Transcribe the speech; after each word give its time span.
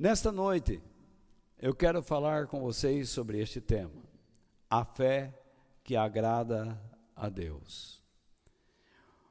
Nesta 0.00 0.32
noite, 0.32 0.80
eu 1.58 1.74
quero 1.74 2.02
falar 2.02 2.46
com 2.46 2.62
vocês 2.62 3.10
sobre 3.10 3.38
este 3.38 3.60
tema: 3.60 4.02
a 4.70 4.82
fé 4.82 5.38
que 5.84 5.94
agrada 5.94 6.80
a 7.14 7.28
Deus. 7.28 8.02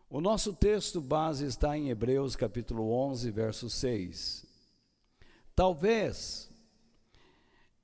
O 0.07 0.21
nosso 0.21 0.53
texto 0.53 1.01
base 1.01 1.47
está 1.47 1.75
em 1.75 1.89
Hebreus 1.89 2.35
capítulo 2.35 2.91
11, 2.91 3.31
verso 3.31 3.67
6. 3.67 4.45
Talvez 5.55 6.51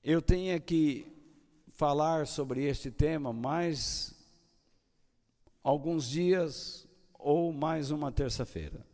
eu 0.04 0.21
tenha 0.21 0.59
que 0.59 1.11
falar 1.70 2.27
sobre 2.27 2.65
este 2.65 2.91
tema 2.91 3.33
mais 3.33 4.13
alguns 5.63 6.07
dias 6.07 6.88
ou 7.15 7.52
mais 7.52 7.89
uma 7.89 8.11
terça-feira. 8.11 8.86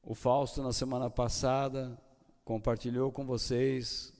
O 0.00 0.14
Fausto, 0.14 0.62
na 0.62 0.72
semana 0.72 1.10
passada, 1.10 2.00
compartilhou 2.50 3.12
com 3.12 3.24
vocês 3.24 4.12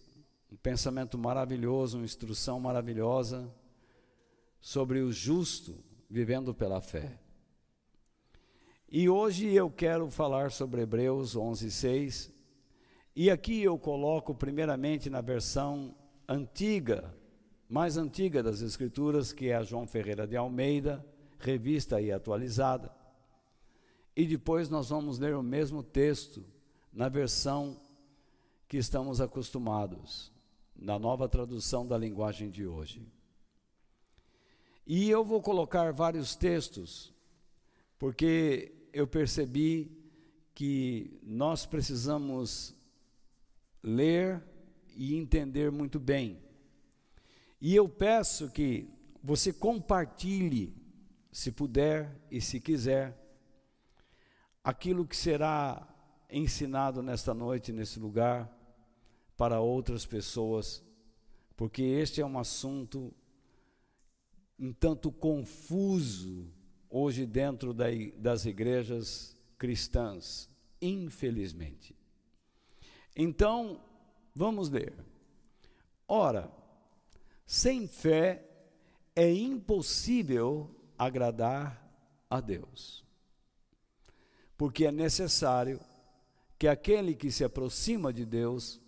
um 0.52 0.56
pensamento 0.56 1.18
maravilhoso, 1.18 1.98
uma 1.98 2.04
instrução 2.04 2.60
maravilhosa 2.60 3.52
sobre 4.60 5.00
o 5.00 5.10
justo 5.10 5.82
vivendo 6.08 6.54
pela 6.54 6.80
fé. 6.80 7.18
E 8.88 9.08
hoje 9.08 9.52
eu 9.52 9.68
quero 9.68 10.08
falar 10.08 10.52
sobre 10.52 10.82
Hebreus 10.82 11.34
11:6. 11.34 12.30
E 13.16 13.32
aqui 13.32 13.64
eu 13.64 13.76
coloco 13.76 14.32
primeiramente 14.32 15.10
na 15.10 15.20
versão 15.20 15.92
antiga, 16.28 17.12
mais 17.68 17.96
antiga 17.96 18.44
das 18.44 18.60
escrituras, 18.60 19.32
que 19.32 19.48
é 19.48 19.56
a 19.56 19.64
João 19.64 19.88
Ferreira 19.88 20.24
de 20.24 20.36
Almeida, 20.36 21.04
revista 21.36 22.00
e 22.00 22.12
atualizada. 22.12 22.94
E 24.14 24.24
depois 24.24 24.70
nós 24.70 24.90
vamos 24.90 25.18
ler 25.18 25.34
o 25.34 25.42
mesmo 25.42 25.82
texto 25.82 26.44
na 26.92 27.08
versão 27.08 27.89
que 28.70 28.76
estamos 28.76 29.20
acostumados, 29.20 30.30
na 30.76 30.96
nova 30.96 31.28
tradução 31.28 31.84
da 31.84 31.98
linguagem 31.98 32.48
de 32.48 32.68
hoje. 32.68 33.04
E 34.86 35.10
eu 35.10 35.24
vou 35.24 35.42
colocar 35.42 35.92
vários 35.92 36.36
textos, 36.36 37.12
porque 37.98 38.72
eu 38.92 39.08
percebi 39.08 39.90
que 40.54 41.18
nós 41.20 41.66
precisamos 41.66 42.72
ler 43.82 44.40
e 44.94 45.16
entender 45.16 45.72
muito 45.72 45.98
bem. 45.98 46.40
E 47.60 47.74
eu 47.74 47.88
peço 47.88 48.52
que 48.52 48.88
você 49.20 49.52
compartilhe, 49.52 50.72
se 51.32 51.50
puder 51.50 52.16
e 52.30 52.40
se 52.40 52.60
quiser, 52.60 53.20
aquilo 54.62 55.04
que 55.04 55.16
será 55.16 55.92
ensinado 56.30 57.02
nesta 57.02 57.34
noite, 57.34 57.72
nesse 57.72 57.98
lugar, 57.98 58.59
para 59.40 59.58
outras 59.58 60.04
pessoas, 60.04 60.84
porque 61.56 61.80
este 61.82 62.20
é 62.20 62.26
um 62.26 62.38
assunto 62.38 63.10
um 64.58 64.74
tanto 64.74 65.10
confuso 65.10 66.52
hoje 66.90 67.24
dentro 67.24 67.72
das 67.72 68.44
igrejas 68.44 69.34
cristãs, 69.56 70.50
infelizmente. 70.82 71.96
Então, 73.16 73.80
vamos 74.34 74.68
ler. 74.68 74.92
Ora, 76.06 76.52
sem 77.46 77.88
fé 77.88 78.44
é 79.16 79.32
impossível 79.32 80.68
agradar 80.98 81.90
a 82.28 82.38
Deus 82.38 83.08
porque 84.60 84.84
é 84.84 84.92
necessário 84.92 85.80
que 86.58 86.68
aquele 86.68 87.14
que 87.14 87.32
se 87.32 87.42
aproxima 87.42 88.12
de 88.12 88.26
Deus 88.26 88.78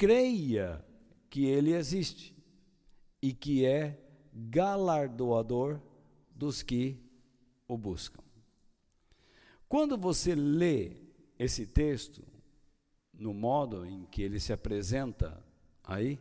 creia 0.00 0.82
que 1.28 1.44
Ele 1.44 1.74
existe 1.74 2.34
e 3.20 3.34
que 3.34 3.66
é 3.66 4.00
galardoador 4.32 5.78
dos 6.34 6.62
que 6.62 6.98
o 7.68 7.76
buscam. 7.76 8.22
Quando 9.68 9.98
você 9.98 10.34
lê 10.34 10.96
esse 11.38 11.66
texto, 11.66 12.24
no 13.12 13.34
modo 13.34 13.84
em 13.84 14.06
que 14.06 14.22
ele 14.22 14.40
se 14.40 14.54
apresenta 14.54 15.44
aí, 15.84 16.18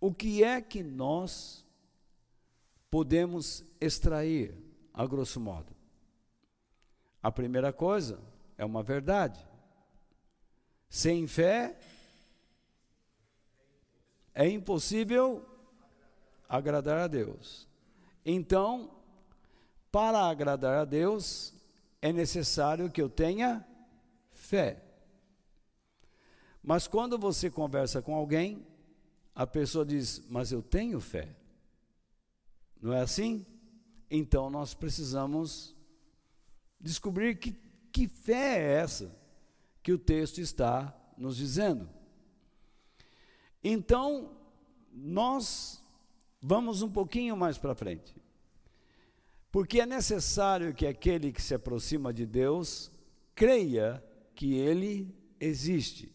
o 0.00 0.12
que 0.12 0.42
é 0.42 0.60
que 0.60 0.82
nós 0.82 1.64
podemos 2.90 3.64
extrair, 3.80 4.52
a 4.92 5.06
grosso 5.06 5.38
modo? 5.38 5.72
A 7.22 7.30
primeira 7.30 7.72
coisa 7.72 8.20
é 8.58 8.64
uma 8.64 8.82
verdade. 8.82 9.40
Sem 10.88 11.28
fé 11.28 11.78
é 14.34 14.48
impossível 14.48 15.46
agradar 16.48 16.98
a 16.98 17.06
Deus. 17.06 17.68
Então, 18.24 18.90
para 19.92 20.28
agradar 20.28 20.78
a 20.78 20.84
Deus, 20.84 21.54
é 22.02 22.12
necessário 22.12 22.90
que 22.90 23.00
eu 23.00 23.08
tenha 23.08 23.64
fé. 24.32 24.82
Mas 26.62 26.86
quando 26.86 27.18
você 27.18 27.50
conversa 27.50 28.02
com 28.02 28.14
alguém, 28.14 28.66
a 29.34 29.46
pessoa 29.46 29.84
diz: 29.84 30.24
Mas 30.28 30.50
eu 30.50 30.62
tenho 30.62 31.00
fé. 31.00 31.36
Não 32.80 32.92
é 32.92 33.00
assim? 33.00 33.46
Então 34.10 34.50
nós 34.50 34.74
precisamos 34.74 35.74
descobrir 36.80 37.36
que, 37.36 37.52
que 37.92 38.06
fé 38.06 38.58
é 38.58 38.72
essa 38.80 39.14
que 39.82 39.92
o 39.92 39.98
texto 39.98 40.38
está 40.38 40.94
nos 41.16 41.36
dizendo. 41.36 41.88
Então, 43.64 44.30
nós 44.92 45.82
vamos 46.40 46.82
um 46.82 46.90
pouquinho 46.90 47.36
mais 47.36 47.56
para 47.58 47.74
frente. 47.74 48.14
Porque 49.50 49.80
é 49.80 49.86
necessário 49.86 50.74
que 50.74 50.86
aquele 50.86 51.32
que 51.32 51.40
se 51.40 51.54
aproxima 51.54 52.12
de 52.12 52.26
Deus 52.26 52.92
creia 53.34 54.04
que 54.34 54.54
ele 54.54 55.16
existe. 55.40 56.14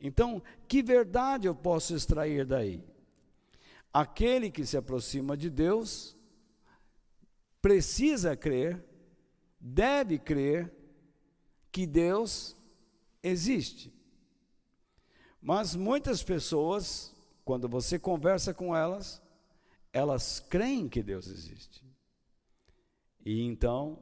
Então, 0.00 0.42
que 0.66 0.82
verdade 0.82 1.46
eu 1.46 1.54
posso 1.54 1.94
extrair 1.94 2.46
daí? 2.46 2.82
Aquele 3.92 4.50
que 4.50 4.64
se 4.64 4.76
aproxima 4.76 5.36
de 5.36 5.50
Deus 5.50 6.16
precisa 7.60 8.36
crer 8.36 8.84
deve 9.66 10.18
crer 10.18 10.70
que 11.72 11.86
Deus 11.86 12.54
existe. 13.22 13.93
Mas 15.44 15.76
muitas 15.76 16.22
pessoas, 16.22 17.14
quando 17.44 17.68
você 17.68 17.98
conversa 17.98 18.54
com 18.54 18.74
elas, 18.74 19.20
elas 19.92 20.40
creem 20.40 20.88
que 20.88 21.02
Deus 21.02 21.26
existe. 21.26 21.84
E 23.22 23.42
então, 23.42 23.98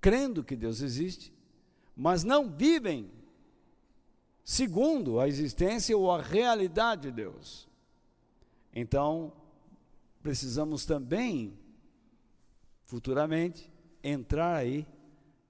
crendo 0.00 0.42
que 0.42 0.56
Deus 0.56 0.80
existe, 0.80 1.34
mas 1.94 2.24
não 2.24 2.48
vivem 2.48 3.10
segundo 4.42 5.20
a 5.20 5.28
existência 5.28 5.94
ou 5.94 6.10
a 6.10 6.22
realidade 6.22 7.02
de 7.02 7.10
Deus. 7.10 7.68
Então, 8.72 9.34
precisamos 10.22 10.86
também 10.86 11.58
futuramente 12.86 13.70
entrar 14.02 14.56
aí 14.56 14.86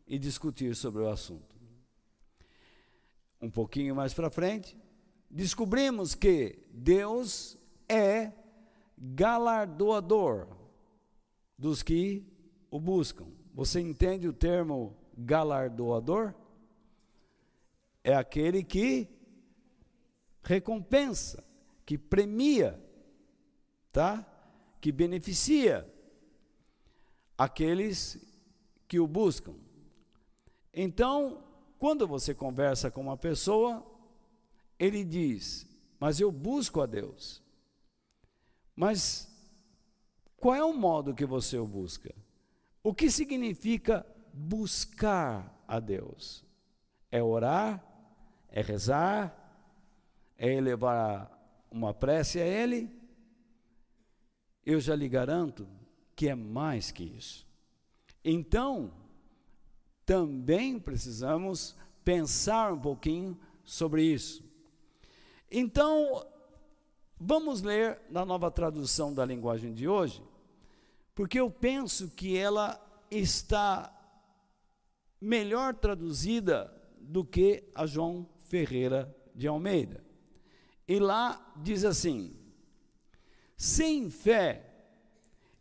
e 0.09 0.19
discutir 0.19 0.75
sobre 0.75 1.03
o 1.03 1.09
assunto. 1.09 1.54
Um 3.45 3.51
pouquinho 3.51 3.95
mais 3.95 4.15
para 4.15 4.31
frente, 4.31 4.75
descobrimos 5.29 6.15
que 6.15 6.67
Deus 6.73 7.59
é 7.87 8.33
galardoador 8.97 10.49
dos 11.59 11.83
que 11.83 12.27
o 12.71 12.81
buscam. 12.81 13.27
Você 13.53 13.81
entende 13.81 14.27
o 14.27 14.33
termo 14.33 14.97
galardoador? 15.15 16.33
É 18.03 18.15
aquele 18.15 18.65
que 18.65 19.07
recompensa, 20.43 21.45
que 21.85 21.99
premia, 21.99 22.83
tá? 23.93 24.27
Que 24.81 24.91
beneficia 24.91 25.87
aqueles 27.37 28.27
que 28.89 28.99
o 28.99 29.07
buscam. 29.07 29.55
Então, 30.73 31.44
quando 31.85 32.09
você 32.09 32.35
conversa 32.35 32.91
com 32.91 33.03
uma 33.03 33.15
pessoa, 33.15 33.85
ele 34.79 35.05
diz: 35.05 35.69
Mas 36.01 36.19
eu 36.19 36.33
busco 36.33 36.81
a 36.81 36.87
Deus. 36.87 37.43
Mas 38.75 39.31
qual 40.39 40.55
é 40.55 40.65
o 40.65 40.73
modo 40.73 41.15
que 41.15 41.27
você 41.27 41.59
o 41.59 41.67
busca? 41.67 42.15
O 42.83 42.95
que 42.95 43.11
significa 43.11 44.07
buscar 44.33 45.63
a 45.69 45.79
Deus? 45.79 46.43
É 47.13 47.23
orar? 47.23 47.85
É 48.49 48.63
rezar? 48.63 49.37
É 50.39 50.51
elevar 50.55 51.31
uma 51.71 51.93
prece 51.93 52.41
a 52.41 52.47
Ele? 52.47 52.91
Eu 54.65 54.81
já 54.81 54.97
lhe 54.97 55.07
garanto 55.07 55.69
que 56.17 56.31
é 56.31 56.35
mais 56.35 56.91
que 56.91 57.05
isso. 57.05 57.47
Então, 58.25 59.04
também 60.05 60.79
precisamos 60.79 61.77
pensar 62.05 62.73
um 62.73 62.81
pouquinho 62.81 63.39
sobre 63.65 64.03
isso. 64.03 64.45
Então, 65.51 66.27
vamos 67.19 67.63
ler 67.63 68.01
na 68.11 68.25
nova 68.25 68.51
tradução 68.51 69.15
da 69.15 69.25
linguagem 69.25 69.73
de 69.73 69.89
hoje, 69.89 70.23
porque 71.15 71.41
eu 71.41 71.51
penso 71.51 72.11
que 72.11 72.37
ela 72.37 72.81
está 73.11 73.91
melhor 75.21 75.75
traduzida 75.75 76.73
do 76.99 77.25
que 77.25 77.65
a 77.75 77.87
João 77.87 78.29
Ferreira 78.39 79.15
de 79.35 79.47
Almeida. 79.47 80.05
E 80.87 80.99
lá 80.99 81.55
diz 81.57 81.85
assim: 81.85 82.37
sem 83.57 84.11
fé, 84.11 84.71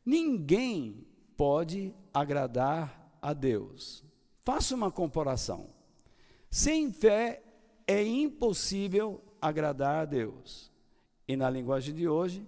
ninguém 0.05 1.07
pode 1.37 1.93
agradar 2.13 3.17
a 3.21 3.33
Deus. 3.33 4.02
Faça 4.43 4.75
uma 4.75 4.91
comparação. 4.91 5.67
Sem 6.49 6.91
fé 6.91 7.41
é 7.87 8.03
impossível 8.03 9.23
agradar 9.41 10.01
a 10.01 10.05
Deus. 10.05 10.71
E 11.27 11.35
na 11.35 11.49
linguagem 11.49 11.93
de 11.95 12.07
hoje, 12.07 12.45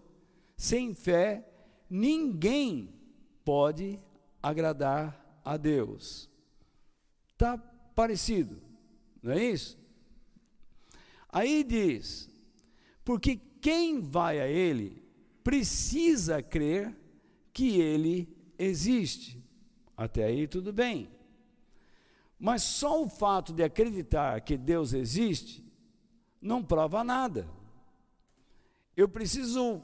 sem 0.58 0.94
fé, 0.94 1.48
ninguém 1.90 2.94
pode 3.44 4.00
agradar 4.42 5.40
a 5.44 5.58
Deus. 5.58 6.30
Está 7.32 7.58
parecido, 7.58 8.62
não 9.22 9.32
é 9.34 9.44
isso? 9.44 9.78
Aí 11.30 11.64
diz: 11.64 12.30
porque 13.04 13.40
quem 13.62 14.02
vai 14.02 14.40
a 14.40 14.48
Ele 14.48 15.04
precisa 15.44 16.42
crer 16.42 16.96
que 17.54 17.80
Ele 17.80 18.28
existe. 18.58 19.42
Até 19.96 20.26
aí 20.26 20.48
tudo 20.48 20.74
bem. 20.74 21.15
Mas 22.40 22.64
só 22.64 23.02
o 23.02 23.10
fato 23.10 23.54
de 23.54 23.64
acreditar 23.64 24.42
que 24.42 24.58
Deus 24.58 24.94
existe 24.94 25.64
não 26.42 26.64
prova 26.64 27.04
nada. 27.04 27.48
Eu 28.96 29.10
preciso 29.10 29.82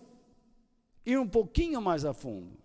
ir 1.06 1.18
um 1.18 1.28
pouquinho 1.28 1.82
mais 1.82 2.06
a 2.06 2.14
fundo. 2.14 2.58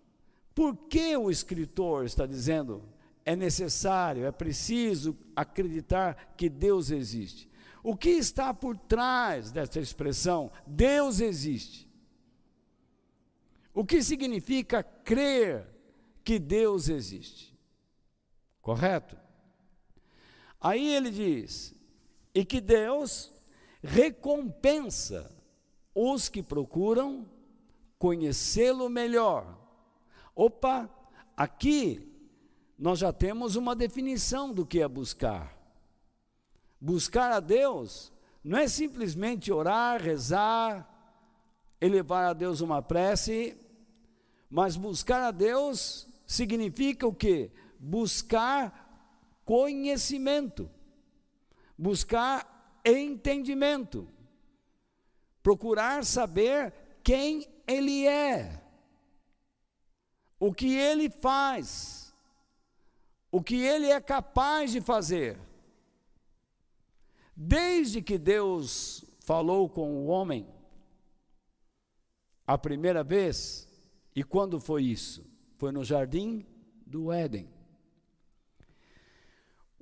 Por 0.53 0.75
que 0.75 1.15
o 1.15 1.29
escritor 1.29 2.05
está 2.05 2.25
dizendo 2.25 2.83
é 3.25 3.35
necessário, 3.35 4.25
é 4.25 4.31
preciso 4.31 5.17
acreditar 5.35 6.33
que 6.37 6.49
Deus 6.49 6.91
existe? 6.91 7.49
O 7.83 7.95
que 7.95 8.09
está 8.09 8.53
por 8.53 8.77
trás 8.77 9.51
dessa 9.51 9.79
expressão 9.79 10.51
Deus 10.65 11.19
existe? 11.19 11.87
O 13.73 13.85
que 13.85 14.01
significa 14.01 14.81
crer 14.81 15.67
que 16.23 16.39
Deus 16.39 16.89
existe? 16.89 17.55
Correto? 18.61 19.26
Aí 20.67 20.93
ele 20.93 21.09
diz: 21.09 21.73
e 22.35 22.43
que 22.43 22.59
Deus 22.59 23.31
recompensa 23.81 25.33
os 25.95 26.27
que 26.27 26.43
procuram 26.43 27.25
conhecê-lo 27.97 28.89
melhor. 28.89 29.57
Opa, 30.35 30.89
aqui 31.37 32.05
nós 32.77 32.99
já 32.99 33.13
temos 33.13 33.55
uma 33.55 33.73
definição 33.73 34.53
do 34.53 34.65
que 34.65 34.81
é 34.81 34.87
buscar. 34.89 35.57
Buscar 36.81 37.31
a 37.31 37.39
Deus 37.39 38.11
não 38.43 38.59
é 38.59 38.67
simplesmente 38.67 39.53
orar, 39.53 40.01
rezar, 40.01 40.85
elevar 41.79 42.25
a 42.25 42.33
Deus 42.33 42.59
uma 42.59 42.81
prece, 42.81 43.55
mas 44.49 44.75
buscar 44.75 45.21
a 45.23 45.31
Deus 45.31 46.09
significa 46.25 47.07
o 47.07 47.15
quê? 47.15 47.51
Buscar 47.79 48.86
conhecimento, 49.47 50.69
buscar 51.77 52.81
entendimento, 52.83 54.05
procurar 55.41 56.03
saber 56.03 56.73
quem 57.01 57.47
Ele 57.65 58.05
é, 58.05 58.61
o 60.37 60.53
que 60.53 60.75
Ele 60.75 61.09
faz, 61.09 62.13
o 63.31 63.41
que 63.41 63.55
Ele 63.55 63.87
é 63.87 64.01
capaz 64.01 64.73
de 64.73 64.81
fazer. 64.81 65.39
Desde 67.33 68.01
que 68.01 68.17
Deus 68.17 69.05
falou 69.21 69.69
com 69.69 69.93
o 69.93 70.07
homem, 70.07 70.45
a 72.45 72.57
primeira 72.57 73.01
vez, 73.01 73.65
e 74.13 74.25
quando 74.25 74.59
foi 74.59 74.83
isso? 74.83 75.25
Foi 75.55 75.71
no 75.71 75.85
jardim 75.85 76.45
do 76.85 77.13
Éden. 77.13 77.56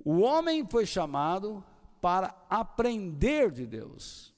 O 0.05 0.19
homem 0.19 0.63
foi 0.69 0.85
chamado 0.85 1.65
para 1.99 2.35
aprender 2.47 3.49
de 3.51 3.65
Deus. 3.65 4.31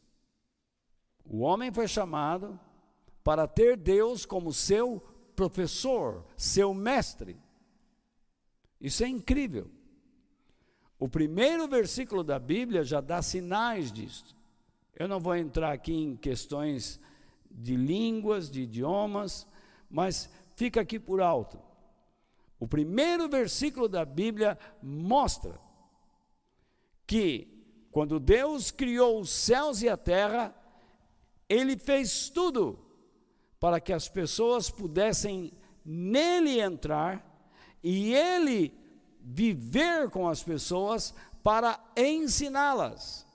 O 1.26 1.40
homem 1.40 1.74
foi 1.74 1.90
chamado 1.90 2.58
para 3.22 3.46
ter 3.46 3.76
Deus 3.76 4.26
como 4.26 4.54
seu 4.54 5.02
professor, 5.36 6.26
seu 6.38 6.74
mestre. 6.74 7.38
Isso 8.80 9.04
é 9.04 9.10
incrível. 9.10 9.70
O 10.98 11.10
primeiro 11.10 11.68
versículo 11.68 12.24
da 12.24 12.40
Bíblia 12.40 12.86
já 12.86 13.02
dá 13.02 13.22
sinais 13.22 13.92
disso. 13.92 14.38
Eu 14.96 15.10
não 15.10 15.20
vou 15.20 15.36
entrar 15.36 15.74
aqui 15.74 15.94
em 15.94 16.16
questões 16.16 16.98
de 17.52 17.76
línguas, 17.76 18.50
de 18.50 18.62
idiomas, 18.62 19.46
mas 19.90 20.30
fica 20.56 20.80
aqui 20.80 20.98
por 20.98 21.20
alto. 21.20 21.67
O 22.60 22.68
primeiro 22.68 23.30
versículo 23.30 23.88
da 23.88 24.04
Bíblia 24.04 24.58
mostra 24.82 25.60
que 27.06 27.58
quando 27.92 28.20
Deus 28.20 28.72
criou 28.72 29.20
os 29.20 29.30
céus 29.30 29.82
e 29.82 29.90
a 29.90 29.98
terra, 29.98 30.56
Ele 31.48 31.78
fez 31.78 32.30
tudo 32.30 32.80
para 33.60 33.80
que 33.80 33.94
as 33.94 34.08
pessoas 34.10 34.70
pudessem 34.70 35.52
nele 35.86 36.60
entrar 36.60 37.26
e 37.84 38.14
Ele 38.14 38.74
viver 39.20 40.10
com 40.10 40.28
as 40.28 40.44
pessoas 40.44 41.14
para 41.44 41.80
ensiná-las, 41.96 43.26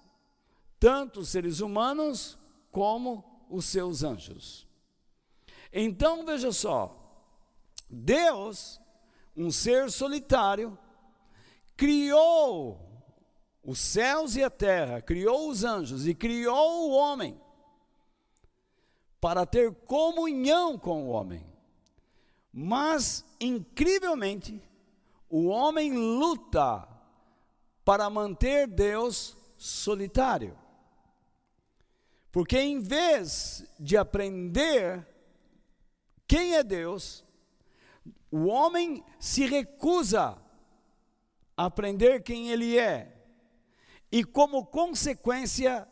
tanto 0.79 1.21
os 1.21 1.29
seres 1.29 1.61
humanos 1.61 2.39
como 2.71 3.47
os 3.49 3.65
seus 3.65 4.03
anjos. 4.03 4.67
Então 5.73 6.25
veja 6.25 6.53
só, 6.53 6.99
Deus 7.89 8.82
um 9.37 9.51
ser 9.51 9.91
solitário, 9.91 10.77
criou 11.77 12.81
os 13.65 13.79
céus 13.79 14.37
e 14.37 14.43
a 14.43 14.51
terra, 14.51 15.01
criou 15.01 15.49
os 15.49 15.65
anjos 15.65 16.07
e 16.07 16.15
criou 16.15 16.89
o 16.89 16.93
homem 16.93 17.41
para 19.21 19.47
ter 19.47 19.73
comunhão 19.87 20.77
com 20.77 21.05
o 21.05 21.09
homem. 21.09 21.47
Mas, 22.53 23.25
incrivelmente, 23.41 24.61
o 25.31 25.47
homem 25.47 25.93
luta 25.93 26.87
para 27.85 28.11
manter 28.11 28.67
Deus 28.67 29.37
solitário. 29.57 30.59
Porque 32.33 32.59
em 32.59 32.81
vez 32.81 33.65
de 33.79 33.97
aprender 33.97 35.07
quem 36.27 36.55
é 36.55 36.65
Deus, 36.65 37.25
o 38.33 38.47
homem 38.47 39.05
se 39.21 39.45
recusa 39.45 40.37
a 41.55 41.67
aprender 41.67 42.23
quem 42.23 42.51
ele 42.51 42.79
é, 42.79 43.15
e 44.11 44.25
como 44.25 44.67
consequência, 44.67 45.87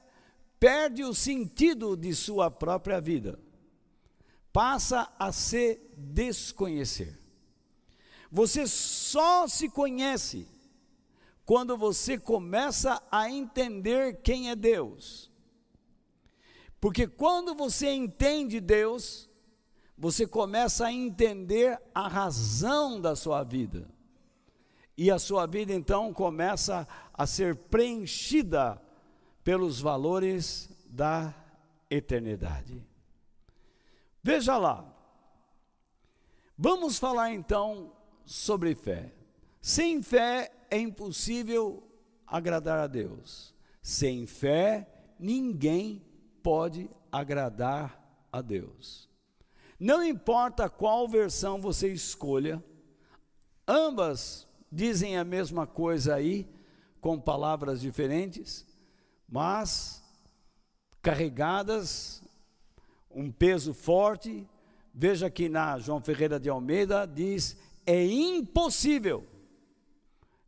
perde 0.59 1.05
o 1.05 1.15
sentido 1.15 1.97
de 1.97 2.15
sua 2.15 2.51
própria 2.51 3.01
vida, 3.01 3.39
passa 4.53 5.11
a 5.19 5.31
se 5.31 5.81
desconhecer. 5.97 7.19
Você 8.33 8.67
só 8.67 9.47
se 9.47 9.69
conhece 9.69 10.49
quando 11.45 11.77
você 11.77 12.19
começa 12.19 13.03
a 13.11 13.31
entender 13.31 14.23
quem 14.23 14.51
é 14.51 14.57
Deus. 14.57 15.31
Porque 16.81 17.07
quando 17.07 17.55
você 17.55 17.91
entende 17.91 18.61
Deus, 18.61 19.30
você 20.00 20.26
começa 20.26 20.87
a 20.87 20.92
entender 20.92 21.78
a 21.95 22.09
razão 22.09 22.99
da 22.99 23.14
sua 23.14 23.45
vida. 23.45 23.87
E 24.97 25.11
a 25.11 25.19
sua 25.19 25.45
vida 25.47 25.75
então 25.75 26.11
começa 26.11 26.88
a 27.12 27.26
ser 27.26 27.54
preenchida 27.54 28.80
pelos 29.45 29.78
valores 29.78 30.71
da 30.87 31.35
eternidade. 31.90 32.83
Veja 34.23 34.57
lá. 34.57 34.90
Vamos 36.57 36.99
falar 36.99 37.35
então 37.35 37.92
sobre 38.25 38.75
fé. 38.75 39.12
Sem 39.61 40.02
fé 40.02 40.50
é 40.71 40.78
impossível 40.78 41.87
agradar 42.26 42.78
a 42.78 42.87
Deus. 42.87 43.54
Sem 43.83 44.26
fé, 44.26 44.88
ninguém 45.19 46.02
pode 46.42 46.88
agradar 47.12 48.26
a 48.33 48.40
Deus. 48.40 49.10
Não 49.81 50.05
importa 50.05 50.69
qual 50.69 51.09
versão 51.09 51.59
você 51.59 51.91
escolha, 51.91 52.63
ambas 53.67 54.47
dizem 54.71 55.17
a 55.17 55.25
mesma 55.25 55.67
coisa 55.67 56.15
aí, 56.15 56.47
com 57.01 57.19
palavras 57.19 57.81
diferentes, 57.81 58.67
mas 59.27 60.05
carregadas, 61.01 62.23
um 63.11 63.33
peso 63.33 63.73
forte. 63.73 64.47
Veja 64.93 65.31
que 65.31 65.49
na 65.49 65.79
João 65.79 66.03
Ferreira 66.03 66.39
de 66.39 66.51
Almeida 66.51 67.07
diz: 67.07 67.57
é 67.87 68.05
impossível, 68.05 69.27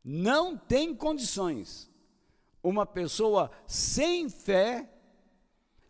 não 0.05 0.59
tem 0.59 0.95
condições. 0.95 1.91
Uma 2.63 2.85
pessoa 2.85 3.51
sem 3.67 4.29
fé, 4.29 4.89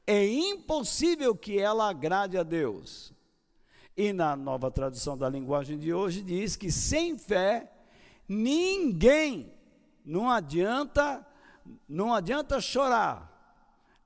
é 0.07 0.25
impossível 0.27 1.35
que 1.35 1.59
ela 1.59 1.89
agrade 1.89 2.39
a 2.39 2.45
Deus. 2.45 3.13
E 3.97 4.13
na 4.13 4.35
nova 4.35 4.71
tradução 4.71 5.17
da 5.17 5.29
linguagem 5.29 5.79
de 5.79 5.93
hoje 5.93 6.23
diz 6.23 6.57
que 6.57 6.71
sem 6.73 7.19
fé 7.19 7.71
ninguém 8.29 9.53
não 10.05 10.31
adianta 10.31 11.27
não 11.89 12.13
adianta 12.13 12.61
chorar. 12.61 13.31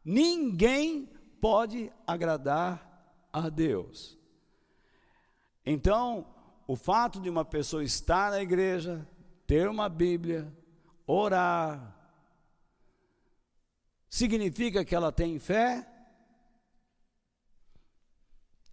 Ninguém 0.04 1.08
pode 1.40 1.92
agradar 2.06 3.28
a 3.32 3.48
Deus. 3.48 4.18
Então, 5.64 6.26
o 6.66 6.76
fato 6.76 7.20
de 7.20 7.28
uma 7.28 7.44
pessoa 7.44 7.82
estar 7.82 8.30
na 8.30 8.40
igreja, 8.40 9.06
ter 9.46 9.68
uma 9.68 9.88
Bíblia, 9.88 10.52
orar, 11.06 11.94
significa 14.08 14.84
que 14.84 14.94
ela 14.94 15.10
tem 15.10 15.38
fé? 15.38 15.86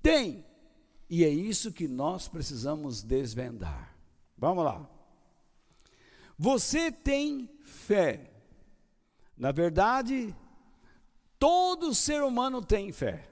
Tem. 0.01 0.45
E 1.15 1.23
é 1.23 1.29
isso 1.29 1.71
que 1.71 1.87
nós 1.87 2.27
precisamos 2.27 3.03
desvendar. 3.03 3.95
Vamos 4.35 4.65
lá. 4.65 4.89
Você 6.39 6.91
tem 6.91 7.47
fé. 7.61 8.31
Na 9.37 9.51
verdade, 9.51 10.35
todo 11.37 11.93
ser 11.93 12.23
humano 12.23 12.65
tem 12.65 12.91
fé. 12.91 13.29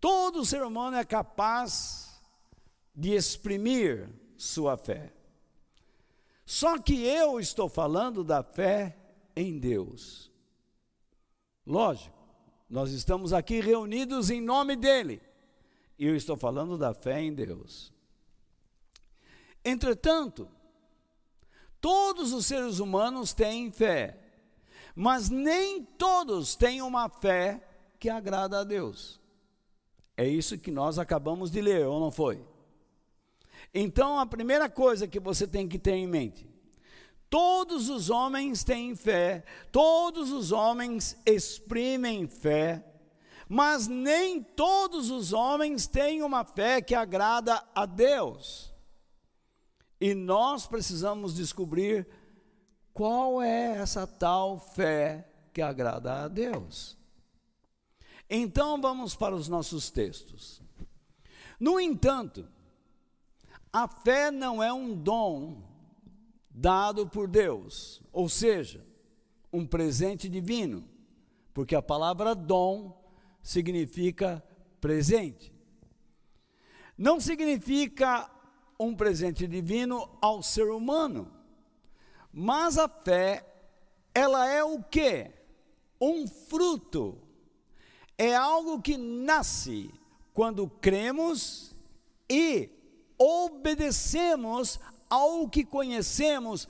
Todo 0.00 0.42
ser 0.42 0.62
humano 0.62 0.96
é 0.96 1.04
capaz 1.04 2.18
de 2.94 3.12
exprimir 3.12 4.08
sua 4.38 4.74
fé. 4.78 5.12
Só 6.46 6.78
que 6.78 7.04
eu 7.04 7.38
estou 7.38 7.68
falando 7.68 8.24
da 8.24 8.42
fé 8.42 8.96
em 9.36 9.58
Deus. 9.58 10.32
Lógico, 11.66 12.16
nós 12.70 12.90
estamos 12.92 13.34
aqui 13.34 13.60
reunidos 13.60 14.30
em 14.30 14.40
nome 14.40 14.76
dEle. 14.76 15.25
E 15.98 16.06
eu 16.06 16.14
estou 16.14 16.36
falando 16.36 16.76
da 16.76 16.92
fé 16.92 17.20
em 17.20 17.32
Deus. 17.32 17.92
Entretanto, 19.64 20.48
todos 21.80 22.32
os 22.32 22.46
seres 22.46 22.78
humanos 22.78 23.32
têm 23.32 23.70
fé, 23.72 24.18
mas 24.94 25.28
nem 25.28 25.84
todos 25.84 26.54
têm 26.54 26.82
uma 26.82 27.08
fé 27.08 27.66
que 27.98 28.08
agrada 28.08 28.60
a 28.60 28.64
Deus. 28.64 29.20
É 30.16 30.26
isso 30.26 30.58
que 30.58 30.70
nós 30.70 30.98
acabamos 30.98 31.50
de 31.50 31.60
ler, 31.60 31.86
ou 31.86 32.00
não 32.00 32.10
foi? 32.10 32.42
Então, 33.74 34.18
a 34.18 34.24
primeira 34.24 34.70
coisa 34.70 35.06
que 35.06 35.20
você 35.20 35.46
tem 35.46 35.68
que 35.68 35.78
ter 35.78 35.92
em 35.92 36.06
mente: 36.06 36.48
todos 37.28 37.90
os 37.90 38.08
homens 38.08 38.64
têm 38.64 38.94
fé, 38.94 39.44
todos 39.70 40.30
os 40.30 40.52
homens 40.52 41.20
exprimem 41.26 42.26
fé, 42.26 42.84
mas 43.48 43.86
nem 43.86 44.42
todos 44.42 45.10
os 45.10 45.32
homens 45.32 45.86
têm 45.86 46.22
uma 46.22 46.44
fé 46.44 46.80
que 46.80 46.94
agrada 46.94 47.62
a 47.74 47.86
Deus. 47.86 48.72
E 50.00 50.14
nós 50.14 50.66
precisamos 50.66 51.34
descobrir 51.34 52.06
qual 52.92 53.40
é 53.40 53.78
essa 53.78 54.06
tal 54.06 54.58
fé 54.58 55.28
que 55.52 55.62
agrada 55.62 56.24
a 56.24 56.28
Deus. 56.28 56.96
Então 58.28 58.80
vamos 58.80 59.14
para 59.14 59.34
os 59.34 59.48
nossos 59.48 59.90
textos. 59.90 60.60
No 61.58 61.78
entanto, 61.78 62.46
a 63.72 63.86
fé 63.86 64.30
não 64.30 64.62
é 64.62 64.72
um 64.72 64.94
dom 64.94 65.62
dado 66.50 67.06
por 67.06 67.28
Deus, 67.28 68.02
ou 68.12 68.28
seja, 68.28 68.84
um 69.52 69.66
presente 69.66 70.28
divino, 70.28 70.84
porque 71.54 71.74
a 71.74 71.82
palavra 71.82 72.34
dom 72.34 73.05
significa 73.46 74.42
presente. 74.80 75.54
Não 76.98 77.20
significa 77.20 78.28
um 78.78 78.92
presente 78.92 79.46
divino 79.46 80.18
ao 80.20 80.42
ser 80.42 80.68
humano. 80.68 81.32
Mas 82.32 82.76
a 82.76 82.88
fé, 82.88 83.46
ela 84.12 84.48
é 84.48 84.64
o 84.64 84.82
que? 84.82 85.30
Um 86.00 86.26
fruto. 86.26 87.22
É 88.18 88.34
algo 88.34 88.82
que 88.82 88.96
nasce 88.96 89.94
quando 90.34 90.68
cremos 90.68 91.72
e 92.28 92.68
obedecemos 93.16 94.80
ao 95.08 95.48
que 95.48 95.64
conhecemos 95.64 96.66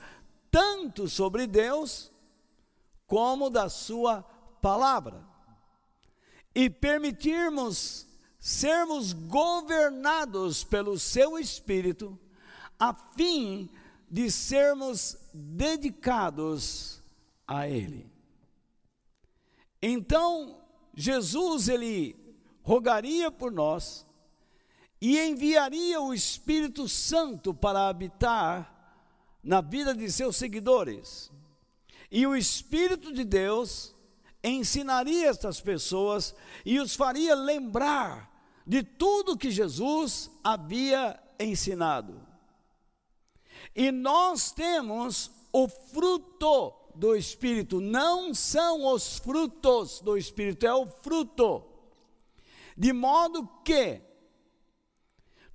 tanto 0.51 1.07
sobre 1.07 1.47
Deus 1.47 2.11
como 3.07 3.49
da 3.49 3.67
sua 3.67 4.21
palavra 4.61 5.36
e 6.57 6.71
permitirmos 6.71 8.07
sermos 8.39 9.13
governados 9.13 10.63
pelo 10.63 10.97
seu 10.97 11.37
espírito, 11.37 12.17
a 12.79 12.95
fim 12.95 13.69
de 14.09 14.31
sermos 14.31 15.15
dedicados 15.31 16.99
a 17.47 17.67
ele. 17.67 18.11
Então, 19.79 20.59
Jesus 20.95 21.69
ele 21.69 22.15
rogaria 22.63 23.29
por 23.29 23.51
nós 23.51 24.03
e 24.99 25.19
enviaria 25.19 26.01
o 26.01 26.11
Espírito 26.11 26.89
Santo 26.89 27.53
para 27.53 27.87
habitar 27.87 28.97
na 29.43 29.61
vida 29.61 29.93
de 29.93 30.11
seus 30.11 30.35
seguidores. 30.35 31.31
E 32.09 32.25
o 32.25 32.35
Espírito 32.35 33.13
de 33.13 33.23
Deus 33.23 33.95
ensinaria 34.43 35.27
estas 35.27 35.59
pessoas 35.59 36.35
e 36.65 36.79
os 36.79 36.95
faria 36.95 37.35
lembrar 37.35 38.31
de 38.65 38.83
tudo 38.83 39.37
que 39.37 39.49
Jesus 39.49 40.29
havia 40.43 41.19
ensinado. 41.39 42.21
E 43.75 43.91
nós 43.91 44.51
temos 44.51 45.31
o 45.53 45.67
fruto 45.67 46.73
do 46.95 47.15
Espírito, 47.15 47.79
não 47.79 48.33
são 48.33 48.85
os 48.91 49.19
frutos 49.19 50.01
do 50.01 50.17
Espírito, 50.17 50.65
é 50.65 50.73
o 50.73 50.85
fruto. 50.85 51.63
De 52.75 52.91
modo 52.91 53.47
que 53.63 54.01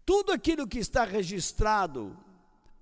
tudo 0.05 0.33
aquilo 0.33 0.67
que 0.67 0.79
está 0.79 1.05
registrado 1.05 2.17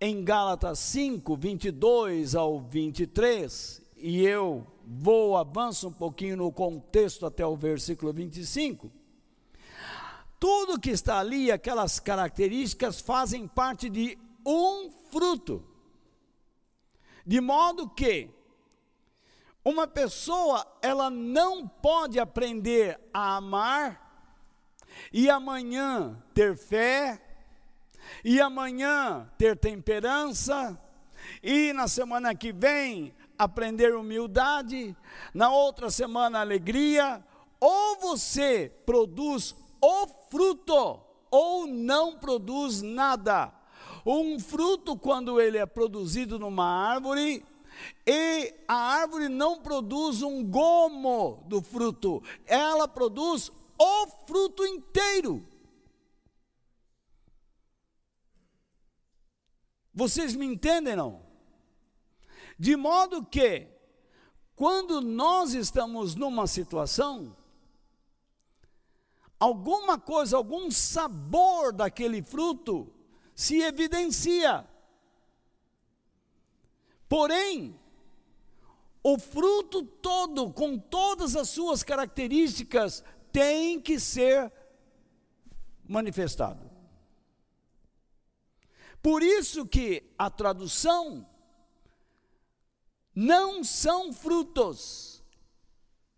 em 0.00 0.25
Gálatas 0.25 0.78
5, 0.78 1.37
22 1.37 2.35
ao 2.35 2.61
23, 2.61 3.83
e 4.00 4.25
eu 4.26 4.66
vou, 4.87 5.37
avanço 5.37 5.88
um 5.88 5.92
pouquinho 5.92 6.37
no 6.37 6.52
contexto 6.52 7.26
até 7.26 7.47
o 7.47 7.57
versículo 7.57 8.12
25. 8.12 8.90
Tudo 10.38 10.80
que 10.80 10.90
está 10.90 11.19
ali, 11.19 11.52
aquelas 11.52 12.00
características, 12.00 13.00
fazem 13.00 13.47
parte 13.47 13.88
de 13.90 14.19
um 14.45 14.90
fruto. 15.11 15.62
De 17.26 17.40
modo 17.40 17.88
que 17.88 18.30
uma 19.64 19.87
pessoa, 19.87 20.66
ela 20.80 21.11
não 21.11 21.69
pode 21.69 22.19
aprender 22.19 22.99
a 23.12 23.37
amar 23.37 24.11
e 25.12 25.28
amanhã 25.28 26.23
ter 26.35 26.57
fé, 26.57 27.21
e 28.25 28.40
amanhã 28.40 29.30
ter 29.37 29.57
temperança, 29.57 30.80
e 31.42 31.73
na 31.73 31.87
semana 31.87 32.35
que 32.35 32.52
vem 32.52 33.14
aprender 33.40 33.94
humildade, 33.97 34.94
na 35.32 35.50
outra 35.50 35.88
semana 35.88 36.40
alegria, 36.40 37.25
ou 37.59 37.97
você 37.97 38.70
produz 38.85 39.56
o 39.80 40.06
fruto, 40.30 41.00
ou 41.30 41.66
não 41.66 42.18
produz 42.18 42.82
nada. 42.82 43.50
Um 44.04 44.38
fruto, 44.38 44.94
quando 44.94 45.40
ele 45.40 45.56
é 45.56 45.64
produzido 45.64 46.38
numa 46.38 46.66
árvore, 46.66 47.42
e 48.06 48.54
a 48.68 48.75
árvore 48.75 49.30
não 49.30 49.62
produz 49.62 50.20
um 50.20 50.44
gomo 50.44 51.42
do 51.47 51.62
fruto, 51.62 52.23
ela 52.44 52.87
produz 52.87 53.50
o 53.78 54.06
fruto 54.26 54.66
inteiro. 54.66 55.42
Vocês 59.94 60.37
me 60.37 60.44
entendem 60.44 60.94
não? 60.94 61.29
De 62.61 62.76
modo 62.76 63.25
que, 63.25 63.67
quando 64.55 65.00
nós 65.00 65.55
estamos 65.55 66.14
numa 66.14 66.47
situação, 66.47 67.35
alguma 69.38 69.99
coisa, 69.99 70.37
algum 70.37 70.71
sabor 70.71 71.73
daquele 71.73 72.23
fruto 72.23 72.93
se 73.35 73.62
evidencia. 73.62 74.69
Porém, 77.09 77.81
o 79.02 79.19
fruto 79.19 79.83
todo, 79.83 80.52
com 80.52 80.79
todas 80.79 81.35
as 81.37 81.49
suas 81.49 81.83
características, 81.83 83.02
tem 83.33 83.81
que 83.81 83.99
ser 83.99 84.52
manifestado. 85.88 86.71
Por 89.02 89.23
isso 89.23 89.64
que 89.64 90.12
a 90.19 90.29
tradução 90.29 91.26
não 93.14 93.64
são 93.64 94.12
frutos, 94.12 95.23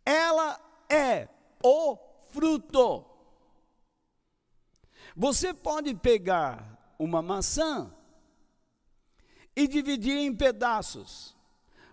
ela 0.05 0.61
é 0.89 1.29
o 1.63 1.97
fruto. 2.31 3.05
Você 5.17 5.53
pode 5.53 5.95
pegar 5.95 6.95
uma 6.99 7.21
maçã 7.21 7.93
e 9.55 9.69
dividir 9.69 10.17
em 10.19 10.35
pedaços. 10.35 11.37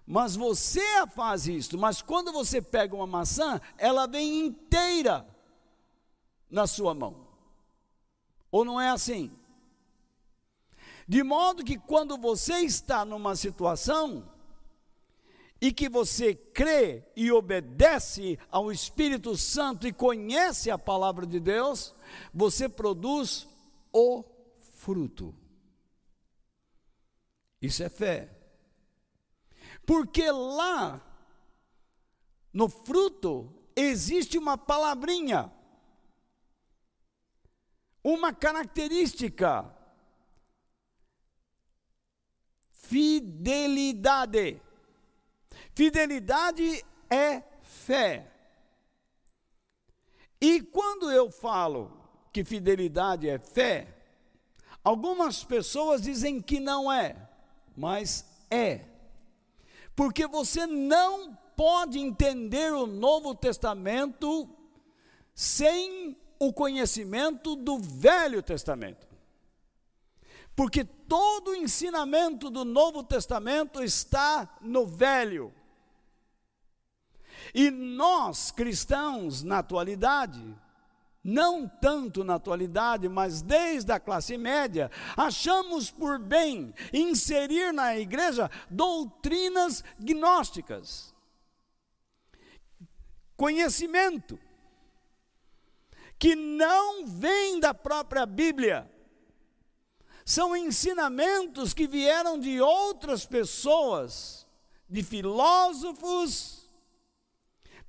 Mas 0.05 0.35
você 0.35 1.05
faz 1.07 1.47
isso. 1.47 1.77
Mas 1.77 2.01
quando 2.01 2.31
você 2.31 2.61
pega 2.61 2.95
uma 2.95 3.05
maçã, 3.05 3.61
ela 3.77 4.07
vem 4.07 4.45
inteira 4.45 5.27
na 6.49 6.65
sua 6.65 6.95
mão. 6.95 7.27
Ou 8.51 8.65
não 8.65 8.81
é 8.81 8.89
assim? 8.89 9.31
De 11.07 11.21
modo 11.23 11.63
que 11.63 11.77
quando 11.77 12.17
você 12.17 12.61
está 12.61 13.05
numa 13.05 13.35
situação 13.35 14.27
e 15.61 15.73
que 15.73 15.89
você 15.89 16.33
crê 16.33 17.03
e 17.15 17.31
obedece 17.31 18.39
ao 18.49 18.71
Espírito 18.71 19.35
Santo 19.35 19.87
e 19.87 19.93
conhece 19.93 20.71
a 20.71 20.77
palavra 20.77 21.25
de 21.25 21.39
Deus, 21.39 21.93
você 22.33 22.69
produz 22.69 23.47
o 23.91 24.23
fruto. 24.75 25.35
Isso 27.61 27.83
é 27.83 27.89
fé. 27.89 28.33
Porque 29.85 30.31
lá, 30.31 31.01
no 32.53 32.69
fruto, 32.69 33.53
existe 33.75 34.37
uma 34.37 34.57
palavrinha, 34.57 35.51
uma 38.03 38.31
característica: 38.31 39.75
fidelidade. 42.71 44.61
Fidelidade 45.79 46.85
é 47.09 47.41
fé. 47.61 48.29
E 50.41 50.59
quando 50.59 51.09
eu 51.09 51.31
falo 51.31 51.89
que 52.33 52.43
fidelidade 52.43 53.29
é 53.29 53.39
fé, 53.39 53.87
algumas 54.83 55.41
pessoas 55.41 56.01
dizem 56.01 56.41
que 56.41 56.59
não 56.59 56.91
é, 56.91 57.15
mas 57.77 58.25
é 58.51 58.81
porque 59.95 60.27
você 60.27 60.67
não 60.67 61.33
pode 61.55 61.97
entender 61.97 62.73
o 62.73 62.85
Novo 62.85 63.33
Testamento 63.33 64.49
sem 65.33 66.17
o 66.37 66.51
conhecimento 66.51 67.55
do 67.55 67.79
Velho 67.79 68.43
Testamento. 68.43 69.07
Porque 70.57 70.83
todo 70.83 71.51
o 71.51 71.55
ensinamento 71.55 72.49
do 72.49 72.65
Novo 72.65 73.01
Testamento 73.01 73.81
está 73.81 74.57
no 74.59 74.85
Velho. 74.85 75.53
E 77.53 77.71
nós, 77.71 78.51
cristãos, 78.51 79.43
na 79.43 79.59
atualidade, 79.59 80.43
não 81.23 81.67
tanto 81.67 82.23
na 82.23 82.35
atualidade, 82.35 83.09
mas 83.09 83.41
desde 83.41 83.91
a 83.91 83.99
classe 83.99 84.37
média, 84.37 84.89
achamos 85.17 85.91
por 85.91 86.17
bem 86.17 86.73
inserir 86.93 87.73
na 87.73 87.97
igreja 87.97 88.49
doutrinas 88.69 89.83
gnósticas, 89.99 91.13
conhecimento, 93.35 94.39
que 96.17 96.35
não 96.35 97.05
vem 97.05 97.59
da 97.59 97.73
própria 97.73 98.25
Bíblia, 98.25 98.89
são 100.25 100.55
ensinamentos 100.55 101.73
que 101.73 101.87
vieram 101.87 102.37
de 102.37 102.61
outras 102.61 103.25
pessoas, 103.25 104.45
de 104.87 105.01
filósofos, 105.01 106.58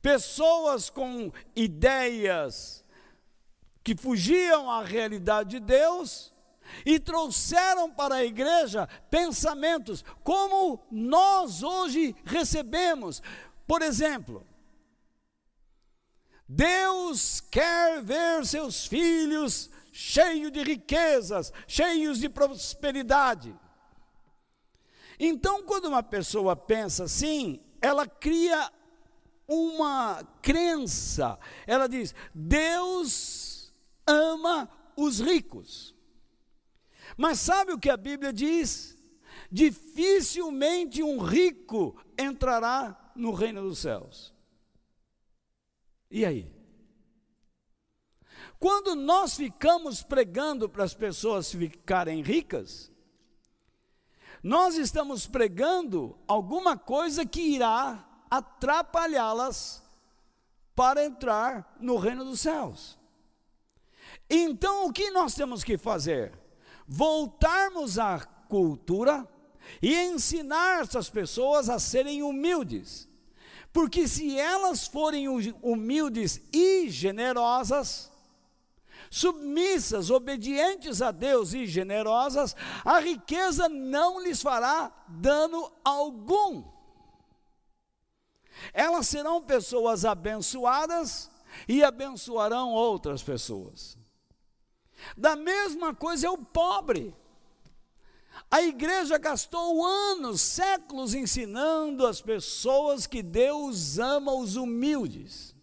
pessoas 0.02 0.88
com 0.90 1.32
ideias 1.54 2.84
que 3.82 3.96
fugiam 3.96 4.70
à 4.70 4.82
realidade 4.84 5.50
de 5.50 5.60
Deus 5.60 6.32
e 6.84 6.98
trouxeram 6.98 7.90
para 7.90 8.16
a 8.16 8.24
igreja 8.24 8.88
pensamentos 9.10 10.04
como 10.22 10.80
nós 10.90 11.62
hoje 11.62 12.14
recebemos. 12.24 13.22
Por 13.66 13.82
exemplo, 13.82 14.46
Deus 16.48 17.40
quer 17.40 18.02
ver 18.02 18.44
seus 18.44 18.86
filhos 18.86 19.70
cheios 19.92 20.50
de 20.52 20.62
riquezas, 20.62 21.52
cheios 21.66 22.18
de 22.18 22.28
prosperidade. 22.28 23.54
Então, 25.18 25.62
quando 25.62 25.86
uma 25.86 26.02
pessoa 26.02 26.56
pensa 26.56 27.04
assim, 27.04 27.60
ela 27.80 28.06
cria 28.06 28.72
uma 29.50 30.24
crença. 30.40 31.36
Ela 31.66 31.88
diz: 31.88 32.14
Deus 32.32 33.74
ama 34.06 34.70
os 34.96 35.18
ricos. 35.18 35.94
Mas 37.16 37.40
sabe 37.40 37.72
o 37.72 37.78
que 37.78 37.90
a 37.90 37.96
Bíblia 37.96 38.32
diz? 38.32 38.96
Dificilmente 39.50 41.02
um 41.02 41.18
rico 41.18 42.00
entrará 42.16 43.12
no 43.16 43.32
reino 43.32 43.62
dos 43.62 43.80
céus. 43.80 44.32
E 46.08 46.24
aí? 46.24 46.54
Quando 48.60 48.94
nós 48.94 49.36
ficamos 49.36 50.02
pregando 50.02 50.68
para 50.68 50.84
as 50.84 50.94
pessoas 50.94 51.50
ficarem 51.50 52.22
ricas, 52.22 52.92
nós 54.42 54.76
estamos 54.76 55.26
pregando 55.26 56.16
alguma 56.28 56.76
coisa 56.76 57.26
que 57.26 57.40
irá 57.40 58.09
atrapalhá-las 58.30 59.82
para 60.74 61.04
entrar 61.04 61.76
no 61.80 61.96
reino 61.96 62.24
dos 62.24 62.40
céus. 62.40 62.98
Então, 64.28 64.86
o 64.86 64.92
que 64.92 65.10
nós 65.10 65.34
temos 65.34 65.64
que 65.64 65.76
fazer? 65.76 66.32
Voltarmos 66.86 67.98
à 67.98 68.20
cultura 68.48 69.28
e 69.82 69.94
ensinar 69.94 70.82
essas 70.82 71.10
pessoas 71.10 71.68
a 71.68 71.78
serem 71.78 72.22
humildes. 72.22 73.08
Porque 73.72 74.08
se 74.08 74.38
elas 74.38 74.86
forem 74.86 75.28
humildes 75.62 76.40
e 76.52 76.88
generosas, 76.88 78.10
submissas, 79.10 80.10
obedientes 80.10 81.02
a 81.02 81.10
Deus 81.10 81.52
e 81.52 81.66
generosas, 81.66 82.56
a 82.84 82.98
riqueza 83.00 83.68
não 83.68 84.20
lhes 84.20 84.42
fará 84.42 84.92
dano 85.08 85.70
algum. 85.84 86.64
Elas 88.72 89.08
serão 89.08 89.42
pessoas 89.42 90.04
abençoadas 90.04 91.30
e 91.68 91.82
abençoarão 91.82 92.72
outras 92.72 93.22
pessoas. 93.22 93.98
Da 95.16 95.34
mesma 95.34 95.94
coisa 95.94 96.26
é 96.26 96.30
o 96.30 96.38
pobre. 96.38 97.14
A 98.50 98.62
igreja 98.62 99.18
gastou 99.18 99.84
anos, 99.84 100.40
séculos 100.40 101.14
ensinando 101.14 102.06
as 102.06 102.20
pessoas 102.20 103.06
que 103.06 103.22
Deus 103.22 103.98
ama 103.98 104.32
os 104.32 104.56
humildes. 104.56 105.54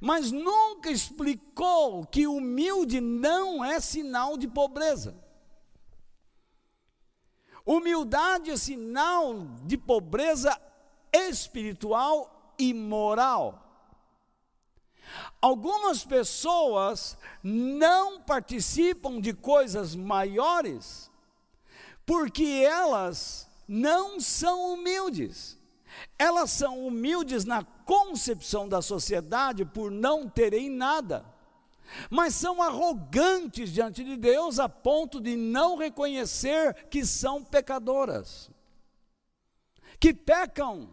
Mas 0.00 0.32
nunca 0.32 0.90
explicou 0.90 2.04
que 2.06 2.26
humilde 2.26 3.00
não 3.00 3.64
é 3.64 3.78
sinal 3.78 4.36
de 4.36 4.48
pobreza. 4.48 5.14
Humildade 7.64 8.50
é 8.50 8.56
sinal 8.56 9.46
de 9.64 9.78
pobreza 9.78 10.60
espiritual 11.12 12.54
e 12.58 12.72
moral. 12.72 13.62
Algumas 15.40 16.04
pessoas 16.04 17.18
não 17.42 18.20
participam 18.20 19.20
de 19.20 19.32
coisas 19.32 19.94
maiores 19.94 21.10
porque 22.06 22.44
elas 22.44 23.48
não 23.66 24.20
são 24.20 24.72
humildes. 24.74 25.58
Elas 26.18 26.50
são 26.50 26.86
humildes 26.86 27.44
na 27.44 27.64
concepção 27.64 28.68
da 28.68 28.80
sociedade 28.80 29.64
por 29.64 29.90
não 29.90 30.28
terem 30.28 30.70
nada, 30.70 31.24
mas 32.08 32.34
são 32.34 32.62
arrogantes 32.62 33.70
diante 33.70 34.02
de 34.02 34.16
Deus 34.16 34.58
a 34.58 34.68
ponto 34.68 35.20
de 35.20 35.36
não 35.36 35.76
reconhecer 35.76 36.88
que 36.88 37.04
são 37.04 37.44
pecadoras, 37.44 38.50
que 40.00 40.14
pecam 40.14 40.88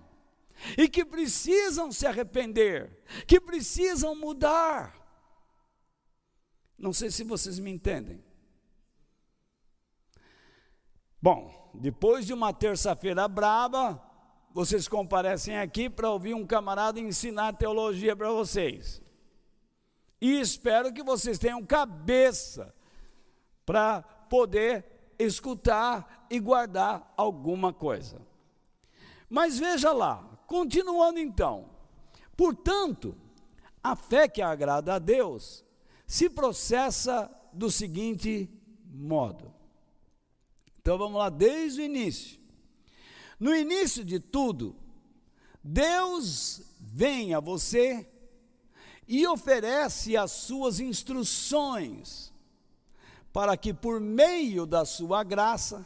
e 0.77 0.87
que 0.87 1.05
precisam 1.05 1.91
se 1.91 2.05
arrepender, 2.05 3.03
que 3.27 3.39
precisam 3.39 4.15
mudar. 4.15 4.95
Não 6.77 6.93
sei 6.93 7.11
se 7.11 7.23
vocês 7.23 7.59
me 7.59 7.71
entendem. 7.71 8.23
Bom, 11.21 11.71
depois 11.73 12.25
de 12.25 12.33
uma 12.33 12.53
terça-feira 12.53 13.27
braba, 13.27 14.01
vocês 14.51 14.87
comparecem 14.87 15.57
aqui 15.57 15.89
para 15.89 16.09
ouvir 16.09 16.33
um 16.33 16.45
camarada 16.45 16.99
ensinar 16.99 17.53
teologia 17.53 18.15
para 18.15 18.31
vocês. 18.31 19.01
E 20.21 20.39
espero 20.39 20.93
que 20.93 21.03
vocês 21.03 21.37
tenham 21.37 21.65
cabeça 21.65 22.73
para 23.65 24.01
poder 24.01 24.85
escutar 25.17 26.25
e 26.29 26.39
guardar 26.39 27.13
alguma 27.15 27.73
coisa. 27.73 28.21
Mas 29.29 29.59
veja 29.59 29.91
lá, 29.91 30.28
continuando 30.49 31.19
então. 31.19 31.69
Portanto, 32.35 33.15
a 33.83 33.95
fé 33.95 34.27
que 34.27 34.41
agrada 34.41 34.95
a 34.95 34.99
Deus 34.99 35.63
se 36.07 36.27
processa 36.27 37.31
do 37.53 37.69
seguinte 37.69 38.49
modo. 38.91 39.53
Então 40.81 40.97
vamos 40.97 41.19
lá, 41.19 41.29
desde 41.29 41.81
o 41.81 41.85
início. 41.85 42.39
No 43.39 43.55
início 43.55 44.03
de 44.03 44.19
tudo, 44.19 44.75
Deus 45.63 46.61
vem 46.79 47.35
a 47.35 47.39
você 47.39 48.09
e 49.07 49.27
oferece 49.27 50.17
as 50.17 50.31
suas 50.31 50.79
instruções, 50.79 52.33
para 53.31 53.55
que 53.55 53.71
por 53.71 53.99
meio 53.99 54.65
da 54.65 54.83
sua 54.83 55.23
graça, 55.23 55.85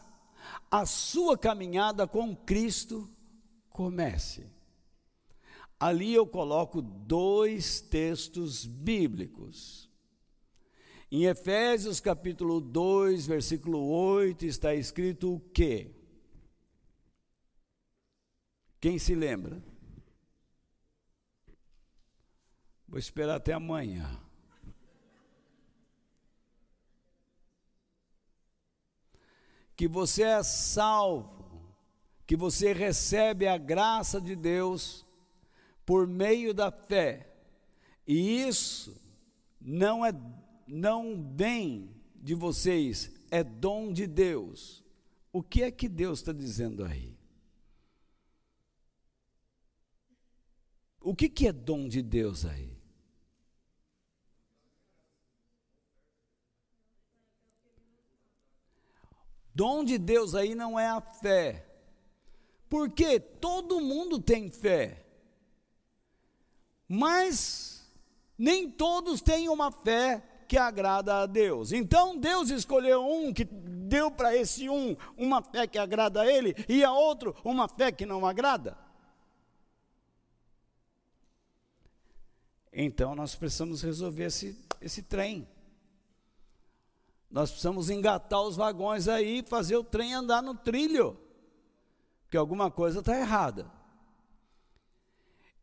a 0.71 0.86
sua 0.86 1.38
caminhada 1.38 2.08
com 2.08 2.36
Cristo 2.36 3.12
comece. 3.74 4.46
Ali 5.80 6.14
eu 6.14 6.26
coloco 6.26 6.82
dois 6.82 7.82
textos 7.82 8.66
bíblicos. 8.66 9.90
Em 11.12 11.26
Efésios 11.26 12.00
capítulo 12.00 12.62
2, 12.62 13.28
versículo 13.28 13.84
8, 13.84 14.46
está 14.46 14.74
escrito 14.74 15.34
o 15.34 15.40
quê? 15.40 15.92
Quem 18.80 18.98
se 18.98 19.14
lembra? 19.14 19.62
Vou 22.88 23.00
esperar 23.00 23.36
até 23.36 23.54
amanhã. 23.54 24.20
Que 29.76 29.88
você 29.88 30.24
é 30.24 30.44
salvo, 30.44 31.42
que 32.26 32.36
você 32.36 32.74
recebe 32.74 33.48
a 33.48 33.58
graça 33.58 34.20
de 34.20 34.36
Deus 34.36 35.06
por 35.86 36.08
meio 36.08 36.54
da 36.54 36.72
fé. 36.72 37.30
E 38.08 38.42
isso 38.42 39.00
não 39.60 40.06
é 40.06 40.12
não 40.68 41.22
vem 41.36 41.94
de 42.16 42.34
vocês, 42.34 43.12
é 43.30 43.44
dom 43.44 43.92
de 43.92 44.08
Deus. 44.08 44.84
O 45.32 45.44
que 45.44 45.64
é 45.64 45.72
que 45.72 45.90
Deus 45.90 46.20
está 46.20 46.32
dizendo 46.32 46.86
aí? 46.86 47.18
O 51.02 51.14
que, 51.14 51.28
que 51.28 51.48
é 51.48 51.52
dom 51.52 51.88
de 51.88 52.02
Deus 52.02 52.46
aí? 52.46 52.74
Dom 59.54 59.84
de 59.84 59.98
Deus 59.98 60.34
aí 60.34 60.56
não 60.56 60.80
é 60.80 60.88
a 60.88 61.02
fé. 61.02 61.73
Porque 62.74 63.20
todo 63.20 63.80
mundo 63.80 64.20
tem 64.20 64.50
fé. 64.50 65.06
Mas 66.88 67.88
nem 68.36 68.68
todos 68.68 69.22
têm 69.22 69.48
uma 69.48 69.72
fé 69.72 70.24
que 70.48 70.58
agrada 70.58 71.20
a 71.20 71.28
Deus. 71.28 71.72
Então 71.72 72.18
Deus 72.18 72.50
escolheu 72.50 73.06
um 73.06 73.32
que 73.32 73.44
deu 73.46 74.10
para 74.10 74.36
esse 74.36 74.68
um 74.70 74.98
uma 75.16 75.40
fé 75.40 75.68
que 75.68 75.78
agrada 75.78 76.22
a 76.22 76.26
ele 76.26 76.56
e 76.68 76.84
a 76.84 76.92
outro 76.92 77.36
uma 77.44 77.68
fé 77.68 77.92
que 77.92 78.08
não 78.08 78.26
agrada. 78.26 78.76
Então 82.74 83.14
nós 83.14 83.36
precisamos 83.36 83.84
resolver 83.84 84.24
esse, 84.24 84.60
esse 84.82 85.04
trem. 85.04 85.48
Nós 87.30 87.52
precisamos 87.52 87.92
engatar 87.92 88.42
os 88.42 88.56
vagões 88.56 89.08
aí 89.08 89.44
fazer 89.44 89.78
o 89.78 89.84
trem 89.84 90.16
andar 90.16 90.42
no 90.42 90.56
trilho. 90.56 91.23
Porque 92.34 92.39
alguma 92.39 92.72
coisa 92.72 93.02
está 93.02 93.15
errada. 93.15 93.72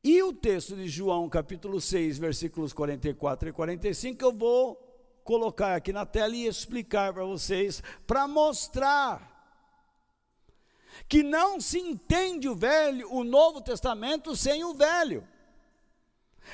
E 0.04 0.22
o 0.22 0.32
texto 0.32 0.76
de 0.76 0.86
João, 0.86 1.28
capítulo 1.28 1.80
6, 1.80 2.16
versículos 2.16 2.72
44 2.72 3.48
e 3.48 3.52
45, 3.52 4.24
eu 4.24 4.32
vou 4.32 4.76
colocar 5.24 5.74
aqui 5.74 5.92
na 5.92 6.06
tela 6.06 6.32
e 6.36 6.46
explicar 6.46 7.12
para 7.12 7.24
vocês, 7.24 7.82
para 8.06 8.28
mostrar 8.28 9.58
que 11.08 11.24
não 11.24 11.60
se 11.60 11.80
entende 11.80 12.48
o 12.48 12.54
velho, 12.54 13.12
o 13.12 13.24
Novo 13.24 13.60
Testamento 13.60 14.36
sem 14.36 14.62
o 14.62 14.72
velho. 14.72 15.26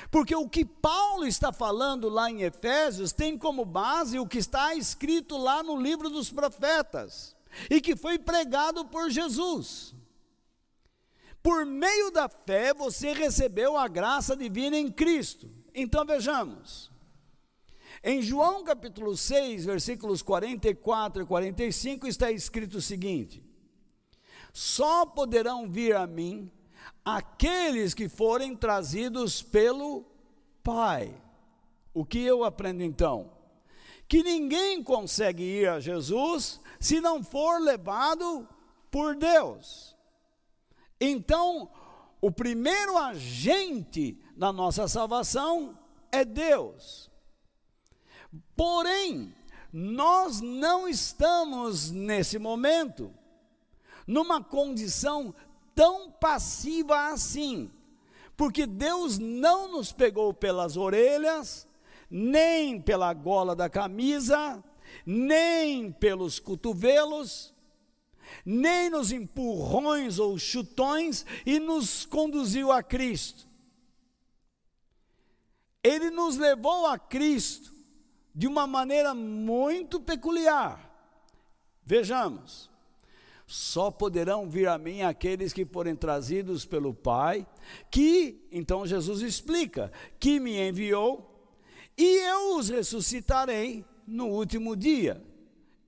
Porque 0.09 0.35
o 0.35 0.49
que 0.49 0.65
Paulo 0.65 1.27
está 1.27 1.53
falando 1.53 2.09
lá 2.09 2.27
em 2.31 2.41
Efésios 2.41 3.13
tem 3.13 3.37
como 3.37 3.63
base 3.63 4.17
o 4.17 4.25
que 4.25 4.39
está 4.39 4.73
escrito 4.73 5.37
lá 5.37 5.61
no 5.61 5.79
livro 5.79 6.09
dos 6.09 6.31
profetas 6.31 7.35
e 7.69 7.79
que 7.79 7.95
foi 7.95 8.17
pregado 8.17 8.83
por 8.85 9.11
Jesus. 9.11 9.95
Por 11.47 11.65
meio 11.65 12.11
da 12.11 12.27
fé 12.27 12.73
você 12.73 13.13
recebeu 13.13 13.77
a 13.77 13.87
graça 13.87 14.35
divina 14.35 14.75
em 14.75 14.91
Cristo. 14.91 15.49
Então 15.73 16.03
vejamos. 16.03 16.91
Em 18.03 18.21
João 18.21 18.65
capítulo 18.65 19.15
6, 19.15 19.63
versículos 19.63 20.21
44 20.21 21.23
e 21.23 21.25
45 21.25 22.05
está 22.05 22.29
escrito 22.29 22.79
o 22.79 22.81
seguinte: 22.81 23.41
Só 24.51 25.05
poderão 25.05 25.69
vir 25.69 25.95
a 25.95 26.05
mim 26.05 26.51
aqueles 27.05 27.93
que 27.93 28.09
forem 28.09 28.53
trazidos 28.53 29.41
pelo 29.41 30.03
Pai. 30.61 31.15
O 31.93 32.03
que 32.03 32.19
eu 32.19 32.43
aprendo 32.43 32.83
então? 32.83 33.31
Que 34.05 34.21
ninguém 34.21 34.83
consegue 34.83 35.43
ir 35.43 35.69
a 35.69 35.79
Jesus 35.79 36.59
se 36.77 36.99
não 36.99 37.23
for 37.23 37.61
levado 37.61 38.45
por 38.91 39.15
Deus. 39.15 39.96
Então, 40.99 41.69
o 42.21 42.31
primeiro 42.31 42.97
agente 42.97 44.19
na 44.35 44.51
nossa 44.51 44.87
salvação 44.87 45.77
é 46.11 46.25
Deus. 46.25 47.09
Porém, 48.55 49.33
nós 49.71 50.41
não 50.41 50.87
estamos 50.87 51.91
nesse 51.91 52.39
momento 52.39 53.13
numa 54.05 54.41
condição 54.43 55.35
tão 55.75 56.09
passiva 56.09 57.09
assim, 57.09 57.69
porque 58.35 58.65
Deus 58.65 59.19
não 59.19 59.71
nos 59.71 59.91
pegou 59.91 60.33
pelas 60.33 60.77
orelhas, 60.77 61.67
nem 62.09 62.81
pela 62.81 63.13
gola 63.13 63.55
da 63.55 63.69
camisa, 63.69 64.63
nem 65.05 65.91
pelos 65.91 66.39
cotovelos, 66.39 67.53
nem 68.45 68.89
nos 68.89 69.11
empurrões 69.11 70.19
ou 70.19 70.37
chutões 70.37 71.25
e 71.45 71.59
nos 71.59 72.05
conduziu 72.05 72.71
a 72.71 72.81
Cristo. 72.83 73.47
Ele 75.83 76.09
nos 76.09 76.37
levou 76.37 76.85
a 76.85 76.97
Cristo 76.97 77.73
de 78.33 78.47
uma 78.47 78.67
maneira 78.67 79.13
muito 79.13 79.99
peculiar. 79.99 80.87
Vejamos. 81.83 82.69
Só 83.47 83.89
poderão 83.89 84.49
vir 84.49 84.67
a 84.67 84.77
mim 84.77 85.03
aqueles 85.03 85.53
que 85.53 85.65
forem 85.65 85.95
trazidos 85.95 86.65
pelo 86.65 86.93
Pai, 86.93 87.47
que, 87.89 88.45
então 88.51 88.85
Jesus 88.85 89.21
explica, 89.21 89.89
que 90.19 90.37
me 90.37 90.59
enviou, 90.59 91.33
e 91.97 92.03
eu 92.03 92.57
os 92.57 92.67
ressuscitarei 92.67 93.85
no 94.05 94.27
último 94.27 94.75
dia. 94.75 95.23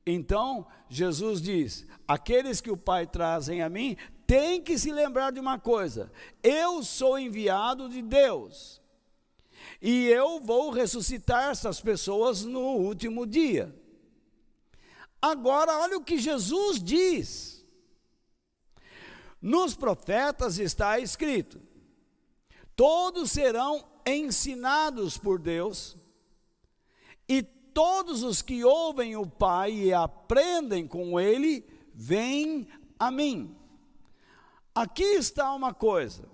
Então, 0.06 0.66
Jesus 0.90 1.42
diz: 1.42 1.86
aqueles 2.08 2.60
que 2.60 2.72
o 2.72 2.78
Pai 2.78 3.06
trazem 3.06 3.62
a 3.62 3.70
mim, 3.70 3.96
têm 4.26 4.62
que 4.62 4.78
se 4.78 4.92
lembrar 4.92 5.32
de 5.32 5.40
uma 5.40 5.60
coisa: 5.60 6.12
eu 6.42 6.84
sou 6.84 7.18
enviado 7.20 7.88
de 7.88 8.02
Deus, 8.02 8.82
e 9.80 10.08
eu 10.08 10.40
vou 10.40 10.72
ressuscitar 10.72 11.52
essas 11.52 11.80
pessoas 11.80 12.44
no 12.44 12.60
último 12.60 13.28
dia. 13.28 13.74
Agora, 15.22 15.78
olha 15.80 15.98
o 15.98 16.04
que 16.04 16.18
Jesus 16.18 16.82
diz. 16.82 17.66
Nos 19.42 19.76
profetas 19.76 20.58
está 20.58 21.00
escrito: 21.00 21.62
todos 22.76 23.32
serão 23.32 23.88
ensinados 24.06 25.18
por 25.18 25.38
Deus, 25.38 25.96
e 27.28 27.44
todos 27.80 28.24
os 28.24 28.42
que 28.42 28.64
ouvem 28.64 29.16
o 29.16 29.26
Pai 29.26 29.72
e 29.72 29.94
aprendem 29.94 30.88
com 30.88 31.20
Ele, 31.20 31.66
vêm 31.94 32.68
a 32.98 33.12
mim. 33.12 33.56
Aqui 34.74 35.04
está 35.04 35.54
uma 35.54 35.74
coisa. 35.74 36.30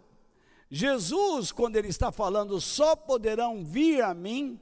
Jesus, 0.69 1.51
quando 1.51 1.75
ele 1.75 1.89
está 1.89 2.11
falando, 2.11 2.59
só 2.59 2.95
poderão 2.95 3.63
vir 3.63 4.01
a 4.01 4.13
mim. 4.13 4.59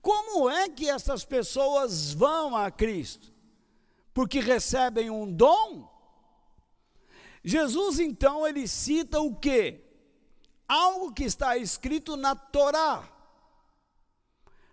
Como 0.00 0.48
é 0.48 0.68
que 0.68 0.88
essas 0.88 1.24
pessoas 1.24 2.12
vão 2.12 2.56
a 2.56 2.70
Cristo? 2.70 3.30
porque 4.12 4.40
recebem 4.40 5.10
um 5.10 5.30
dom. 5.30 5.88
Jesus 7.42 7.98
então 7.98 8.46
ele 8.46 8.68
cita 8.68 9.20
o 9.20 9.34
que? 9.34 9.80
Algo 10.68 11.12
que 11.12 11.24
está 11.24 11.56
escrito 11.56 12.16
na 12.16 12.36
Torá, 12.36 13.02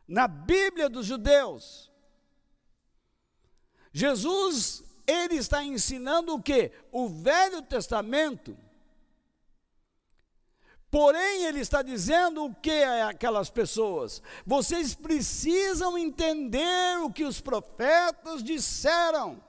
na 0.08 0.28
Bíblia 0.28 0.90
dos 0.90 1.06
judeus. 1.06 1.92
Jesus 3.92 4.84
ele 5.08 5.36
está 5.36 5.64
ensinando 5.64 6.36
o 6.36 6.42
que? 6.42 6.72
O 6.92 7.08
Velho 7.08 7.62
Testamento. 7.62 8.58
Porém, 10.92 11.46
ele 11.46 11.60
está 11.60 11.82
dizendo 11.82 12.46
o 12.46 12.56
que 12.56 12.84
a 12.84 13.10
aquelas 13.10 13.50
pessoas? 13.50 14.22
Vocês 14.46 14.96
precisam 14.96 15.98
entender 15.98 17.00
o 17.04 17.12
que 17.12 17.24
os 17.24 17.42
profetas 17.42 18.44
disseram. 18.44 19.44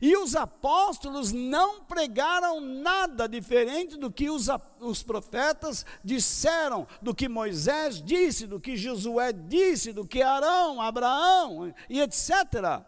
E 0.00 0.16
os 0.16 0.34
apóstolos 0.34 1.32
não 1.32 1.84
pregaram 1.84 2.60
nada 2.60 3.28
diferente 3.28 3.96
do 3.96 4.10
que 4.10 4.30
os, 4.30 4.48
os 4.80 5.02
profetas 5.02 5.84
disseram, 6.02 6.86
do 7.00 7.14
que 7.14 7.28
Moisés 7.28 8.02
disse, 8.02 8.46
do 8.46 8.60
que 8.60 8.76
Josué 8.76 9.32
disse, 9.32 9.92
do 9.92 10.06
que 10.06 10.22
Arão, 10.22 10.80
Abraão 10.80 11.74
e 11.88 12.00
etc. 12.00 12.82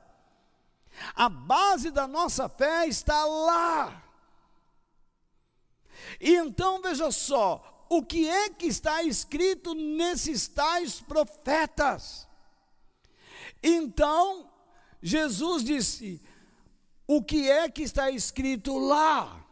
A 1.14 1.28
base 1.28 1.90
da 1.90 2.06
nossa 2.06 2.48
fé 2.48 2.86
está 2.86 3.24
lá. 3.24 4.02
E 6.20 6.34
então 6.34 6.80
veja 6.80 7.10
só, 7.10 7.86
o 7.88 8.02
que 8.02 8.28
é 8.28 8.50
que 8.50 8.66
está 8.66 9.02
escrito 9.02 9.74
nesses 9.74 10.48
tais 10.48 11.00
profetas? 11.00 12.26
Então, 13.62 14.50
Jesus 15.02 15.62
disse: 15.64 16.22
o 17.06 17.22
que 17.22 17.50
é 17.50 17.68
que 17.70 17.82
está 17.82 18.10
escrito 18.10 18.76
lá? 18.78 19.44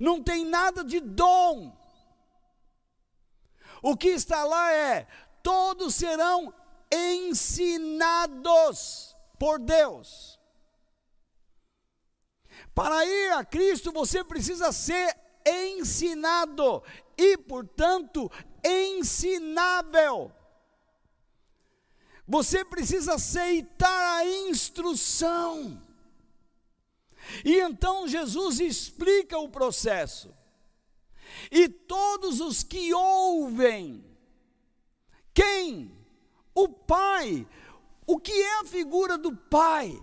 Não 0.00 0.22
tem 0.22 0.44
nada 0.44 0.84
de 0.84 1.00
dom. 1.00 1.76
O 3.82 3.96
que 3.96 4.08
está 4.08 4.44
lá 4.44 4.72
é: 4.72 5.06
todos 5.42 5.94
serão 5.94 6.54
ensinados 6.92 8.36
por 9.38 9.58
Deus. 9.58 10.40
Para 12.74 13.04
ir 13.04 13.32
a 13.32 13.44
Cristo, 13.44 13.92
você 13.92 14.24
precisa 14.24 14.72
ser 14.72 15.16
ensinado 15.46 16.82
e, 17.16 17.36
portanto, 17.36 18.30
ensinável. 18.64 20.32
Você 22.26 22.64
precisa 22.64 23.14
aceitar 23.14 24.18
a 24.18 24.24
instrução. 24.24 25.82
E 27.44 27.60
então 27.60 28.06
Jesus 28.08 28.60
explica 28.60 29.38
o 29.38 29.48
processo. 29.48 30.34
E 31.50 31.68
todos 31.68 32.40
os 32.40 32.62
que 32.62 32.92
ouvem, 32.92 34.04
quem? 35.32 35.90
O 36.54 36.68
Pai. 36.68 37.46
O 38.06 38.18
que 38.18 38.32
é 38.32 38.60
a 38.60 38.64
figura 38.64 39.16
do 39.16 39.34
Pai? 39.34 40.00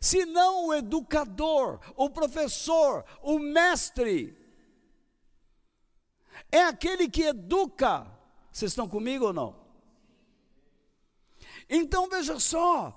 se 0.00 0.24
não 0.24 0.66
o 0.66 0.74
educador, 0.74 1.80
o 1.96 2.08
professor, 2.08 3.04
o 3.22 3.40
mestre. 3.40 4.36
É 6.50 6.62
aquele 6.62 7.08
que 7.08 7.22
educa. 7.22 8.06
Vocês 8.52 8.70
estão 8.70 8.88
comigo 8.88 9.26
ou 9.26 9.32
não? 9.32 9.66
Então 11.68 12.08
veja 12.08 12.38
só, 12.38 12.96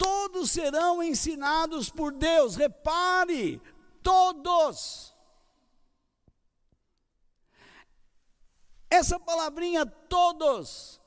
todos 0.00 0.50
serão 0.50 1.02
ensinados 1.02 1.90
por 1.90 2.10
Deus, 2.10 2.56
repare, 2.56 3.60
todos. 4.02 5.14
Essa 8.88 9.20
palavrinha 9.20 9.84
todos 9.84 10.98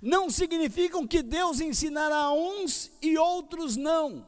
não 0.00 0.30
significam 0.30 1.06
que 1.06 1.22
Deus 1.22 1.60
ensinará 1.60 2.30
uns 2.30 2.90
e 3.02 3.18
outros 3.18 3.76
não. 3.76 4.26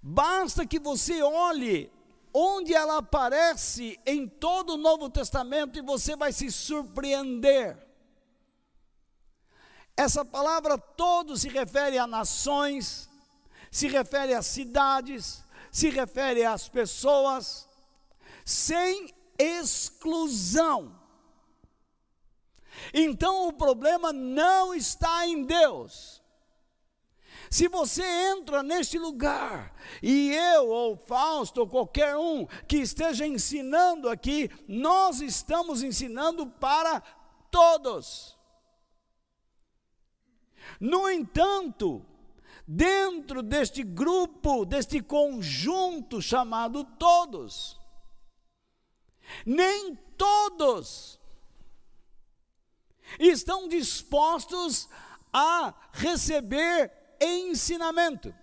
Basta 0.00 0.64
que 0.64 0.78
você 0.78 1.22
olhe 1.22 1.92
onde 2.32 2.74
ela 2.74 2.96
aparece 2.96 4.00
em 4.06 4.26
todo 4.26 4.74
o 4.74 4.78
Novo 4.78 5.10
Testamento 5.10 5.78
e 5.78 5.82
você 5.82 6.16
vai 6.16 6.32
se 6.32 6.50
surpreender. 6.50 7.76
Essa 9.96 10.24
palavra 10.24 10.76
todo 10.76 11.36
se 11.36 11.48
refere 11.48 11.98
a 11.98 12.06
nações, 12.06 13.08
se 13.70 13.86
refere 13.88 14.34
a 14.34 14.42
cidades, 14.42 15.44
se 15.70 15.88
refere 15.88 16.44
às 16.44 16.68
pessoas, 16.68 17.68
sem 18.44 19.14
exclusão. 19.38 21.00
Então 22.92 23.48
o 23.48 23.52
problema 23.52 24.12
não 24.12 24.74
está 24.74 25.26
em 25.26 25.44
Deus. 25.44 26.22
Se 27.50 27.68
você 27.68 28.02
entra 28.02 28.64
neste 28.64 28.98
lugar 28.98 29.72
e 30.02 30.32
eu 30.32 30.68
ou 30.70 30.96
Fausto 30.96 31.60
ou 31.60 31.68
qualquer 31.68 32.16
um 32.16 32.46
que 32.66 32.78
esteja 32.78 33.24
ensinando 33.24 34.08
aqui, 34.08 34.50
nós 34.66 35.20
estamos 35.20 35.82
ensinando 35.82 36.48
para 36.48 37.00
todos. 37.52 38.33
No 40.80 41.08
entanto, 41.08 42.04
dentro 42.66 43.42
deste 43.42 43.82
grupo, 43.82 44.64
deste 44.64 45.00
conjunto 45.00 46.20
chamado 46.20 46.84
todos, 46.84 47.78
nem 49.44 49.94
todos 50.16 51.18
estão 53.18 53.68
dispostos 53.68 54.88
a 55.32 55.74
receber 55.92 56.92
ensinamento. 57.20 58.34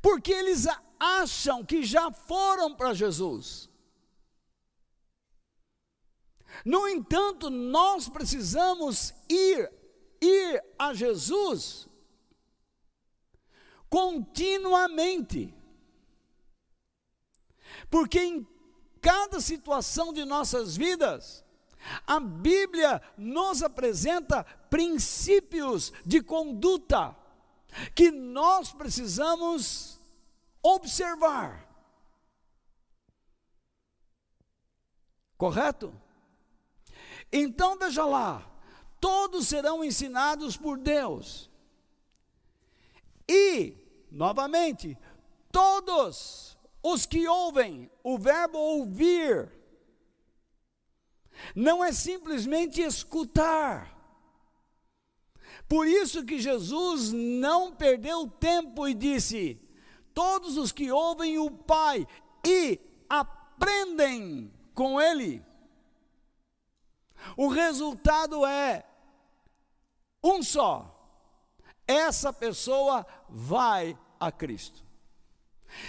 Porque 0.00 0.32
eles 0.32 0.66
acham 1.00 1.64
que 1.64 1.82
já 1.82 2.10
foram 2.10 2.74
para 2.74 2.92
Jesus. 2.92 3.70
No 6.64 6.86
entanto, 6.88 7.48
nós 7.48 8.08
precisamos 8.08 9.14
ir 9.28 9.70
ir 10.24 10.64
a 10.78 10.94
Jesus 10.94 11.88
continuamente. 13.88 15.54
Porque 17.90 18.18
em 18.18 18.48
cada 19.00 19.40
situação 19.40 20.12
de 20.12 20.24
nossas 20.24 20.76
vidas, 20.76 21.44
a 22.06 22.18
Bíblia 22.18 23.00
nos 23.16 23.62
apresenta 23.62 24.42
princípios 24.70 25.92
de 26.04 26.22
conduta 26.22 27.14
que 27.94 28.10
nós 28.10 28.72
precisamos 28.72 30.00
observar. 30.62 31.68
Correto? 35.36 36.03
Então 37.36 37.76
veja 37.76 38.04
lá, 38.04 38.48
todos 39.00 39.48
serão 39.48 39.82
ensinados 39.82 40.56
por 40.56 40.78
Deus. 40.78 41.50
E, 43.28 43.74
novamente, 44.08 44.96
todos 45.50 46.56
os 46.80 47.04
que 47.04 47.26
ouvem, 47.26 47.90
o 48.04 48.16
verbo 48.16 48.56
ouvir, 48.56 49.50
não 51.56 51.84
é 51.84 51.90
simplesmente 51.90 52.80
escutar. 52.80 53.92
Por 55.68 55.88
isso 55.88 56.24
que 56.24 56.38
Jesus 56.38 57.10
não 57.10 57.74
perdeu 57.74 58.30
tempo 58.30 58.86
e 58.86 58.94
disse: 58.94 59.60
Todos 60.12 60.56
os 60.56 60.70
que 60.70 60.92
ouvem 60.92 61.36
o 61.36 61.50
Pai 61.50 62.06
e 62.46 62.78
aprendem 63.08 64.52
com 64.72 65.00
Ele, 65.00 65.42
o 67.36 67.48
resultado 67.48 68.44
é 68.44 68.84
um 70.22 70.42
só: 70.42 70.90
essa 71.86 72.32
pessoa 72.32 73.06
vai 73.28 73.98
a 74.18 74.30
Cristo. 74.30 74.84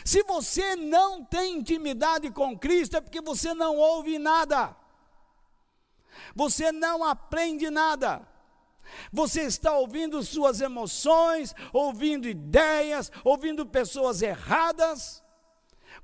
Se 0.04 0.24
você 0.24 0.76
não 0.76 1.24
tem 1.24 1.58
intimidade 1.58 2.32
com 2.32 2.58
Cristo, 2.58 2.98
é 2.98 3.02
porque 3.02 3.22
você 3.22 3.54
não 3.54 3.78
ouve 3.78 4.18
nada 4.18 4.76
você 6.36 6.72
não 6.72 7.04
aprende 7.04 7.70
nada. 7.70 8.28
Você 9.12 9.42
está 9.44 9.76
ouvindo 9.78 10.22
suas 10.24 10.62
emoções, 10.62 11.56
ouvindo 11.74 12.28
ideias, 12.28 13.12
ouvindo 13.24 13.66
pessoas 13.66 14.22
erradas, 14.22 15.24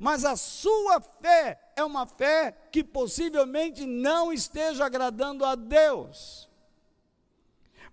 mas 0.01 0.25
a 0.25 0.35
sua 0.35 0.99
fé 0.99 1.73
é 1.75 1.83
uma 1.83 2.07
fé 2.07 2.51
que 2.71 2.83
possivelmente 2.83 3.85
não 3.85 4.33
esteja 4.33 4.83
agradando 4.83 5.45
a 5.45 5.53
Deus. 5.53 6.49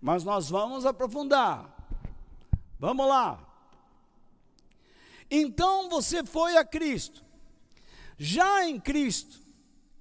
Mas 0.01 0.25
nós 0.25 0.49
vamos 0.49 0.87
aprofundar. 0.87 1.69
Vamos 2.79 3.07
lá. 3.07 3.47
Então 5.31 5.91
você 5.91 6.25
foi 6.25 6.57
a 6.57 6.65
Cristo. 6.65 7.23
Já 8.17 8.65
em 8.65 8.81
Cristo 8.81 9.39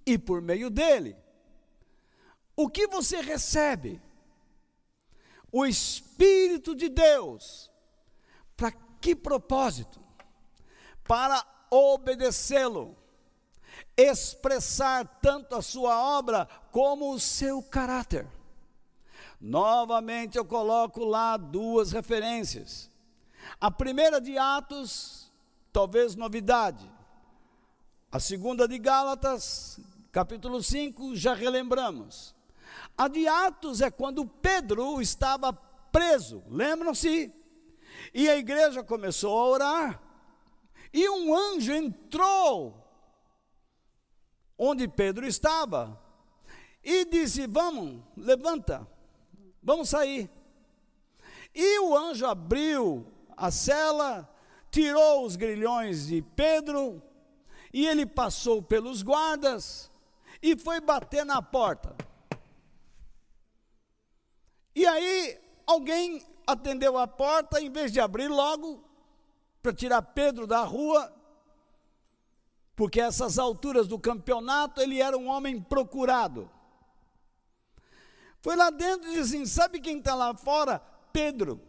e 0.06 0.17
por 0.17 0.41
meio 0.41 0.70
dele, 0.70 1.13
o 2.56 2.70
que 2.70 2.88
você 2.88 3.20
recebe? 3.20 4.02
O 5.52 5.65
Espírito 5.65 6.74
de 6.74 6.88
Deus. 6.88 7.70
Para 8.56 8.72
que 9.02 9.13
propósito? 9.13 10.00
Para 11.04 11.57
obedecê-lo, 11.69 12.95
expressar 13.95 15.19
tanto 15.21 15.56
a 15.56 15.62
sua 15.62 16.17
obra 16.17 16.47
como 16.71 17.13
o 17.13 17.19
seu 17.19 17.62
caráter. 17.62 18.27
Novamente 19.39 20.38
eu 20.38 20.45
coloco 20.45 21.03
lá 21.03 21.38
duas 21.38 21.91
referências. 21.91 22.89
A 23.60 23.69
primeira 23.69 24.19
de 24.19 24.38
Atos, 24.38 25.32
talvez 25.71 26.15
novidade. 26.15 26.89
A 28.12 28.19
segunda 28.19 28.67
de 28.67 28.77
Gálatas, 28.80 29.80
capítulo 30.12 30.63
5, 30.63 31.15
já 31.15 31.34
relembramos. 31.34 32.36
A 32.97 33.08
de 33.08 33.27
Atos 33.27 33.82
é 33.82 33.91
quando 33.91 34.25
Pedro 34.25 34.99
estava 35.01 35.53
preso, 35.53 36.43
lembram-se? 36.49 37.32
E 38.13 38.30
a 38.30 38.38
igreja 38.38 38.84
começou 38.84 39.38
a 39.38 39.47
orar. 39.47 40.07
E 40.93 41.10
um 41.10 41.36
anjo 41.36 41.73
entrou 41.73 42.84
onde 44.58 44.88
Pedro 44.88 45.28
estava 45.28 46.02
e 46.84 47.06
disse: 47.06 47.45
Vamos, 47.47 48.02
levanta, 48.15 48.88
vamos 49.62 49.89
sair. 49.89 50.30
E 51.54 51.80
o 51.80 51.95
anjo 51.95 52.26
abriu 52.26 53.06
a 53.36 53.52
cela, 53.52 54.34
tirou 54.71 55.26
os 55.26 55.36
grilhões 55.36 56.08
de 56.08 56.21
Pedro, 56.21 57.02
e 57.73 57.86
ele 57.86 58.06
passou 58.06 58.62
pelos 58.62 59.02
guardas 59.02 59.91
e 60.41 60.56
foi 60.56 60.80
bater 60.80 61.26
na 61.26 61.41
porta. 61.41 61.95
E 64.76 64.86
aí 64.86 65.39
alguém 65.65 66.26
atendeu 66.45 66.97
a 66.97 67.08
porta, 67.08 67.60
em 67.60 67.69
vez 67.69 67.91
de 67.91 68.00
abrir 68.00 68.28
logo, 68.28 68.87
para 69.67 69.73
tirar 69.73 70.01
Pedro 70.01 70.47
da 70.47 70.63
rua, 70.63 71.13
porque 72.73 73.01
essas 73.01 73.38
alturas 73.38 73.86
do 73.86 73.99
campeonato 73.99 74.80
ele 74.80 75.01
era 75.01 75.17
um 75.17 75.27
homem 75.27 75.60
procurado. 75.60 76.49
Foi 78.39 78.56
lá 78.56 78.69
dentro 78.69 79.10
e 79.10 79.15
disse 79.15 79.36
assim: 79.36 79.45
sabe 79.45 79.82
quem 79.82 79.99
está 79.99 80.15
lá 80.15 80.34
fora? 80.34 80.80
Pedro. 81.12 81.62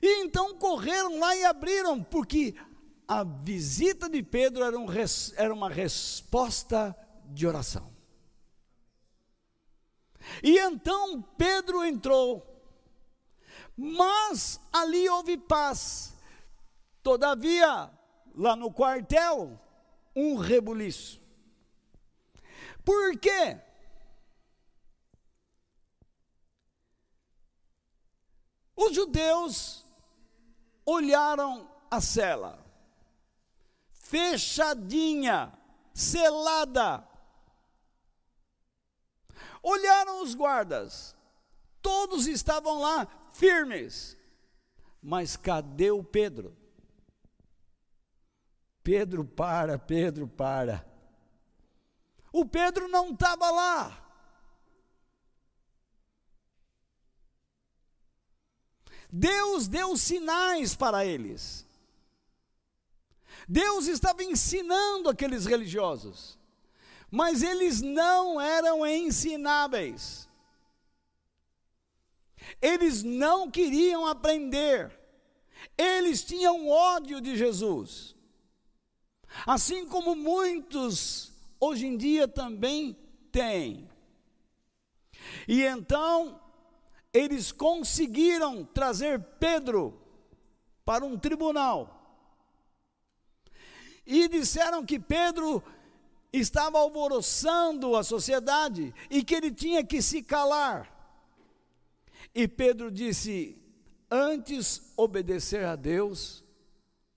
E 0.00 0.22
então 0.22 0.56
correram 0.56 1.18
lá 1.18 1.34
e 1.34 1.44
abriram, 1.44 2.00
porque 2.00 2.54
a 3.08 3.24
visita 3.24 4.08
de 4.08 4.22
Pedro 4.22 4.62
era, 4.62 4.78
um, 4.78 4.86
era 5.34 5.52
uma 5.52 5.68
resposta 5.68 6.96
de 7.24 7.44
oração. 7.44 7.92
E 10.44 10.56
então 10.60 11.20
Pedro 11.36 11.84
entrou, 11.84 12.51
mas 13.82 14.60
ali 14.72 15.08
houve 15.08 15.36
paz. 15.36 16.14
Todavia, 17.02 17.90
lá 18.32 18.54
no 18.54 18.72
quartel, 18.72 19.58
um 20.14 20.36
rebuliço. 20.36 21.20
Por 22.84 23.18
quê? 23.18 23.60
Os 28.76 28.94
judeus 28.94 29.84
olharam 30.86 31.68
a 31.90 32.00
cela, 32.00 32.64
fechadinha, 33.90 35.52
selada. 35.92 37.06
Olharam 39.60 40.22
os 40.22 40.34
guardas, 40.34 41.16
todos 41.80 42.26
estavam 42.28 42.80
lá 42.80 43.21
firmes. 43.32 44.16
Mas 45.02 45.36
cadê 45.36 45.90
o 45.90 46.04
Pedro? 46.04 46.56
Pedro 48.82 49.24
para, 49.24 49.78
Pedro 49.78 50.28
para. 50.28 50.86
O 52.32 52.44
Pedro 52.44 52.88
não 52.88 53.10
estava 53.10 53.50
lá. 53.50 53.98
Deus 59.10 59.68
deu 59.68 59.96
sinais 59.96 60.74
para 60.74 61.04
eles. 61.04 61.66
Deus 63.46 63.86
estava 63.86 64.24
ensinando 64.24 65.10
aqueles 65.10 65.44
religiosos, 65.44 66.38
mas 67.10 67.42
eles 67.42 67.82
não 67.82 68.40
eram 68.40 68.86
ensináveis. 68.86 70.28
Eles 72.60 73.02
não 73.02 73.50
queriam 73.50 74.06
aprender. 74.06 74.92
Eles 75.76 76.24
tinham 76.24 76.68
ódio 76.68 77.20
de 77.20 77.36
Jesus. 77.36 78.14
Assim 79.46 79.86
como 79.86 80.14
muitos 80.14 81.32
hoje 81.58 81.86
em 81.86 81.96
dia 81.96 82.28
também 82.28 82.96
têm. 83.30 83.88
E 85.46 85.62
então, 85.62 86.40
eles 87.12 87.52
conseguiram 87.52 88.64
trazer 88.64 89.20
Pedro 89.38 90.00
para 90.84 91.04
um 91.04 91.18
tribunal. 91.18 91.98
E 94.04 94.28
disseram 94.28 94.84
que 94.84 94.98
Pedro 94.98 95.62
estava 96.32 96.78
alvoroçando 96.78 97.94
a 97.94 98.02
sociedade 98.02 98.92
e 99.10 99.22
que 99.22 99.34
ele 99.34 99.52
tinha 99.52 99.84
que 99.84 100.02
se 100.02 100.22
calar. 100.22 100.90
E 102.34 102.46
Pedro 102.46 102.90
disse: 102.90 103.60
Antes 104.10 104.92
obedecer 104.96 105.64
a 105.64 105.76
Deus 105.76 106.44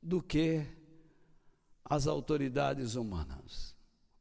do 0.01 0.21
que 0.21 0.65
às 1.83 2.07
autoridades 2.07 2.95
humanas, 2.95 3.75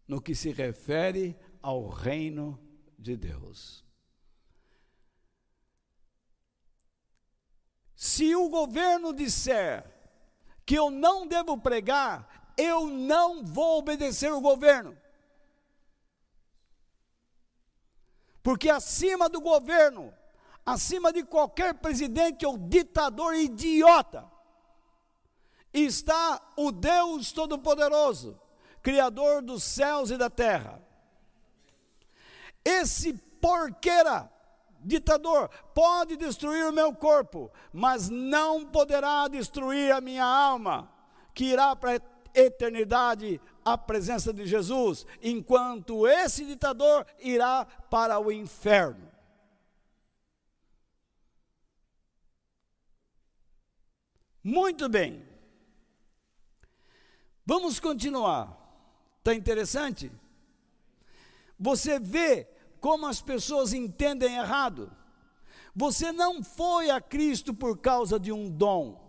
no 0.07 0.20
que 0.20 0.35
se 0.35 0.51
refere 0.51 1.37
ao 1.62 1.88
reino 1.88 2.61
de 2.99 3.16
Deus. 3.16 3.85
Se 7.94 8.35
o 8.37 8.49
governo 8.49 9.14
disser 9.14 9.90
que 10.66 10.75
eu 10.75 10.90
não 10.90 11.27
devo 11.27 11.59
pregar, 11.59 12.53
eu 12.57 12.87
não 12.87 13.44
vou 13.44 13.79
obedecer 13.79 14.33
o 14.33 14.40
governo. 14.40 14.97
Porque 18.42 18.68
acima 18.68 19.29
do 19.29 19.40
governo, 19.40 20.12
acima 20.64 21.12
de 21.12 21.22
qualquer 21.24 21.74
presidente 21.74 22.46
ou 22.46 22.57
ditador 22.57 23.35
idiota, 23.35 24.31
está 25.72 26.40
o 26.57 26.70
Deus 26.70 27.33
Todo-Poderoso, 27.33 28.40
Criador 28.83 29.42
dos 29.42 29.62
céus 29.62 30.11
e 30.11 30.16
da 30.16 30.31
terra. 30.31 30.81
Esse 32.64 33.12
porqueira 33.40 34.31
ditador 34.81 35.50
pode 35.74 36.16
destruir 36.16 36.66
o 36.66 36.72
meu 36.72 36.94
corpo, 36.94 37.50
mas 37.72 38.09
não 38.09 38.64
poderá 38.64 39.27
destruir 39.29 39.92
a 39.92 40.00
minha 40.00 40.24
alma, 40.24 40.90
que 41.35 41.46
irá 41.46 41.74
para 41.74 41.92
a 41.92 42.00
eternidade 42.35 43.40
à 43.64 43.77
presença 43.79 44.33
de 44.33 44.46
Jesus, 44.46 45.07
enquanto 45.22 46.07
esse 46.07 46.44
ditador 46.44 47.07
irá 47.18 47.67
para 47.88 48.19
o 48.19 48.31
inferno. 48.31 49.13
Muito 54.45 54.90
bem. 54.90 55.27
Vamos 57.47 57.81
continuar. 57.81 58.61
Está 59.19 59.35
interessante? 59.35 60.13
Você 61.59 61.99
vê 61.99 62.47
como 62.79 63.07
as 63.07 63.23
pessoas 63.23 63.73
entendem 63.73 64.37
errado. 64.37 64.95
Você 65.75 66.13
não 66.13 66.45
foi 66.45 66.90
a 66.90 67.01
Cristo 67.01 67.55
por 67.55 67.79
causa 67.79 68.21
de 68.21 68.31
um 68.31 68.51
dom. 68.51 69.03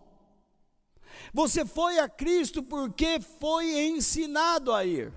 Você 1.34 1.66
foi 1.66 2.00
a 2.00 2.08
Cristo 2.08 2.64
porque 2.64 3.20
foi 3.20 3.88
ensinado 3.88 4.72
a 4.72 4.86
ir. 4.86 5.14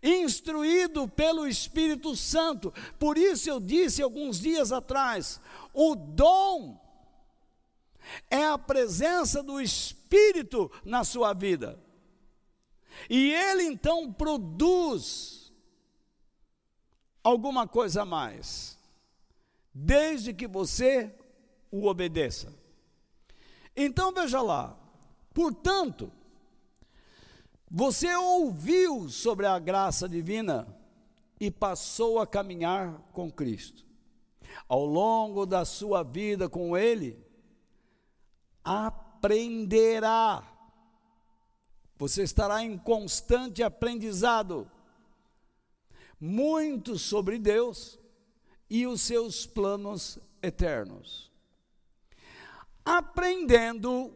Instruído 0.00 1.08
pelo 1.08 1.46
Espírito 1.46 2.14
Santo. 2.14 2.72
Por 2.98 3.18
isso 3.18 3.50
eu 3.50 3.58
disse 3.58 4.00
alguns 4.00 4.40
dias 4.40 4.70
atrás: 4.70 5.40
o 5.74 5.94
dom 5.94 6.81
é 8.30 8.44
a 8.46 8.58
presença 8.58 9.42
do 9.42 9.60
Espírito 9.60 10.70
na 10.84 11.04
sua 11.04 11.32
vida. 11.32 11.78
E 13.08 13.32
ele 13.32 13.64
então 13.64 14.12
produz 14.12 15.52
alguma 17.22 17.66
coisa 17.66 18.02
a 18.02 18.06
mais, 18.06 18.78
desde 19.72 20.34
que 20.34 20.46
você 20.46 21.14
o 21.70 21.86
obedeça. 21.86 22.52
Então 23.74 24.12
veja 24.12 24.42
lá, 24.42 24.76
portanto, 25.32 26.12
você 27.70 28.14
ouviu 28.14 29.08
sobre 29.08 29.46
a 29.46 29.58
graça 29.58 30.06
divina 30.06 30.68
e 31.40 31.50
passou 31.50 32.18
a 32.18 32.26
caminhar 32.26 33.00
com 33.12 33.30
Cristo. 33.30 33.84
Ao 34.68 34.84
longo 34.84 35.46
da 35.46 35.64
sua 35.64 36.02
vida 36.02 36.48
com 36.48 36.76
Ele, 36.76 37.18
aprenderá. 38.64 40.48
Você 41.96 42.22
estará 42.22 42.62
em 42.62 42.76
constante 42.76 43.62
aprendizado 43.62 44.70
muito 46.18 46.98
sobre 46.98 47.38
Deus 47.38 47.98
e 48.70 48.86
os 48.86 49.00
seus 49.00 49.44
planos 49.44 50.18
eternos. 50.42 51.30
Aprendendo, 52.84 54.12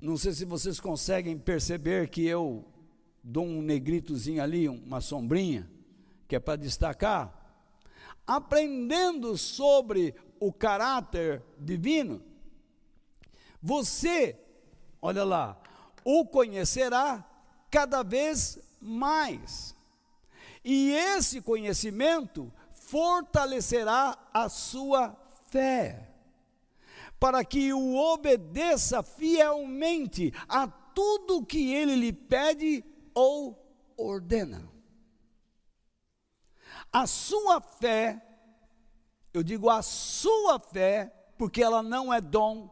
não 0.00 0.16
sei 0.16 0.32
se 0.32 0.44
vocês 0.44 0.80
conseguem 0.80 1.38
perceber 1.38 2.08
que 2.10 2.24
eu 2.24 2.64
dou 3.22 3.44
um 3.44 3.62
negritozinho 3.62 4.42
ali, 4.42 4.68
uma 4.68 5.00
sombrinha, 5.00 5.70
que 6.26 6.34
é 6.34 6.40
para 6.40 6.56
destacar. 6.56 7.38
Aprendendo 8.26 9.36
sobre 9.36 10.14
o 10.40 10.52
caráter 10.52 11.42
divino, 11.58 12.22
você, 13.62 14.38
olha 15.00 15.24
lá, 15.24 15.56
o 16.04 16.26
conhecerá 16.26 17.24
cada 17.70 18.02
vez 18.02 18.58
mais. 18.80 19.76
E 20.64 20.92
esse 20.92 21.40
conhecimento 21.40 22.52
fortalecerá 22.72 24.18
a 24.34 24.48
sua 24.48 25.16
fé, 25.46 26.08
para 27.18 27.44
que 27.44 27.72
o 27.72 27.96
obedeça 27.96 29.02
fielmente 29.02 30.32
a 30.48 30.66
tudo 30.66 31.46
que 31.46 31.72
ele 31.72 31.94
lhe 31.94 32.12
pede 32.12 32.84
ou 33.14 33.58
ordena. 33.96 34.68
A 36.92 37.06
sua 37.06 37.60
fé, 37.60 38.20
eu 39.32 39.42
digo 39.42 39.70
a 39.70 39.80
sua 39.82 40.58
fé, 40.58 41.10
porque 41.38 41.62
ela 41.62 41.82
não 41.82 42.12
é 42.12 42.20
dom, 42.20 42.68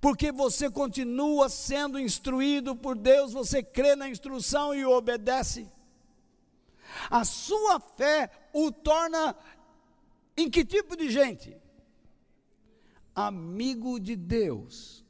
porque 0.00 0.32
você 0.32 0.70
continua 0.70 1.48
sendo 1.48 1.98
instruído 1.98 2.74
por 2.74 2.96
Deus, 2.96 3.32
você 3.32 3.62
crê 3.62 3.94
na 3.94 4.08
instrução 4.08 4.74
e 4.74 4.84
obedece. 4.84 5.70
A 7.10 7.24
sua 7.24 7.78
fé 7.78 8.30
o 8.52 8.72
torna 8.72 9.36
em 10.36 10.48
que 10.48 10.64
tipo 10.64 10.96
de 10.96 11.10
gente? 11.10 11.54
Amigo 13.14 14.00
de 14.00 14.16
Deus. 14.16 15.04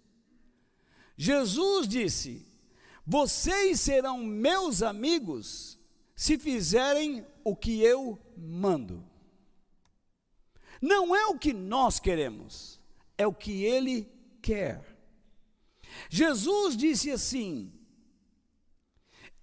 Jesus 1.16 1.86
disse: 1.86 2.44
Vocês 3.06 3.80
serão 3.80 4.18
meus 4.18 4.82
amigos 4.82 5.78
se 6.16 6.36
fizerem 6.36 7.24
o 7.44 7.54
que 7.54 7.80
eu 7.80 8.18
mando. 8.36 9.04
Não 10.82 11.14
é 11.14 11.26
o 11.26 11.38
que 11.38 11.52
nós 11.52 12.00
queremos, 12.00 12.80
é 13.16 13.26
o 13.26 13.32
que 13.32 13.64
ele 13.64 14.19
quer. 14.40 14.84
Jesus 16.08 16.76
disse 16.76 17.10
assim: 17.10 17.72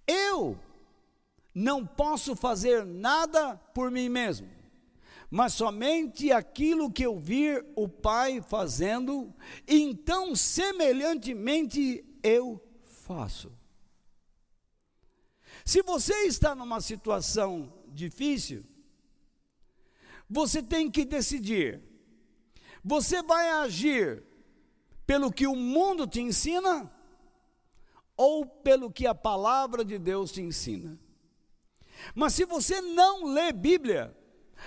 Eu 0.06 0.58
não 1.54 1.86
posso 1.86 2.36
fazer 2.36 2.84
nada 2.84 3.56
por 3.74 3.90
mim 3.90 4.08
mesmo, 4.08 4.48
mas 5.30 5.52
somente 5.54 6.32
aquilo 6.32 6.90
que 6.90 7.04
eu 7.04 7.18
vir 7.18 7.66
o 7.76 7.88
Pai 7.88 8.40
fazendo, 8.40 9.34
então 9.66 10.34
semelhantemente 10.34 12.04
eu 12.22 12.62
faço. 12.82 13.52
Se 15.64 15.82
você 15.82 16.14
está 16.26 16.54
numa 16.54 16.80
situação 16.80 17.72
difícil, 17.88 18.64
você 20.28 20.62
tem 20.62 20.90
que 20.90 21.04
decidir: 21.04 21.82
você 22.82 23.22
vai 23.22 23.48
agir 23.50 24.22
pelo 25.08 25.32
que 25.32 25.46
o 25.46 25.56
mundo 25.56 26.06
te 26.06 26.20
ensina 26.20 26.92
ou 28.14 28.44
pelo 28.44 28.92
que 28.92 29.06
a 29.06 29.14
palavra 29.14 29.82
de 29.82 29.98
Deus 29.98 30.30
te 30.30 30.42
ensina? 30.42 31.00
Mas 32.14 32.34
se 32.34 32.44
você 32.44 32.82
não 32.82 33.24
lê 33.24 33.50
Bíblia, 33.50 34.14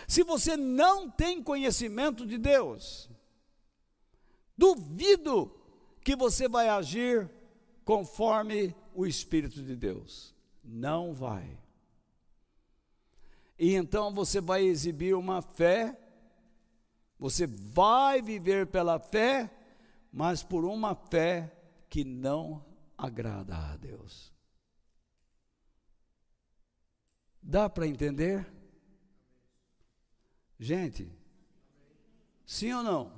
se 0.07 0.23
você 0.23 0.57
não 0.57 1.07
tem 1.07 1.43
conhecimento 1.43 2.25
de 2.25 2.39
Deus, 2.39 3.07
duvido 4.57 5.55
que 6.03 6.15
você 6.15 6.49
vai 6.49 6.69
agir 6.69 7.29
conforme 7.85 8.75
o 8.95 9.05
Espírito 9.05 9.61
de 9.61 9.75
Deus. 9.75 10.33
Não 10.63 11.13
vai. 11.13 11.55
E 13.59 13.75
então 13.75 14.11
você 14.11 14.41
vai 14.41 14.63
exibir 14.63 15.13
uma 15.13 15.39
fé, 15.43 15.95
você 17.19 17.45
vai 17.45 18.23
viver 18.23 18.65
pela 18.65 18.97
fé, 18.97 19.51
mas 20.11 20.43
por 20.43 20.65
uma 20.65 20.93
fé 20.93 21.55
que 21.89 22.03
não 22.03 22.65
agrada 22.97 23.55
a 23.55 23.77
Deus. 23.77 24.31
Dá 27.41 27.69
para 27.69 27.87
entender? 27.87 28.45
Gente, 30.59 31.11
sim 32.45 32.71
ou 32.73 32.83
não? 32.83 33.11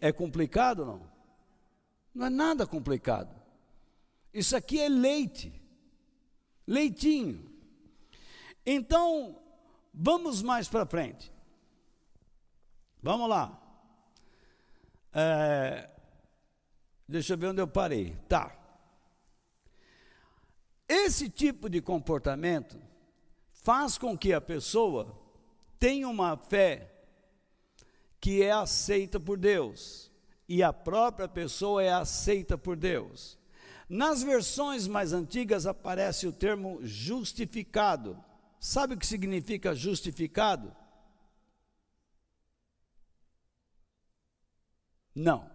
É 0.00 0.12
complicado 0.12 0.80
ou 0.80 0.86
não? 0.86 1.12
Não 2.14 2.26
é 2.26 2.30
nada 2.30 2.66
complicado. 2.66 3.34
Isso 4.32 4.56
aqui 4.56 4.80
é 4.80 4.88
leite, 4.88 5.62
leitinho. 6.66 7.48
Então, 8.66 9.40
vamos 9.92 10.42
mais 10.42 10.68
para 10.68 10.86
frente. 10.86 11.32
Vamos 13.00 13.28
lá. 13.28 13.60
É, 15.12 15.93
deixa 17.08 17.34
eu 17.34 17.38
ver 17.38 17.48
onde 17.48 17.60
eu 17.60 17.68
parei. 17.68 18.16
Tá. 18.28 18.56
Esse 20.88 21.28
tipo 21.28 21.68
de 21.68 21.80
comportamento 21.80 22.78
faz 23.52 23.96
com 23.96 24.16
que 24.16 24.32
a 24.32 24.40
pessoa 24.40 25.18
tenha 25.78 26.08
uma 26.08 26.36
fé 26.36 26.90
que 28.20 28.42
é 28.42 28.52
aceita 28.52 29.18
por 29.18 29.38
Deus 29.38 30.10
e 30.48 30.62
a 30.62 30.72
própria 30.72 31.28
pessoa 31.28 31.82
é 31.82 31.92
aceita 31.92 32.56
por 32.56 32.76
Deus. 32.76 33.38
Nas 33.88 34.22
versões 34.22 34.86
mais 34.86 35.12
antigas 35.12 35.66
aparece 35.66 36.26
o 36.26 36.32
termo 36.32 36.80
justificado. 36.82 38.22
Sabe 38.58 38.94
o 38.94 38.98
que 38.98 39.06
significa 39.06 39.74
justificado? 39.74 40.74
Não. 45.14 45.50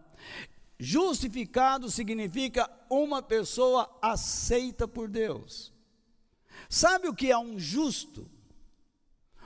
Justificado 0.80 1.92
significa 1.92 2.70
uma 2.90 3.22
pessoa 3.22 3.90
aceita 4.02 4.88
por 4.88 5.10
Deus. 5.10 5.74
Sabe 6.70 7.10
o 7.10 7.14
que 7.14 7.30
é 7.30 7.38
um 7.38 7.60
justo? 7.60 8.30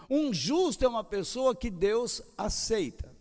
Um 0.07 0.31
justo 0.31 0.85
é 0.85 0.87
uma 0.87 1.03
pessoa 1.03 1.55
que 1.55 1.71
Deus 1.71 2.21
aceita. 2.37 3.11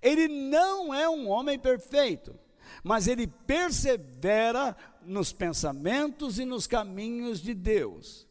Ele 0.00 0.26
não 0.26 0.94
é 0.94 1.06
um 1.06 1.28
homem 1.28 1.58
perfeito, 1.58 2.34
mas 2.82 3.06
ele 3.06 3.26
persevera 3.26 4.74
nos 5.02 5.30
pensamentos 5.30 6.38
e 6.38 6.46
nos 6.46 6.66
caminhos 6.66 7.40
de 7.40 7.52
Deus. 7.52 8.26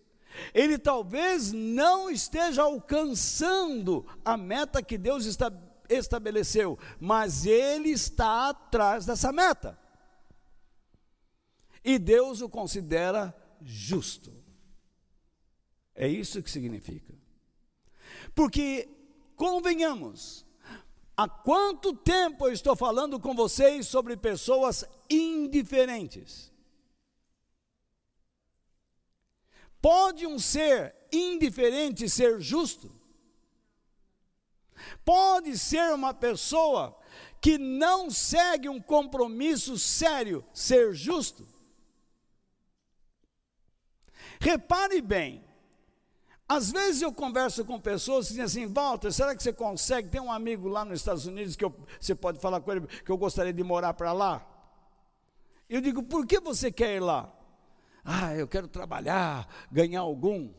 Ele 0.53 0.77
talvez 0.77 1.51
não 1.51 2.09
esteja 2.09 2.63
alcançando 2.63 4.05
a 4.23 4.37
meta 4.37 4.81
que 4.81 4.97
Deus 4.97 5.25
estabeleceu, 5.25 5.66
mas 6.99 7.45
ele 7.45 7.89
está 7.89 8.49
atrás 8.49 9.05
dessa 9.05 9.31
meta. 9.31 9.77
E 11.83 11.97
Deus 11.97 12.41
o 12.41 12.49
considera 12.49 13.35
justo. 13.61 14.33
É 15.95 16.07
isso 16.07 16.43
que 16.43 16.51
significa. 16.51 17.13
Porque, 18.35 18.89
convenhamos, 19.35 20.45
há 21.15 21.27
quanto 21.27 21.93
tempo 21.93 22.47
eu 22.47 22.53
estou 22.53 22.75
falando 22.75 23.19
com 23.19 23.33
vocês 23.33 23.87
sobre 23.87 24.15
pessoas 24.17 24.85
indiferentes? 25.09 26.51
Pode 29.81 30.27
um 30.27 30.37
ser 30.37 30.93
indiferente 31.11 32.09
ser 32.09 32.41
justo? 32.41 32.96
Pode 35.05 35.57
ser 35.57 35.93
uma 35.93 36.13
pessoa 36.13 36.97
que 37.41 37.57
não 37.57 38.09
segue 38.09 38.67
um 38.67 38.81
compromisso 38.81 39.77
sério 39.77 40.43
ser 40.53 40.93
justo? 40.93 41.47
Repare 44.39 45.01
bem, 45.01 45.43
Às 46.49 46.71
vezes 46.71 47.01
eu 47.01 47.11
converso 47.11 47.65
com 47.65 47.77
pessoas 47.77 48.27
que 48.27 48.33
dizem 48.35 48.45
assim, 48.45 48.73
Walter, 48.73 49.11
será 49.11 49.35
que 49.35 49.43
você 49.43 49.51
consegue? 49.51 50.07
Tem 50.07 50.21
um 50.21 50.31
amigo 50.31 50.69
lá 50.69 50.85
nos 50.85 51.01
Estados 51.01 51.25
Unidos 51.25 51.57
que 51.57 51.65
eu, 51.65 51.75
você 51.99 52.15
pode 52.15 52.39
falar 52.39 52.61
com 52.61 52.71
ele 52.71 52.87
que 52.87 53.11
eu 53.11 53.17
gostaria 53.17 53.51
de 53.51 53.63
morar 53.63 53.93
para 53.93 54.13
lá. 54.13 54.47
Eu 55.69 55.81
digo, 55.81 56.01
por 56.01 56.25
que 56.25 56.39
você 56.39 56.71
quer 56.71 56.95
ir 56.95 56.99
lá? 57.01 57.29
Ah, 58.05 58.33
eu 58.33 58.47
quero 58.47 58.69
trabalhar, 58.69 59.45
ganhar 59.69 59.99
algum. 59.99 60.49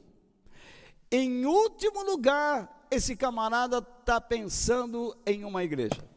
Em 1.10 1.46
último 1.46 2.02
lugar, 2.02 2.77
esse 2.90 3.16
camarada 3.16 3.78
está 3.78 4.20
pensando 4.20 5.16
em 5.26 5.44
uma 5.44 5.64
igreja. 5.64 6.08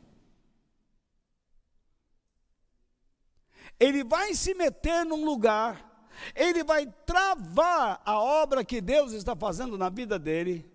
Ele 3.79 4.03
vai 4.03 4.33
se 4.35 4.53
meter 4.53 5.05
num 5.05 5.25
lugar 5.25 5.91
ele 6.35 6.63
vai 6.63 6.85
travar 7.05 8.01
a 8.05 8.19
obra 8.19 8.63
que 8.63 8.81
Deus 8.81 9.11
está 9.11 9.35
fazendo 9.35 9.77
na 9.77 9.89
vida 9.89 10.17
dele, 10.17 10.69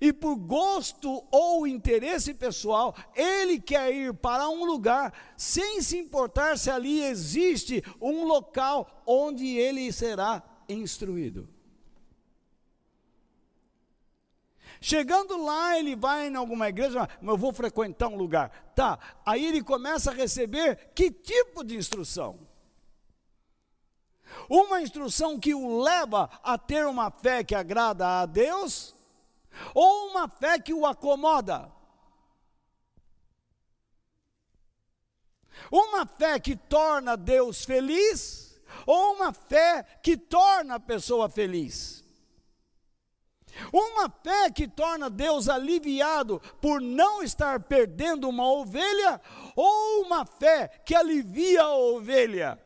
e 0.00 0.12
por 0.12 0.36
gosto 0.36 1.24
ou 1.30 1.66
interesse 1.66 2.34
pessoal, 2.34 2.94
ele 3.16 3.58
quer 3.58 3.90
ir 3.90 4.12
para 4.12 4.46
um 4.48 4.64
lugar 4.64 5.14
sem 5.34 5.80
se 5.80 5.96
importar 5.96 6.58
se 6.58 6.70
ali 6.70 7.02
existe 7.02 7.82
um 7.98 8.26
local 8.26 9.02
onde 9.06 9.46
ele 9.56 9.90
será 9.90 10.42
instruído. 10.68 11.48
Chegando 14.80 15.42
lá, 15.42 15.78
ele 15.78 15.96
vai 15.96 16.28
em 16.28 16.36
alguma 16.36 16.68
igreja, 16.68 17.08
mas 17.20 17.30
eu 17.30 17.36
vou 17.36 17.52
frequentar 17.52 18.08
um 18.08 18.16
lugar. 18.16 18.50
Tá, 18.74 18.98
aí 19.26 19.44
ele 19.44 19.62
começa 19.62 20.10
a 20.10 20.14
receber 20.14 20.90
que 20.94 21.10
tipo 21.10 21.64
de 21.64 21.76
instrução? 21.76 22.38
Uma 24.48 24.80
instrução 24.80 25.38
que 25.38 25.54
o 25.54 25.80
leva 25.80 26.30
a 26.42 26.56
ter 26.56 26.86
uma 26.86 27.10
fé 27.10 27.42
que 27.42 27.54
agrada 27.54 28.20
a 28.20 28.26
Deus, 28.26 28.94
ou 29.74 30.10
uma 30.10 30.28
fé 30.28 30.58
que 30.58 30.72
o 30.72 30.86
acomoda. 30.86 31.72
Uma 35.72 36.06
fé 36.06 36.38
que 36.38 36.54
torna 36.54 37.16
Deus 37.16 37.64
feliz, 37.64 38.60
ou 38.86 39.14
uma 39.14 39.32
fé 39.32 39.82
que 40.02 40.16
torna 40.16 40.76
a 40.76 40.80
pessoa 40.80 41.28
feliz. 41.28 42.04
Uma 43.72 44.08
fé 44.08 44.50
que 44.50 44.68
torna 44.68 45.10
Deus 45.10 45.48
aliviado 45.48 46.40
por 46.60 46.80
não 46.80 47.22
estar 47.22 47.60
perdendo 47.60 48.28
uma 48.28 48.50
ovelha, 48.50 49.20
ou 49.56 50.02
uma 50.04 50.24
fé 50.24 50.68
que 50.84 50.94
alivia 50.94 51.62
a 51.62 51.76
ovelha 51.76 52.62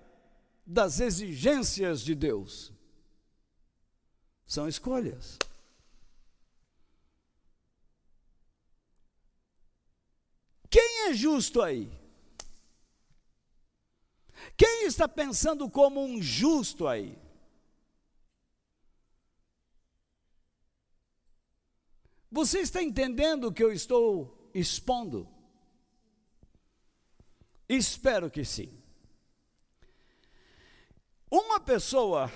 das 0.67 1.01
exigências 1.01 2.03
de 2.03 2.15
Deus. 2.15 2.73
São 4.47 4.69
escolhas. 4.69 5.39
Quem 10.69 11.09
é 11.09 11.15
justo 11.15 11.61
aí? 11.61 11.91
Quem 14.57 14.87
está 14.87 15.07
pensando 15.09 15.69
como 15.69 16.03
um 16.03 16.21
justo 16.21 16.87
aí? 16.89 17.19
Você 22.33 22.61
está 22.61 22.83
entendendo 22.83 23.49
o 23.49 23.53
que 23.53 23.63
eu 23.63 23.71
estou 23.71 24.49
expondo? 24.55 25.29
Espero 27.69 28.31
que 28.31 28.43
sim. 28.43 28.73
Uma 31.31 31.61
pessoa 31.61 32.33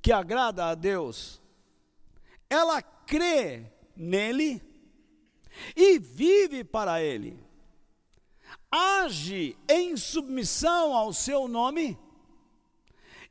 que 0.00 0.10
agrada 0.10 0.64
a 0.64 0.74
Deus, 0.74 1.42
ela 2.48 2.80
crê 2.80 3.70
nele 3.94 4.62
e 5.76 5.98
vive 5.98 6.64
para 6.64 7.02
ele, 7.02 7.38
age 8.70 9.58
em 9.68 9.94
submissão 9.94 10.94
ao 10.94 11.12
seu 11.12 11.46
nome 11.46 11.98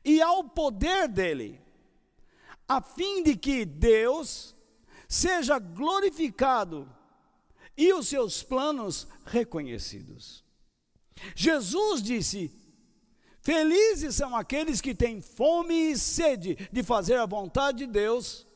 e 0.04 0.22
ao 0.22 0.44
poder 0.44 1.08
dele, 1.08 1.60
a 2.68 2.82
fim 2.82 3.22
de 3.22 3.34
que 3.34 3.64
Deus 3.64 4.54
seja 5.08 5.58
glorificado 5.58 6.86
e 7.76 7.92
os 7.94 8.08
seus 8.08 8.42
planos 8.42 9.08
reconhecidos. 9.24 10.44
Jesus 11.34 12.02
disse: 12.02 12.52
Felizes 13.40 14.16
são 14.16 14.36
aqueles 14.36 14.80
que 14.80 14.94
têm 14.94 15.20
fome 15.22 15.92
e 15.92 15.98
sede 15.98 16.68
de 16.70 16.82
fazer 16.82 17.18
a 17.18 17.26
vontade 17.26 17.78
de 17.78 17.86
Deus, 17.86 18.46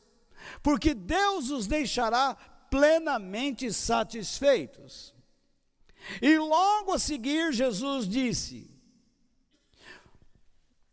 porque 0.61 0.93
Deus 0.93 1.49
os 1.49 1.65
deixará 1.65 2.35
plenamente 2.69 3.71
satisfeitos. 3.73 5.13
E 6.21 6.37
logo 6.37 6.93
a 6.93 6.99
seguir, 6.99 7.53
Jesus 7.53 8.07
disse: 8.07 8.72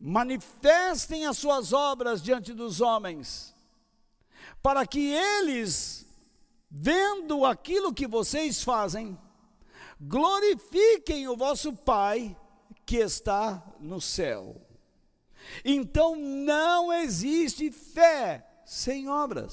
manifestem 0.01 1.27
as 1.27 1.37
suas 1.37 1.75
obras 1.75 2.23
diante 2.23 2.55
dos 2.55 2.81
homens, 2.81 3.55
para 4.63 4.87
que 4.87 5.13
eles, 5.13 6.07
vendo 6.71 7.45
aquilo 7.45 7.93
que 7.93 8.07
vocês 8.07 8.65
fazem, 8.65 9.19
glorifiquem 10.01 11.29
o 11.29 11.37
vosso 11.37 11.75
Pai 11.75 12.35
que 12.87 12.97
está 12.97 13.63
no 13.79 14.01
céu. 14.01 14.57
Então 15.65 16.17
não 16.17 16.93
existe 16.93 17.71
fé 17.71 18.47
sem 18.65 19.09
obras. 19.09 19.51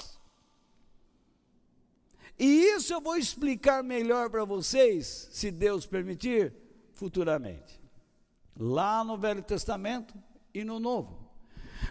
E 2.39 2.45
isso 2.75 2.93
eu 2.93 3.01
vou 3.01 3.17
explicar 3.17 3.83
melhor 3.83 4.29
para 4.29 4.45
vocês, 4.45 5.27
se 5.31 5.49
Deus 5.49 5.85
permitir, 5.85 6.53
futuramente. 6.93 7.81
Lá 8.55 9.03
no 9.03 9.17
Velho 9.17 9.41
Testamento 9.41 10.13
e 10.59 10.63
no 10.63 10.79
Novo. 10.79 11.27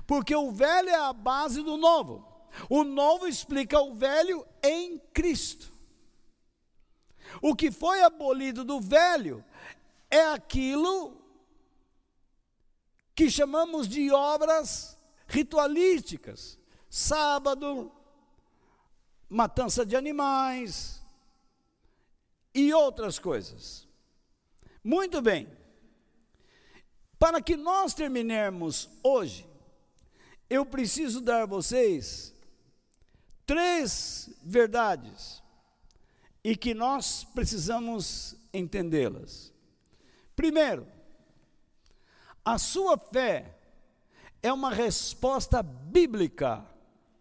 Porque 0.06 0.34
o 0.34 0.50
velho 0.50 0.88
é 0.88 0.94
a 0.94 1.12
base 1.12 1.62
do 1.62 1.76
novo. 1.76 2.26
O 2.70 2.84
novo 2.84 3.26
explica 3.26 3.80
o 3.80 3.94
velho 3.94 4.46
em 4.62 4.98
Cristo. 5.12 5.72
O 7.42 7.54
que 7.54 7.70
foi 7.70 8.02
abolido 8.02 8.64
do 8.64 8.80
velho 8.80 9.44
é 10.10 10.26
aquilo 10.26 11.20
que 13.14 13.30
chamamos 13.30 13.88
de 13.88 14.10
obras 14.10 14.98
ritualísticas. 15.26 16.58
Sábado, 16.88 17.92
matança 19.28 19.84
de 19.84 19.96
animais 19.96 21.02
e 22.54 22.72
outras 22.72 23.18
coisas. 23.18 23.86
Muito 24.82 25.20
bem. 25.20 25.55
Para 27.18 27.40
que 27.40 27.56
nós 27.56 27.94
terminemos 27.94 28.88
hoje, 29.02 29.48
eu 30.48 30.64
preciso 30.64 31.20
dar 31.20 31.42
a 31.42 31.46
vocês 31.46 32.34
três 33.46 34.30
verdades 34.42 35.42
e 36.44 36.56
que 36.56 36.74
nós 36.74 37.24
precisamos 37.24 38.36
entendê-las. 38.52 39.52
Primeiro, 40.34 40.86
a 42.44 42.58
sua 42.58 42.98
fé 42.98 43.56
é 44.42 44.52
uma 44.52 44.70
resposta 44.70 45.62
bíblica 45.62 46.64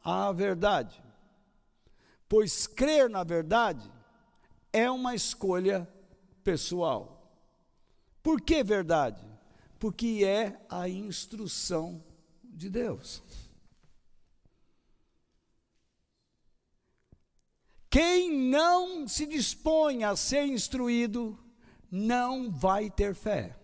à 0.04 0.32
verdade, 0.32 1.02
pois 2.28 2.68
crer 2.68 3.10
na 3.10 3.24
verdade 3.24 3.92
é 4.72 4.92
uma 4.92 5.16
escolha 5.16 5.88
pessoal. 6.44 7.32
Por 8.22 8.42
que 8.42 8.64
verdade? 8.64 9.35
Porque 9.86 10.24
é 10.26 10.60
a 10.68 10.90
instrução 10.90 12.04
de 12.44 12.72
Deus. 12.72 13.22
Quem 17.88 18.32
não 18.50 19.08
se 19.08 19.28
dispõe 19.28 20.04
a 20.04 20.16
ser 20.16 20.48
instruído, 20.48 21.38
não 21.92 22.50
vai 22.50 22.90
ter 22.90 23.14
fé 23.14 23.56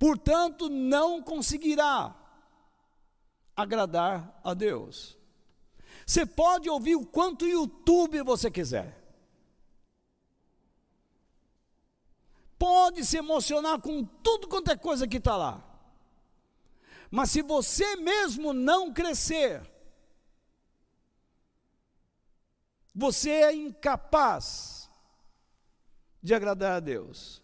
portanto, 0.00 0.68
não 0.68 1.22
conseguirá 1.22 2.12
agradar 3.54 4.40
a 4.42 4.52
Deus. 4.52 5.16
Você 6.04 6.26
pode 6.26 6.68
ouvir 6.68 6.96
o 6.96 7.06
quanto 7.06 7.46
YouTube 7.46 8.20
você 8.22 8.50
quiser. 8.50 9.03
Pode 12.58 13.04
se 13.04 13.16
emocionar 13.16 13.80
com 13.80 14.04
tudo 14.04 14.48
quanto 14.48 14.70
é 14.70 14.76
coisa 14.76 15.06
que 15.08 15.16
está 15.16 15.36
lá. 15.36 15.62
Mas 17.10 17.30
se 17.30 17.42
você 17.42 17.96
mesmo 17.96 18.52
não 18.52 18.92
crescer, 18.92 19.62
você 22.94 23.30
é 23.30 23.54
incapaz 23.54 24.88
de 26.22 26.34
agradar 26.34 26.76
a 26.76 26.80
Deus. 26.80 27.42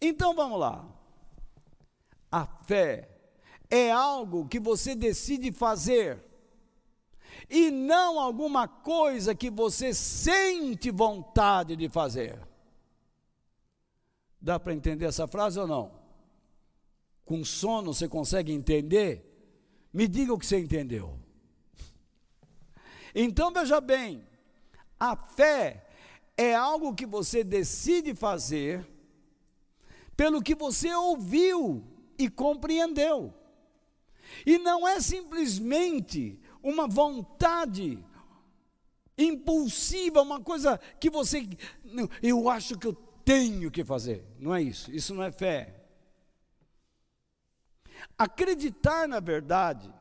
Então 0.00 0.34
vamos 0.34 0.58
lá. 0.58 0.84
A 2.32 2.46
fé 2.64 3.08
é 3.68 3.90
algo 3.90 4.48
que 4.48 4.58
você 4.58 4.94
decide 4.94 5.52
fazer 5.52 6.24
e 7.48 7.70
não 7.70 8.18
alguma 8.18 8.66
coisa 8.66 9.34
que 9.34 9.50
você 9.50 9.92
sente 9.92 10.90
vontade 10.90 11.76
de 11.76 11.88
fazer. 11.88 12.49
Dá 14.40 14.58
para 14.58 14.72
entender 14.72 15.04
essa 15.04 15.26
frase 15.26 15.58
ou 15.58 15.66
não? 15.66 15.92
Com 17.24 17.44
sono 17.44 17.92
você 17.92 18.08
consegue 18.08 18.52
entender? 18.52 19.26
Me 19.92 20.08
diga 20.08 20.32
o 20.32 20.38
que 20.38 20.46
você 20.46 20.58
entendeu. 20.58 21.18
Então 23.14 23.52
veja 23.52 23.80
bem, 23.80 24.24
a 24.98 25.16
fé 25.16 25.86
é 26.36 26.54
algo 26.54 26.94
que 26.94 27.04
você 27.04 27.44
decide 27.44 28.14
fazer 28.14 28.86
pelo 30.16 30.42
que 30.42 30.54
você 30.54 30.94
ouviu 30.94 31.84
e 32.18 32.28
compreendeu. 32.28 33.34
E 34.46 34.58
não 34.58 34.86
é 34.86 35.00
simplesmente 35.00 36.40
uma 36.62 36.86
vontade 36.86 38.02
impulsiva, 39.18 40.22
uma 40.22 40.40
coisa 40.40 40.78
que 40.98 41.10
você. 41.10 41.48
Eu 42.22 42.48
acho 42.48 42.78
que 42.78 42.86
eu 42.86 43.09
tenho 43.24 43.70
que 43.70 43.84
fazer. 43.84 44.24
Não 44.38 44.54
é 44.54 44.62
isso. 44.62 44.90
Isso 44.90 45.14
não 45.14 45.22
é 45.22 45.32
fé. 45.32 45.74
Acreditar 48.16 49.06
na 49.08 49.20
verdade 49.20 49.92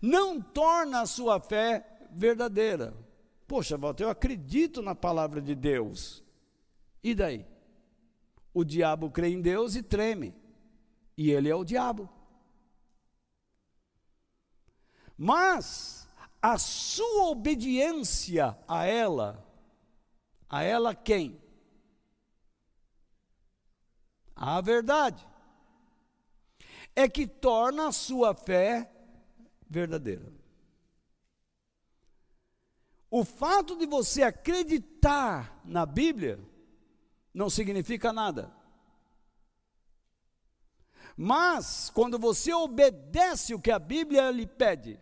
não 0.00 0.40
torna 0.40 1.02
a 1.02 1.06
sua 1.06 1.40
fé 1.40 1.84
verdadeira. 2.10 2.94
Poxa, 3.46 3.76
Walter, 3.76 4.04
eu 4.04 4.10
acredito 4.10 4.80
na 4.80 4.94
palavra 4.94 5.40
de 5.40 5.54
Deus. 5.54 6.22
E 7.02 7.14
daí? 7.14 7.46
O 8.54 8.64
diabo 8.64 9.10
crê 9.10 9.28
em 9.28 9.40
Deus 9.40 9.74
e 9.74 9.82
treme. 9.82 10.34
E 11.16 11.30
ele 11.30 11.48
é 11.48 11.54
o 11.54 11.64
diabo. 11.64 12.08
Mas 15.16 16.08
a 16.40 16.56
sua 16.56 17.28
obediência 17.28 18.56
a 18.66 18.86
ela, 18.86 19.44
a 20.48 20.62
ela 20.62 20.94
quem? 20.94 21.39
A 24.40 24.62
verdade. 24.62 25.28
É 26.96 27.06
que 27.06 27.26
torna 27.26 27.88
a 27.88 27.92
sua 27.92 28.34
fé 28.34 28.90
verdadeira. 29.68 30.32
O 33.10 33.22
fato 33.22 33.76
de 33.76 33.84
você 33.84 34.22
acreditar 34.22 35.60
na 35.62 35.84
Bíblia 35.84 36.40
não 37.34 37.50
significa 37.50 38.14
nada. 38.14 38.50
Mas, 41.16 41.90
quando 41.90 42.18
você 42.18 42.52
obedece 42.54 43.54
o 43.54 43.60
que 43.60 43.70
a 43.70 43.78
Bíblia 43.78 44.30
lhe 44.30 44.46
pede, 44.46 44.98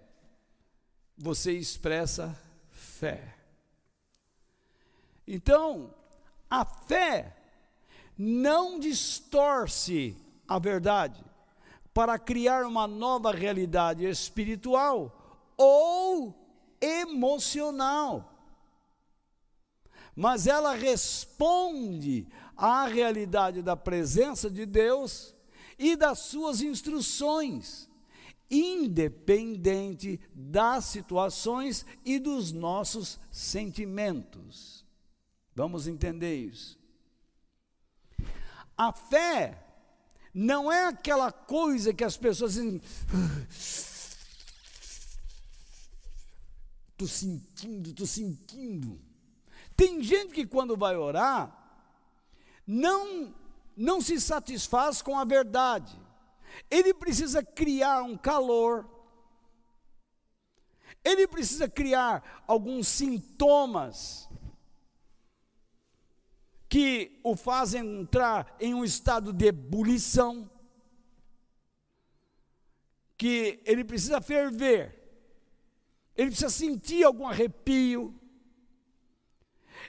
você 1.16 1.52
expressa 1.52 2.36
fé. 2.70 3.36
Então, 5.26 5.94
a 6.50 6.64
fé 6.64 7.37
não 8.18 8.80
distorce 8.80 10.16
a 10.46 10.58
verdade 10.58 11.24
para 11.94 12.18
criar 12.18 12.64
uma 12.66 12.86
nova 12.86 13.30
realidade 13.32 14.04
espiritual 14.04 15.46
ou 15.56 16.34
emocional. 16.80 18.34
Mas 20.16 20.46
ela 20.46 20.74
responde 20.74 22.26
à 22.56 22.86
realidade 22.86 23.62
da 23.62 23.76
presença 23.76 24.50
de 24.50 24.66
Deus 24.66 25.34
e 25.78 25.94
das 25.94 26.18
suas 26.18 26.60
instruções 26.60 27.88
independente 28.50 30.18
das 30.34 30.86
situações 30.86 31.84
e 32.04 32.18
dos 32.18 32.52
nossos 32.52 33.18
sentimentos. 33.30 34.84
Vamos 35.54 35.86
entender 35.86 36.34
isso. 36.36 36.77
A 38.78 38.92
fé 38.92 39.62
não 40.32 40.72
é 40.72 40.86
aquela 40.86 41.30
coisa 41.30 41.92
que 41.92 42.04
as 42.04 42.16
pessoas 42.16 42.54
dizem. 42.54 42.80
Estou 46.92 47.08
sentindo, 47.08 47.90
estou 47.90 48.06
sentindo. 48.06 49.00
Tem 49.76 50.02
gente 50.02 50.32
que 50.32 50.46
quando 50.46 50.76
vai 50.76 50.96
orar, 50.96 51.54
não, 52.66 53.34
não 53.76 54.00
se 54.00 54.20
satisfaz 54.20 55.02
com 55.02 55.18
a 55.18 55.24
verdade 55.24 55.98
ele 56.70 56.92
precisa 56.92 57.42
criar 57.42 58.02
um 58.02 58.16
calor, 58.16 58.88
ele 61.04 61.26
precisa 61.26 61.68
criar 61.68 62.42
alguns 62.46 62.88
sintomas 62.88 64.28
que 66.68 67.18
o 67.24 67.34
fazem 67.34 68.00
entrar 68.00 68.56
em 68.60 68.74
um 68.74 68.84
estado 68.84 69.32
de 69.32 69.46
ebulição, 69.46 70.50
que 73.16 73.60
ele 73.64 73.84
precisa 73.84 74.20
ferver, 74.20 74.94
ele 76.16 76.30
precisa 76.30 76.50
sentir 76.50 77.04
algum 77.04 77.26
arrepio. 77.26 78.14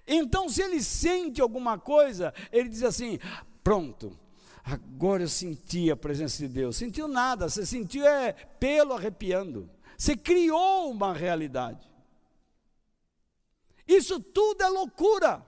Então, 0.08 0.48
se 0.48 0.62
ele 0.62 0.82
sente 0.82 1.42
alguma 1.42 1.78
coisa, 1.78 2.34
ele 2.52 2.70
diz 2.70 2.84
assim: 2.84 3.20
pronto, 3.64 4.18
Agora 4.64 5.24
eu 5.24 5.28
senti 5.28 5.90
a 5.90 5.98
presença 5.98 6.38
de 6.38 6.48
Deus. 6.48 6.78
Sentiu 6.78 7.08
nada, 7.08 7.50
você 7.50 7.66
sentiu 7.66 8.06
é 8.06 8.34
pelo 8.34 8.94
arrepiando. 8.94 9.70
Você 9.98 10.16
criou 10.16 10.92
uma 10.92 11.12
realidade. 11.12 11.90
Isso 13.88 14.20
tudo 14.20 14.62
é 14.62 14.70
loucura. 14.70 15.44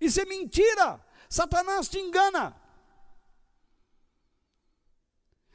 Isso 0.00 0.20
é 0.20 0.24
mentira. 0.24 1.04
Satanás 1.28 1.88
te 1.88 1.98
engana. 1.98 2.56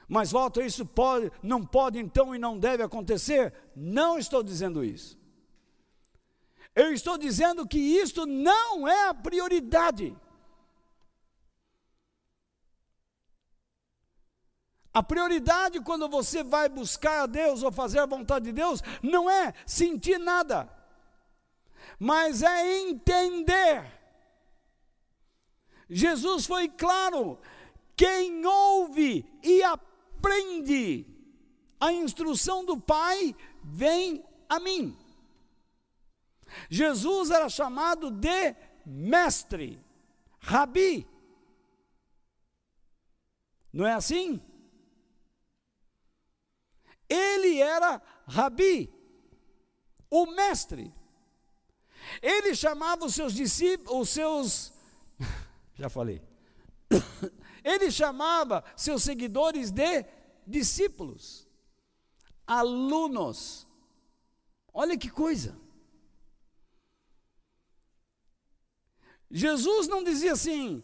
Mas 0.07 0.31
volta, 0.31 0.63
isso 0.63 0.85
pode, 0.85 1.31
não 1.41 1.65
pode 1.65 1.97
então 1.97 2.35
e 2.35 2.39
não 2.39 2.59
deve 2.59 2.83
acontecer? 2.83 3.53
Não 3.75 4.19
estou 4.19 4.43
dizendo 4.43 4.83
isso. 4.83 5.17
Eu 6.75 6.93
estou 6.93 7.17
dizendo 7.17 7.67
que 7.67 7.79
isto 7.79 8.25
não 8.25 8.87
é 8.87 9.07
a 9.07 9.13
prioridade. 9.13 10.15
A 14.93 15.01
prioridade 15.01 15.81
quando 15.81 16.07
você 16.07 16.43
vai 16.43 16.69
buscar 16.69 17.23
a 17.23 17.25
Deus 17.25 17.63
ou 17.63 17.71
fazer 17.71 17.99
a 17.99 18.05
vontade 18.05 18.45
de 18.45 18.53
Deus 18.53 18.81
não 19.01 19.29
é 19.29 19.53
sentir 19.65 20.17
nada, 20.17 20.69
mas 21.99 22.41
é 22.41 22.79
entender. 22.79 23.94
Jesus 25.89 26.45
foi 26.45 26.67
claro: 26.69 27.39
quem 27.95 28.45
ouve 28.45 29.25
e 29.43 29.63
aprende 29.63 31.05
a 31.79 31.91
instrução 31.91 32.65
do 32.65 32.79
Pai, 32.79 33.35
vem 33.63 34.23
a 34.49 34.59
mim. 34.59 34.97
Jesus 36.69 37.31
era 37.31 37.49
chamado 37.49 38.09
de 38.11 38.55
mestre, 38.85 39.79
rabi. 40.39 41.07
Não 43.71 43.85
é 43.85 43.93
assim? 43.93 44.41
Ele 47.09 47.59
era 47.59 48.01
rabi, 48.25 48.91
o 50.09 50.25
mestre. 50.27 50.93
Ele 52.21 52.55
chamava 52.55 53.05
os 53.05 53.15
seus 53.15 53.33
discípulos, 53.33 54.01
os 54.01 54.09
seus. 54.09 54.74
Já 55.75 55.89
falei. 55.89 56.21
Ele 57.63 57.91
chamava 57.91 58.63
seus 58.75 59.03
seguidores 59.03 59.71
de 59.71 60.05
discípulos, 60.45 61.47
alunos. 62.45 63.67
Olha 64.73 64.97
que 64.97 65.09
coisa. 65.09 65.57
Jesus 69.31 69.87
não 69.87 70.03
dizia 70.03 70.33
assim, 70.33 70.83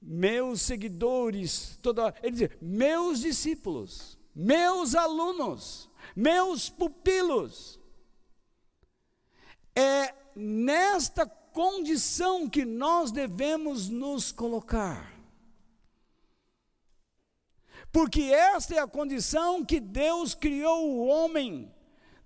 meus 0.00 0.62
seguidores, 0.62 1.78
toda, 1.82 2.14
ele 2.22 2.32
dizia, 2.32 2.58
meus 2.60 3.20
discípulos 3.20 4.18
meus 4.38 4.94
alunos, 4.94 5.90
meus 6.14 6.70
pupilos. 6.70 7.80
É 9.74 10.14
nesta 10.36 11.26
condição 11.52 12.48
que 12.48 12.64
nós 12.64 13.10
devemos 13.10 13.88
nos 13.88 14.32
colocar. 14.32 15.12
Porque 17.92 18.22
esta 18.22 18.74
é 18.74 18.78
a 18.78 18.86
condição 18.86 19.64
que 19.64 19.80
Deus 19.80 20.34
criou 20.34 20.90
o 20.90 21.06
homem 21.06 21.72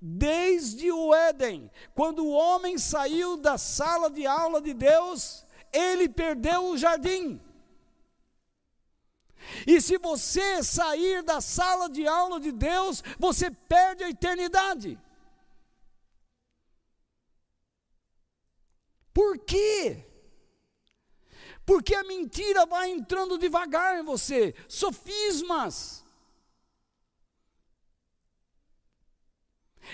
desde 0.01 0.91
o 0.91 1.15
Éden. 1.15 1.71
Quando 1.95 2.25
o 2.25 2.33
homem 2.33 2.77
saiu 2.77 3.37
da 3.37 3.57
sala 3.57 4.11
de 4.11 4.27
aula 4.27 4.61
de 4.61 4.75
Deus, 4.75 5.47
ele 5.73 6.09
perdeu 6.09 6.67
o 6.67 6.77
jardim. 6.77 7.41
E 9.67 9.81
se 9.81 9.99
você 9.99 10.63
sair 10.63 11.23
da 11.23 11.41
sala 11.41 11.89
de 11.89 12.07
aula 12.07 12.41
de 12.41 12.53
Deus, 12.53 13.03
você 13.19 13.51
perde 13.51 14.05
a 14.05 14.11
eternidade. 14.11 14.99
Por 19.13 19.39
quê? 19.39 20.07
Porque 21.65 21.95
a 21.95 22.03
mentira 22.05 22.67
vai 22.67 22.91
entrando 22.91 23.39
devagar 23.39 23.99
em 23.99 24.03
você, 24.03 24.55
sofismas, 24.69 26.05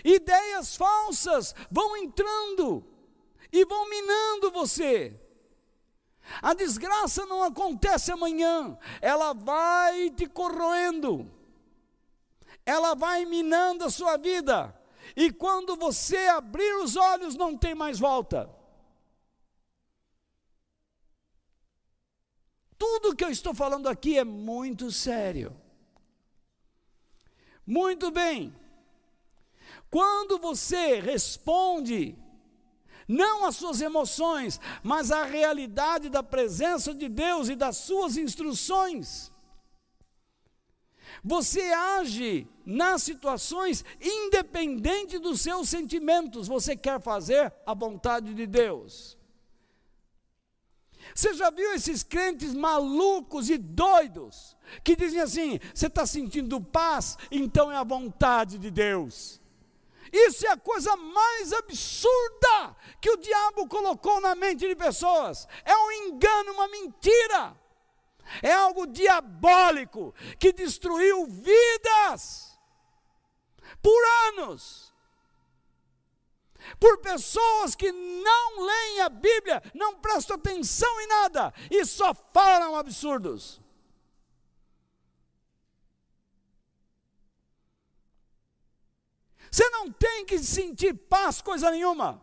ideias 0.05 0.77
falsas 0.77 1.55
vão 1.71 1.97
entrando 1.97 2.85
e 3.53 3.65
vão 3.65 3.89
minando 3.89 4.51
você. 4.51 5.21
A 6.43 6.55
desgraça 6.55 7.25
não 7.27 7.43
acontece 7.43 8.13
amanhã, 8.13 8.79
ela 9.01 9.33
vai 9.33 10.11
te 10.11 10.27
corroendo, 10.27 11.31
ela 12.65 12.95
vai 12.95 13.25
minando 13.25 13.85
a 13.85 13.91
sua 13.91 14.17
vida, 14.19 14.79
e 15.17 15.33
quando 15.33 15.75
você 15.75 16.19
abrir 16.29 16.77
os 16.83 16.97
olhos, 16.97 17.35
não 17.35 17.57
tem 17.57 17.75
mais 17.75 17.99
volta. 17.99 18.58
Tudo 22.79 23.15
que 23.17 23.25
eu 23.25 23.31
estou 23.31 23.53
falando 23.53 23.89
aqui 23.89 24.17
é 24.17 24.25
muito 24.25 24.91
sério. 24.93 25.55
Muito 27.67 28.11
bem. 28.11 28.55
Quando 29.91 30.39
você 30.39 31.01
responde, 31.01 32.17
não 33.07 33.45
às 33.45 33.57
suas 33.57 33.81
emoções, 33.81 34.61
mas 34.83 35.11
à 35.11 35.25
realidade 35.25 36.09
da 36.09 36.23
presença 36.23 36.95
de 36.95 37.09
Deus 37.09 37.49
e 37.49 37.57
das 37.57 37.79
suas 37.79 38.17
instruções, 38.17 39.31
você 41.25 41.63
age 41.73 42.47
nas 42.65 43.03
situações 43.03 43.85
independente 44.01 45.19
dos 45.19 45.41
seus 45.41 45.69
sentimentos, 45.69 46.47
você 46.47 46.77
quer 46.77 47.01
fazer 47.01 47.53
a 47.67 47.75
vontade 47.75 48.33
de 48.35 48.47
Deus. 48.47 49.18
Você 51.19 51.35
já 51.35 51.51
viu 51.51 51.75
esses 51.75 52.05
crentes 52.05 52.55
malucos 52.55 53.51
e 53.51 53.59
doidos 53.59 54.57
que 54.85 54.95
dizem 54.95 55.21
assim: 55.21 55.59
você 55.75 55.89
está 55.89 56.07
sentindo 56.07 56.61
paz, 56.61 57.19
então 57.29 57.73
é 57.73 57.77
a 57.77 57.83
vontade 57.83 58.57
de 58.57 58.71
Deus. 58.71 59.41
Isso 60.13 60.47
é 60.47 60.51
a 60.51 60.57
coisa 60.57 60.95
mais 60.95 61.53
absurda 61.53 62.77
que 63.01 63.11
o 63.11 63.17
diabo 63.17 63.67
colocou 63.67 64.21
na 64.21 64.37
mente 64.37 64.69
de 64.69 64.77
pessoas. 64.77 65.49
É 65.65 65.77
um 65.77 65.91
engano, 65.91 66.53
uma 66.53 66.69
mentira. 66.69 67.61
É 68.41 68.53
algo 68.53 68.87
diabólico 68.87 70.15
que 70.39 70.53
destruiu 70.53 71.27
vidas 71.27 72.57
por 73.83 74.01
anos 74.29 74.95
por 76.79 76.99
pessoas 76.99 77.75
que 77.75 77.91
não 77.93 78.67
leem 78.67 79.01
a 79.01 79.09
Bíblia, 79.09 79.63
não 79.75 79.97
prestam 79.97 80.37
atenção 80.37 81.01
em 81.01 81.07
nada 81.07 81.55
e 81.71 81.85
só 81.85 82.15
falam 82.15 82.77
absurdos. 82.77 83.61
Você 89.51 89.69
não 89.71 89.91
tem 89.91 90.27
que 90.27 90.39
sentir 90.39 90.95
paz, 90.95 91.41
coisa 91.41 91.71
nenhuma. 91.71 92.23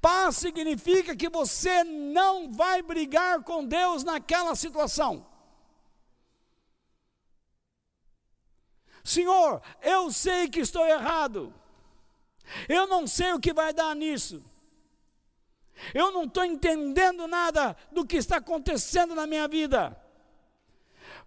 Paz 0.00 0.36
significa 0.36 1.16
que 1.16 1.28
você 1.28 1.84
não 1.84 2.52
vai 2.52 2.82
brigar 2.82 3.42
com 3.42 3.64
Deus 3.64 4.04
naquela 4.04 4.54
situação. 4.54 5.26
Senhor, 9.04 9.60
eu 9.80 10.12
sei 10.12 10.48
que 10.48 10.60
estou 10.60 10.86
errado. 10.86 11.52
Eu 12.68 12.86
não 12.86 13.06
sei 13.06 13.32
o 13.32 13.40
que 13.40 13.52
vai 13.52 13.72
dar 13.72 13.94
nisso. 13.94 14.42
Eu 15.94 16.12
não 16.12 16.24
estou 16.24 16.44
entendendo 16.44 17.26
nada 17.26 17.76
do 17.90 18.06
que 18.06 18.16
está 18.16 18.36
acontecendo 18.36 19.14
na 19.14 19.26
minha 19.26 19.48
vida. 19.48 19.98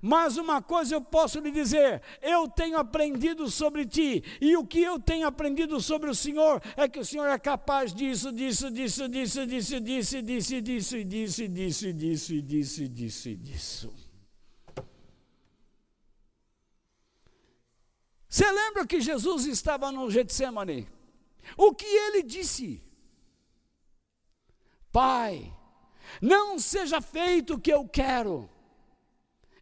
Mas 0.02 0.38
uma 0.38 0.62
coisa 0.62 0.96
eu 0.96 1.02
posso 1.02 1.40
lhe 1.40 1.52
dizer: 1.52 2.02
eu 2.22 2.48
tenho 2.48 2.78
aprendido 2.78 3.50
sobre 3.50 3.86
ti, 3.86 4.24
e 4.40 4.56
o 4.56 4.66
que 4.66 4.80
eu 4.82 5.00
tenho 5.00 5.28
aprendido 5.28 5.82
sobre 5.82 6.10
o 6.10 6.16
Senhor 6.16 6.62
é 6.78 6.88
que 6.88 7.00
o 7.00 7.06
Senhor 7.06 7.28
é 7.28 7.40
capaz 7.40 7.94
disso, 7.94 8.32
disso, 8.32 8.70
disso, 8.70 9.10
disso, 9.10 9.46
disso, 9.48 9.82
disso, 9.82 10.22
disso, 10.22 10.62
disso, 10.62 11.04
disso, 11.04 11.04
disso, 11.04 11.94
disso, 11.94 12.42
disso, 12.42 12.88
disso, 12.90 13.36
disso. 13.36 13.94
Você 18.30 18.52
lembra 18.52 18.86
que 18.86 19.00
Jesus 19.00 19.46
estava 19.46 19.92
no 19.92 20.12
Getsemane? 20.12 20.88
O 21.58 21.74
que 21.74 21.86
ele 21.86 22.24
disse? 22.24 22.84
Pai, 24.92 25.54
não 26.22 26.58
seja 26.58 27.02
feito 27.02 27.56
o 27.56 27.60
que 27.60 27.72
eu 27.72 27.88
quero, 27.88 28.50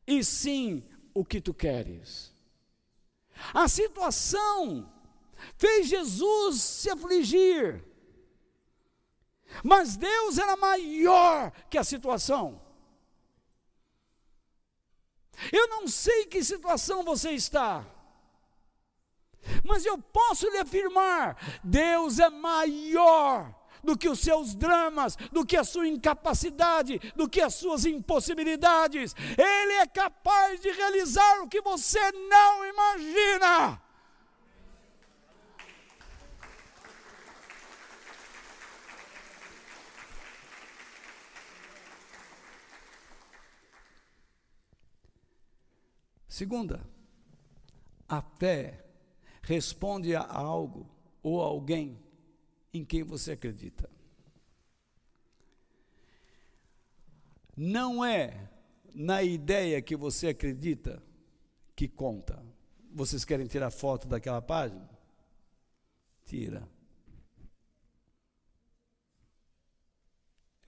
e 0.06 0.24
sim 0.24 0.88
o 1.14 1.26
que 1.26 1.42
tu 1.42 1.54
queres. 1.54 2.34
A 3.54 3.68
situação 3.68 4.92
fez 5.58 5.88
Jesus 5.88 6.62
se 6.62 6.90
afligir, 6.90 7.84
mas 9.64 9.98
Deus 9.98 10.38
era 10.38 10.56
maior 10.56 11.52
que 11.70 11.78
a 11.78 11.84
situação. 11.84 12.62
Eu 15.52 15.68
não 15.68 15.88
sei 15.88 16.26
que 16.26 16.44
situação 16.44 17.04
você 17.04 17.32
está, 17.32 17.86
mas 19.64 19.86
eu 19.86 19.98
posso 19.98 20.50
lhe 20.50 20.58
afirmar: 20.58 21.38
Deus 21.64 22.20
é 22.20 22.30
maior 22.30 23.54
do 23.84 23.98
que 23.98 24.08
os 24.08 24.20
seus 24.20 24.56
dramas, 24.56 25.16
do 25.32 25.46
que 25.46 25.58
a 25.58 25.64
sua 25.64 25.88
incapacidade, 25.88 27.00
do 27.16 27.28
que 27.28 27.42
as 27.42 27.56
suas 27.56 27.86
impossibilidades. 27.86 29.14
Ele 29.38 29.74
é 29.74 29.86
capaz 29.86 30.62
de 30.62 30.72
realizar 30.72 31.42
o 31.42 31.48
que 31.48 31.62
você 31.62 32.12
não 32.12 32.66
imagina. 32.66 33.82
Segunda, 46.28 46.82
a 48.10 48.20
fé 48.20 48.83
responde 49.44 50.16
a 50.16 50.26
algo 50.26 50.90
ou 51.22 51.42
a 51.42 51.46
alguém 51.46 52.00
em 52.74 52.84
quem 52.84 53.04
você 53.04 53.34
acredita. 53.34 53.90
Não 57.56 58.04
é 58.04 58.50
na 58.96 59.22
ideia 59.22 59.82
que 59.82 59.96
você 59.96 60.30
acredita 60.30 61.04
que 61.76 61.88
conta. 61.88 62.44
Vocês 62.92 63.24
querem 63.24 63.46
tirar 63.46 63.70
foto 63.70 64.08
daquela 64.08 64.42
página? 64.42 64.90
Tira. 66.26 66.68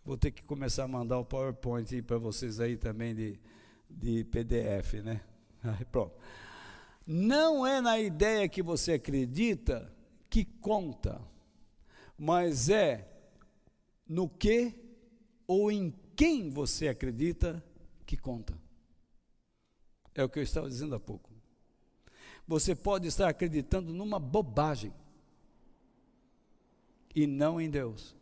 Vou 0.04 0.18
ter 0.18 0.30
que 0.30 0.44
começar 0.44 0.84
a 0.84 0.88
mandar 0.88 1.18
o 1.18 1.26
PowerPoint 1.26 2.02
para 2.04 2.20
vocês 2.20 2.60
aí 2.60 2.78
também 2.78 3.16
de, 3.16 3.40
de 3.90 4.24
PDF, 4.26 4.94
né? 5.04 5.22
Aí, 5.64 5.84
pronto. 5.86 6.16
Não 7.06 7.66
é 7.66 7.80
na 7.82 8.00
ideia 8.00 8.50
que 8.50 8.64
você 8.64 8.94
acredita 8.94 9.94
que 10.30 10.44
conta, 10.44 11.22
mas 12.18 12.70
é 12.70 13.08
no 14.08 14.28
que 14.28 14.74
ou 15.46 15.72
em 15.72 15.94
quem 16.16 16.50
você 16.50 16.88
acredita 16.88 17.64
que 18.06 18.18
conta. 18.18 18.58
É 20.16 20.24
o 20.24 20.30
que 20.30 20.40
eu 20.40 20.44
estava 20.44 20.68
dizendo 20.68 20.96
há 20.96 21.00
pouco. 21.00 21.30
Você 22.48 22.74
pode 22.74 23.08
estar 23.08 23.28
acreditando 23.28 23.94
numa 23.94 24.20
bobagem 24.20 24.94
e 27.14 27.28
não 27.28 27.62
em 27.62 27.70
Deus. 27.70 28.16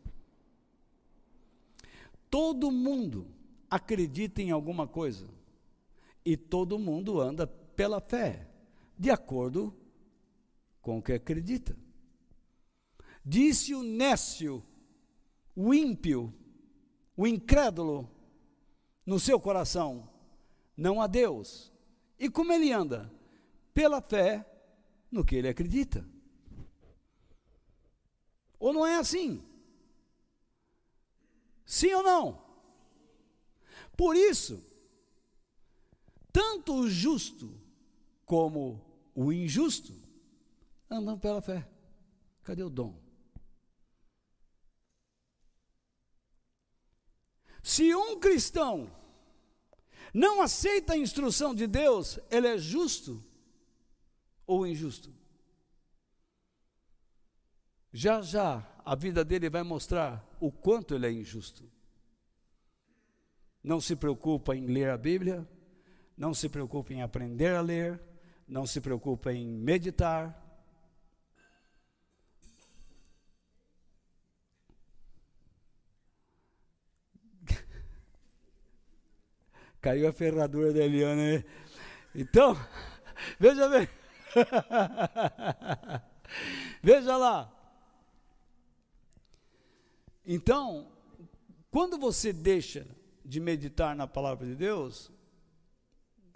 Todo 2.29 2.71
mundo 2.71 3.27
acredita 3.69 4.41
em 4.41 4.51
alguma 4.51 4.87
coisa 4.87 5.27
e 6.25 6.35
todo 6.35 6.79
mundo 6.79 7.21
anda 7.21 7.47
pela 7.47 8.01
fé 8.01 8.47
de 8.97 9.09
acordo 9.09 9.75
com 10.81 10.97
o 10.97 11.01
que 11.01 11.13
acredita. 11.13 11.77
Disse 13.25 13.73
o 13.73 13.83
nécio, 13.83 14.63
o 15.55 15.73
ímpio, 15.73 16.33
o 17.15 17.25
incrédulo, 17.25 18.09
no 19.05 19.19
seu 19.19 19.39
coração: 19.39 20.09
não 20.75 21.01
há 21.01 21.07
Deus. 21.07 21.71
E 22.19 22.29
como 22.29 22.53
ele 22.53 22.71
anda? 22.71 23.11
Pela 23.73 24.01
fé 24.01 24.45
no 25.11 25.25
que 25.25 25.35
ele 25.35 25.47
acredita. 25.47 26.05
Ou 28.59 28.71
não 28.71 28.85
é 28.85 28.97
assim? 28.97 29.43
Sim 31.65 31.93
ou 31.93 32.03
não? 32.03 32.43
Por 33.95 34.15
isso, 34.15 34.63
tanto 36.31 36.73
o 36.73 36.89
justo 36.89 37.59
como 38.25 38.82
o 39.13 39.31
injusto 39.31 39.93
andam 40.89 41.17
pela 41.17 41.41
fé. 41.41 41.67
Cadê 42.43 42.63
o 42.63 42.69
dom? 42.69 43.01
Se 47.61 47.95
um 47.95 48.19
cristão 48.19 48.91
não 50.13 50.41
aceita 50.41 50.93
a 50.93 50.97
instrução 50.97 51.55
de 51.55 51.65
Deus, 51.65 52.19
ele 52.29 52.47
é 52.47 52.57
justo 52.57 53.23
ou 54.45 54.67
injusto? 54.67 55.13
Já 57.91 58.21
já 58.21 58.69
a 58.83 58.95
vida 58.95 59.23
dele 59.23 59.49
vai 59.49 59.63
mostrar 59.63 60.27
o 60.39 60.51
quanto 60.51 60.93
ele 60.93 61.07
é 61.07 61.11
injusto. 61.11 61.71
Não 63.63 63.79
se 63.79 63.95
preocupa 63.95 64.55
em 64.55 64.65
ler 64.65 64.89
a 64.89 64.97
Bíblia, 64.97 65.47
não 66.17 66.33
se 66.33 66.49
preocupa 66.49 66.91
em 66.93 67.01
aprender 67.01 67.55
a 67.55 67.61
ler, 67.61 68.01
não 68.53 68.65
se 68.67 68.79
preocupa 68.79 69.33
em 69.33 69.47
meditar. 69.47 70.39
Caiu 79.81 80.07
a 80.07 80.13
ferradura 80.13 80.71
da 80.71 80.81
Eliana? 80.81 81.43
Então, 82.13 82.55
veja 83.39 83.67
bem. 83.69 83.89
veja 86.83 87.17
lá. 87.17 87.51
Então, 90.23 90.91
quando 91.71 91.97
você 91.97 92.31
deixa 92.31 92.85
de 93.25 93.39
meditar 93.39 93.95
na 93.95 94.05
palavra 94.05 94.45
de 94.45 94.53
Deus, 94.53 95.11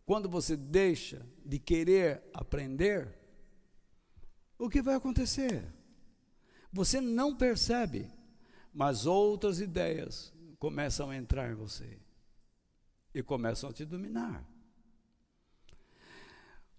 quando 0.07 0.29
você 0.29 0.55
deixa 0.55 1.21
de 1.45 1.59
querer 1.59 2.23
aprender, 2.33 3.13
o 4.57 4.69
que 4.69 4.81
vai 4.81 4.95
acontecer? 4.95 5.67
Você 6.71 7.01
não 7.01 7.35
percebe, 7.35 8.09
mas 8.73 9.05
outras 9.05 9.59
ideias 9.59 10.33
começam 10.59 11.09
a 11.09 11.17
entrar 11.17 11.51
em 11.51 11.55
você 11.55 11.99
e 13.13 13.21
começam 13.21 13.69
a 13.69 13.73
te 13.73 13.83
dominar. 13.83 14.49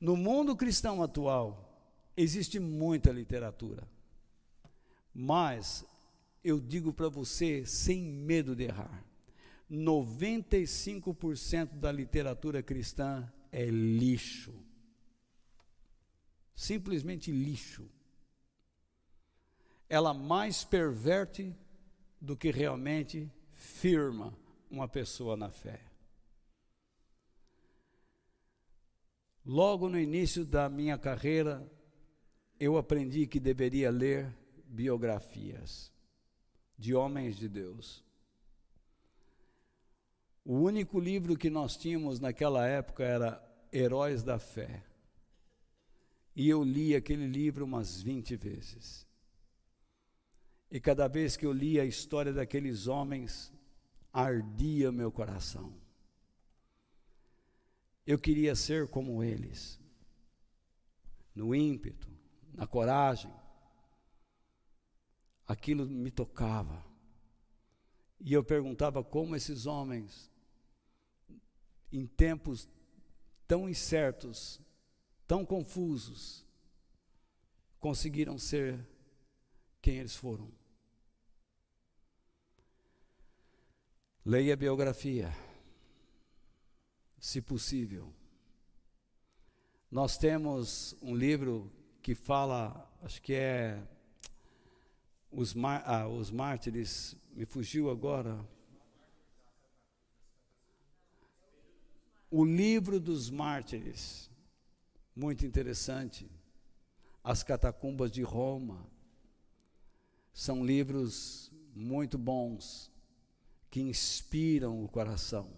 No 0.01 0.17
mundo 0.17 0.57
cristão 0.57 1.03
atual, 1.03 1.93
existe 2.17 2.59
muita 2.59 3.13
literatura, 3.13 3.87
mas 5.13 5.85
eu 6.43 6.59
digo 6.59 6.95
para 6.95 7.11
você, 7.11 7.67
sem 7.67 8.03
medo 8.03 8.57
de 8.57 8.65
errar, 8.65 9.05
95% 9.71 11.79
da 11.79 11.93
literatura 11.93 12.63
cristã 12.63 13.31
é 13.53 13.67
lixo. 13.67 14.55
Simplesmente 16.55 17.31
lixo. 17.31 17.89
Ela 19.89 20.13
mais 20.13 20.65
perverte 20.65 21.55
do 22.21 22.37
que 22.37 22.51
realmente 22.51 23.31
firma 23.51 24.37
uma 24.71 24.89
pessoa 24.89 25.37
na 25.37 25.51
fé. 25.51 25.81
Logo 29.45 29.89
no 29.89 29.99
início 29.99 30.45
da 30.45 30.69
minha 30.69 30.99
carreira, 30.99 31.67
eu 32.61 32.77
aprendi 32.77 33.27
que 33.27 33.41
deveria 33.41 33.91
ler 33.91 34.37
biografias 34.67 35.91
de 36.77 36.95
homens 36.95 37.37
de 37.37 37.49
Deus. 37.49 38.05
O 40.49 40.61
único 40.61 40.99
livro 40.99 41.37
que 41.37 41.51
nós 41.51 41.77
tínhamos 41.77 42.21
naquela 42.21 42.67
época 42.67 43.05
era 43.05 43.39
Heróis 43.71 44.23
da 44.23 44.39
Fé. 44.39 44.83
E 46.35 46.49
eu 46.49 46.65
li 46.65 46.97
aquele 46.97 47.27
livro 47.27 47.67
umas 47.67 48.01
20 48.01 48.35
vezes. 48.35 49.07
E 50.71 50.81
cada 50.81 51.07
vez 51.07 51.37
que 51.37 51.45
eu 51.45 51.53
li 51.53 51.79
a 51.79 51.85
história 51.85 52.33
daqueles 52.33 52.87
homens, 52.87 53.53
ardia 54.11 54.91
meu 54.91 55.13
coração. 55.13 55.71
Eu 58.07 58.19
queria 58.19 58.57
ser 58.57 58.89
como 58.89 59.23
eles, 59.23 59.79
no 61.35 61.55
ímpeto, 61.55 62.09
na 62.55 62.67
coragem. 62.67 63.31
Aquilo 65.47 65.85
me 65.85 66.11
tocava. 66.11 66.83
E 68.19 68.33
eu 68.33 68.43
perguntava 68.43 69.05
como 69.05 69.37
esses 69.37 69.67
homens 69.67 70.38
em 71.93 72.07
tempos 72.07 72.69
tão 73.47 73.69
incertos, 73.69 74.61
tão 75.27 75.45
confusos, 75.45 76.45
conseguiram 77.81 78.39
ser 78.39 78.79
quem 79.81 79.97
eles 79.97 80.17
foram. 80.17 80.51
Leia 84.25 84.53
a 84.53 84.57
biografia, 84.57 85.35
se 87.19 87.41
possível. 87.41 88.13
Nós 89.91 90.19
temos 90.19 90.95
um 91.01 91.15
livro 91.15 91.73
que 92.03 92.15
fala, 92.15 92.87
acho 93.03 93.23
que 93.23 93.33
é 93.33 93.83
os, 95.31 95.55
ah, 95.85 96.07
os 96.09 96.31
mártires, 96.31 97.17
me 97.33 97.47
fugiu 97.47 97.91
agora, 97.91 98.39
O 102.31 102.45
livro 102.45 103.01
dos 103.01 103.31
mártires, 103.31 104.31
muito 105.17 105.47
interessante. 105.47 106.31
As 107.25 107.43
catacumbas 107.43 108.11
de 108.11 108.23
Roma. 108.23 108.87
São 110.33 110.65
livros 110.65 111.51
muito 111.75 112.19
bons 112.19 112.93
que 113.71 113.81
inspiram 113.81 114.85
o 114.85 114.89
coração. 114.89 115.51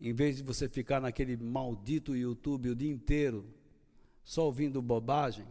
Em 0.00 0.12
vez 0.12 0.36
de 0.36 0.42
você 0.42 0.68
ficar 0.68 1.00
naquele 1.00 1.36
maldito 1.36 2.14
YouTube 2.14 2.70
o 2.70 2.76
dia 2.76 2.90
inteiro, 2.90 3.52
só 4.22 4.44
ouvindo 4.44 4.80
bobagem, 4.80 5.46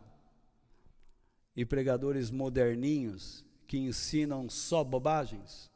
e 1.56 1.66
pregadores 1.66 2.32
moderninhos 2.32 3.44
que 3.68 3.78
ensinam 3.78 4.50
só 4.50 4.84
bobagens, 4.84 5.70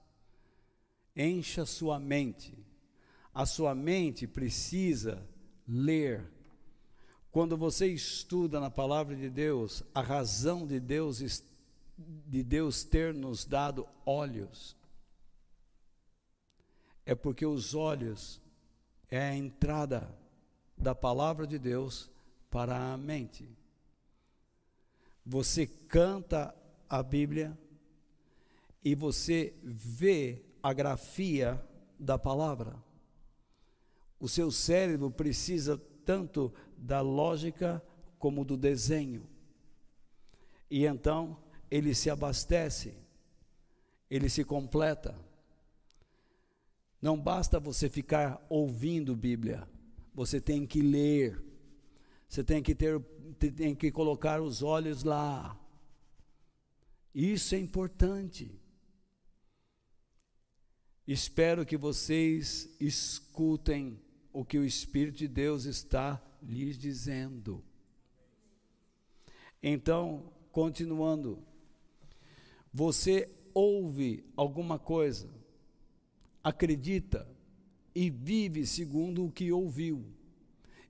encha 1.16 1.66
sua 1.66 2.00
mente 2.00 2.63
a 3.34 3.46
sua 3.46 3.74
mente 3.74 4.28
precisa 4.28 5.28
ler. 5.68 6.30
Quando 7.32 7.58
você 7.58 7.88
estuda 7.88 8.60
na 8.60 8.70
palavra 8.70 9.16
de 9.16 9.30
Deus, 9.30 9.84
a 9.94 10.02
razão 10.02 10.68
de 10.68 10.80
Deus 10.80 11.44
de 11.98 12.44
Deus 12.44 12.84
ter 12.84 13.14
nos 13.14 13.46
dado 13.46 13.88
olhos 14.06 14.76
é 17.06 17.14
porque 17.14 17.46
os 17.46 17.74
olhos 17.76 18.42
é 19.10 19.20
a 19.20 19.36
entrada 19.36 20.10
da 20.78 20.96
palavra 20.96 21.46
de 21.46 21.60
Deus 21.60 22.10
para 22.50 22.94
a 22.94 22.98
mente. 22.98 23.48
Você 25.26 25.68
canta 25.68 26.56
a 26.90 27.04
Bíblia 27.04 27.58
e 28.84 28.96
você 28.96 29.54
vê 29.64 30.44
a 30.62 30.74
grafia 30.74 31.62
da 32.00 32.18
palavra. 32.18 32.76
O 34.24 34.30
seu 34.30 34.50
cérebro 34.50 35.12
precisa 35.12 35.78
tanto 36.06 36.54
da 36.78 37.02
lógica 37.02 37.84
como 38.18 38.46
do 38.46 38.56
desenho. 38.56 39.28
E 40.72 40.86
então 40.86 41.44
ele 41.70 41.94
se 41.94 42.10
abastece, 42.10 42.94
ele 44.10 44.30
se 44.30 44.46
completa. 44.46 45.14
Não 47.02 47.20
basta 47.20 47.60
você 47.60 47.90
ficar 47.90 48.42
ouvindo 48.48 49.14
Bíblia, 49.14 49.68
você 50.14 50.40
tem 50.40 50.66
que 50.66 50.82
ler, 50.82 51.44
você 52.26 52.46
tem 52.46 52.64
que 52.64 52.74
ter, 52.74 53.02
tem 53.58 53.76
que 53.76 53.92
colocar 53.92 54.42
os 54.42 54.64
olhos 54.64 55.04
lá. 55.04 55.60
Isso 57.14 57.56
é 57.56 57.60
importante. 57.60 58.58
Espero 61.06 61.66
que 61.66 61.76
vocês 61.76 62.74
escutem 62.80 64.00
o 64.34 64.44
que 64.44 64.58
o 64.58 64.66
Espírito 64.66 65.20
de 65.20 65.28
Deus 65.28 65.66
está 65.66 66.22
lhes 66.42 66.78
dizendo. 66.78 67.64
Então, 69.62 70.34
continuando, 70.52 71.42
você 72.74 73.30
ouve 73.54 74.26
alguma 74.36 74.80
coisa, 74.80 75.30
acredita 76.44 77.28
e 77.94 78.10
vive 78.10 78.66
segundo 78.66 79.26
o 79.26 79.32
que 79.32 79.52
ouviu. 79.52 80.04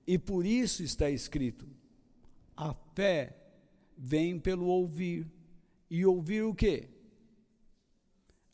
E 0.06 0.18
por 0.18 0.46
isso 0.46 0.82
está 0.82 1.10
escrito: 1.10 1.68
a 2.56 2.74
fé 2.94 3.36
vem 3.96 4.38
pelo 4.38 4.66
ouvir. 4.66 5.30
E 5.90 6.04
ouvir 6.04 6.42
o 6.42 6.54
quê? 6.54 6.88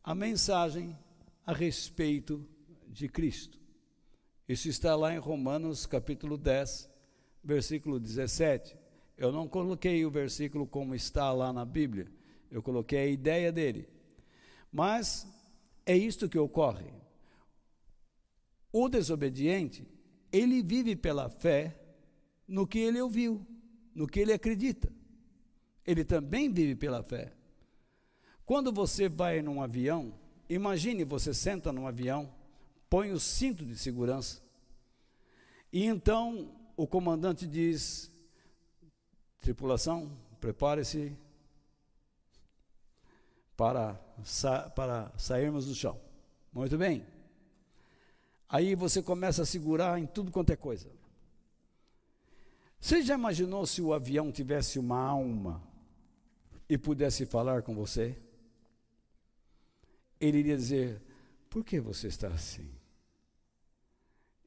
A 0.02 0.14
mensagem 0.14 0.98
a 1.46 1.54
respeito 1.54 2.46
de 2.88 3.08
Cristo. 3.08 3.59
Isso 4.50 4.68
está 4.68 4.96
lá 4.96 5.14
em 5.14 5.18
Romanos 5.18 5.86
capítulo 5.86 6.36
10, 6.36 6.90
versículo 7.40 8.00
17. 8.00 8.76
Eu 9.16 9.30
não 9.30 9.46
coloquei 9.46 10.04
o 10.04 10.10
versículo 10.10 10.66
como 10.66 10.92
está 10.92 11.32
lá 11.32 11.52
na 11.52 11.64
Bíblia, 11.64 12.10
eu 12.50 12.60
coloquei 12.60 12.98
a 12.98 13.06
ideia 13.06 13.52
dele. 13.52 13.88
Mas 14.72 15.24
é 15.86 15.96
isto 15.96 16.28
que 16.28 16.36
ocorre. 16.36 16.92
O 18.72 18.88
desobediente, 18.88 19.86
ele 20.32 20.64
vive 20.64 20.96
pela 20.96 21.28
fé 21.28 21.80
no 22.48 22.66
que 22.66 22.80
ele 22.80 23.00
ouviu, 23.00 23.46
no 23.94 24.08
que 24.08 24.18
ele 24.18 24.32
acredita. 24.32 24.92
Ele 25.86 26.02
também 26.04 26.52
vive 26.52 26.74
pela 26.74 27.04
fé. 27.04 27.32
Quando 28.44 28.72
você 28.72 29.08
vai 29.08 29.42
num 29.42 29.62
avião, 29.62 30.12
imagine 30.48 31.04
você 31.04 31.32
senta 31.32 31.72
num 31.72 31.86
avião, 31.86 32.39
põe 32.90 33.12
o 33.12 33.20
cinto 33.20 33.64
de 33.64 33.78
segurança, 33.78 34.42
e 35.72 35.86
então 35.86 36.52
o 36.76 36.86
comandante 36.86 37.46
diz: 37.46 38.10
tripulação, 39.40 40.10
prepare-se 40.40 41.16
para, 43.56 44.00
sa 44.24 44.68
para 44.70 45.12
sairmos 45.16 45.66
do 45.66 45.74
chão. 45.74 45.98
Muito 46.52 46.76
bem. 46.76 47.06
Aí 48.48 48.74
você 48.74 49.00
começa 49.00 49.42
a 49.42 49.46
segurar 49.46 49.98
em 49.98 50.06
tudo 50.06 50.32
quanto 50.32 50.50
é 50.50 50.56
coisa. 50.56 50.90
Você 52.80 53.02
já 53.02 53.14
imaginou 53.14 53.66
se 53.66 53.80
o 53.80 53.92
avião 53.92 54.32
tivesse 54.32 54.78
uma 54.78 54.98
alma 54.98 55.62
e 56.68 56.76
pudesse 56.76 57.26
falar 57.26 57.62
com 57.62 57.74
você? 57.74 58.18
Ele 60.18 60.38
iria 60.38 60.56
dizer: 60.56 61.00
Por 61.48 61.62
que 61.62 61.78
você 61.78 62.08
está 62.08 62.28
assim? 62.28 62.79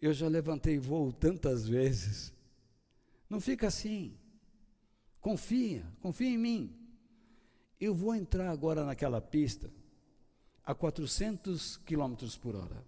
Eu 0.03 0.11
já 0.11 0.27
levantei 0.27 0.77
voo 0.77 1.13
tantas 1.13 1.65
vezes. 1.65 2.33
Não 3.29 3.39
fica 3.39 3.67
assim. 3.67 4.13
Confia, 5.21 5.85
confia 6.01 6.27
em 6.27 6.37
mim. 6.37 6.75
Eu 7.79 7.95
vou 7.95 8.13
entrar 8.13 8.49
agora 8.51 8.83
naquela 8.83 9.21
pista 9.21 9.71
a 10.65 10.75
400 10.75 11.77
quilômetros 11.77 12.35
por 12.35 12.53
hora. 12.53 12.83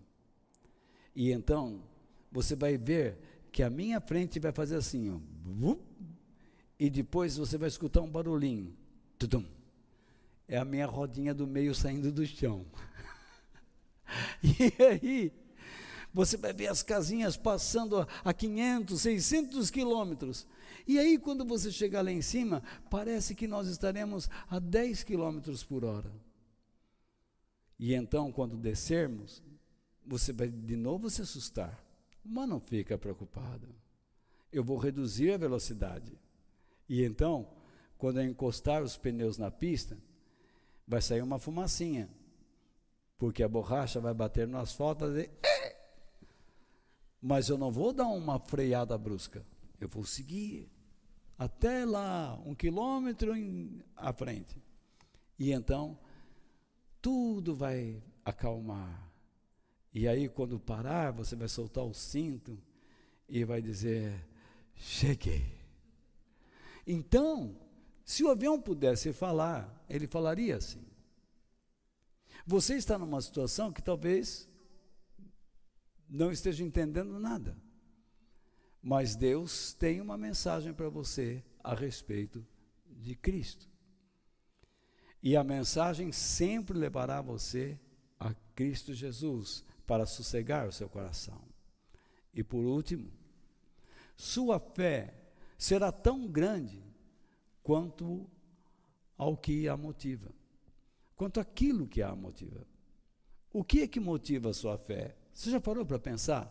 E 1.15 1.31
então 1.31 1.81
você 2.29 2.53
vai 2.53 2.77
ver 2.77 3.17
que 3.49 3.63
a 3.63 3.69
minha 3.69 4.01
frente 4.01 4.37
vai 4.37 4.51
fazer 4.51 4.75
assim, 4.75 5.09
ó, 5.09 5.77
e 6.77 6.89
depois 6.89 7.37
você 7.37 7.57
vai 7.57 7.69
escutar 7.69 8.01
um 8.01 8.11
barulhinho. 8.11 8.75
Tudum. 9.17 9.45
É 10.49 10.57
a 10.57 10.65
minha 10.65 10.85
rodinha 10.85 11.33
do 11.33 11.47
meio 11.47 11.73
saindo 11.73 12.11
do 12.11 12.25
chão. 12.25 12.65
e 14.43 14.83
aí, 14.83 15.44
você 16.15 16.37
vai 16.37 16.53
ver 16.53 16.67
as 16.67 16.81
casinhas 16.81 17.35
passando 17.35 17.99
a, 17.99 18.07
a 18.23 18.33
500, 18.33 19.01
600 19.01 19.69
quilômetros. 19.69 20.47
E 20.87 20.97
aí, 20.97 21.17
quando 21.17 21.43
você 21.43 21.69
chegar 21.69 22.01
lá 22.05 22.09
em 22.09 22.21
cima, 22.21 22.63
parece 22.89 23.35
que 23.35 23.45
nós 23.45 23.67
estaremos 23.67 24.29
a 24.49 24.57
10 24.57 25.03
quilômetros 25.03 25.61
por 25.61 25.83
hora. 25.83 26.09
E 27.77 27.93
então, 27.93 28.31
quando 28.31 28.55
descermos, 28.55 29.43
você 30.07 30.31
vai 30.31 30.47
de 30.47 30.77
novo 30.77 31.09
se 31.09 31.21
assustar. 31.21 31.83
Mas 32.23 32.47
não 32.47 32.61
fica 32.61 32.97
preocupado. 32.97 33.67
Eu 34.53 34.63
vou 34.63 34.77
reduzir 34.77 35.33
a 35.33 35.37
velocidade. 35.37 36.17
E 36.87 37.03
então, 37.03 37.45
quando 37.97 38.21
eu 38.21 38.25
encostar 38.25 38.81
os 38.81 38.95
pneus 38.95 39.37
na 39.37 39.51
pista, 39.51 39.97
vai 40.87 41.01
sair 41.01 41.21
uma 41.21 41.39
fumacinha. 41.39 42.09
Porque 43.17 43.43
a 43.43 43.49
borracha 43.49 43.99
vai 43.99 44.13
bater 44.13 44.47
no 44.47 44.57
asfalto 44.57 45.05
e 45.17 45.29
mas 47.25 47.49
eu 47.49 47.57
não 47.57 47.71
vou 47.71 47.91
dar 47.91 48.05
uma 48.05 48.37
freada 48.37 48.95
brusca. 48.99 49.43
Eu 49.81 49.89
vou 49.89 50.05
seguir 50.05 50.69
até 51.35 51.83
lá, 51.83 52.39
um 52.45 52.53
quilômetro 52.53 53.35
em, 53.35 53.83
à 53.95 54.13
frente. 54.13 54.61
E 55.39 55.51
então, 55.51 55.97
tudo 57.01 57.55
vai 57.55 57.99
acalmar. 58.23 59.11
E 59.91 60.07
aí, 60.07 60.29
quando 60.29 60.59
parar, 60.59 61.13
você 61.13 61.35
vai 61.35 61.47
soltar 61.47 61.83
o 61.83 61.95
cinto 61.95 62.61
e 63.27 63.43
vai 63.43 63.59
dizer: 63.59 64.23
Cheguei. 64.75 65.57
Então, 66.85 67.59
se 68.03 68.23
o 68.23 68.29
avião 68.29 68.61
pudesse 68.61 69.11
falar, 69.11 69.83
ele 69.89 70.05
falaria 70.05 70.57
assim. 70.57 70.85
Você 72.45 72.75
está 72.75 72.99
numa 72.99 73.19
situação 73.19 73.73
que 73.73 73.81
talvez 73.81 74.47
não 76.15 76.31
esteja 76.31 76.63
entendendo 76.63 77.19
nada. 77.19 77.55
Mas 78.81 79.15
Deus 79.15 79.73
tem 79.73 79.99
uma 79.99 80.17
mensagem 80.17 80.73
para 80.73 80.89
você 80.89 81.43
a 81.63 81.73
respeito 81.73 82.45
de 82.87 83.15
Cristo. 83.15 83.67
E 85.21 85.35
a 85.35 85.43
mensagem 85.43 86.11
sempre 86.11 86.77
levará 86.77 87.21
você 87.21 87.79
a 88.19 88.33
Cristo 88.53 88.93
Jesus 88.93 89.65
para 89.85 90.05
sossegar 90.05 90.67
o 90.67 90.71
seu 90.71 90.87
coração. 90.87 91.41
E 92.33 92.43
por 92.43 92.63
último, 92.63 93.11
sua 94.15 94.59
fé 94.59 95.13
será 95.57 95.91
tão 95.91 96.27
grande 96.27 96.83
quanto 97.63 98.29
ao 99.17 99.35
que 99.35 99.67
a 99.67 99.75
motiva, 99.75 100.31
quanto 101.15 101.39
aquilo 101.39 101.87
que 101.87 102.01
a 102.01 102.15
motiva. 102.15 102.67
O 103.51 103.63
que 103.63 103.81
é 103.81 103.87
que 103.87 103.99
motiva 103.99 104.49
a 104.49 104.53
sua 104.53 104.77
fé? 104.77 105.15
Você 105.35 105.51
já 105.51 105.59
parou 105.59 105.85
para 105.85 105.99
pensar? 105.99 106.49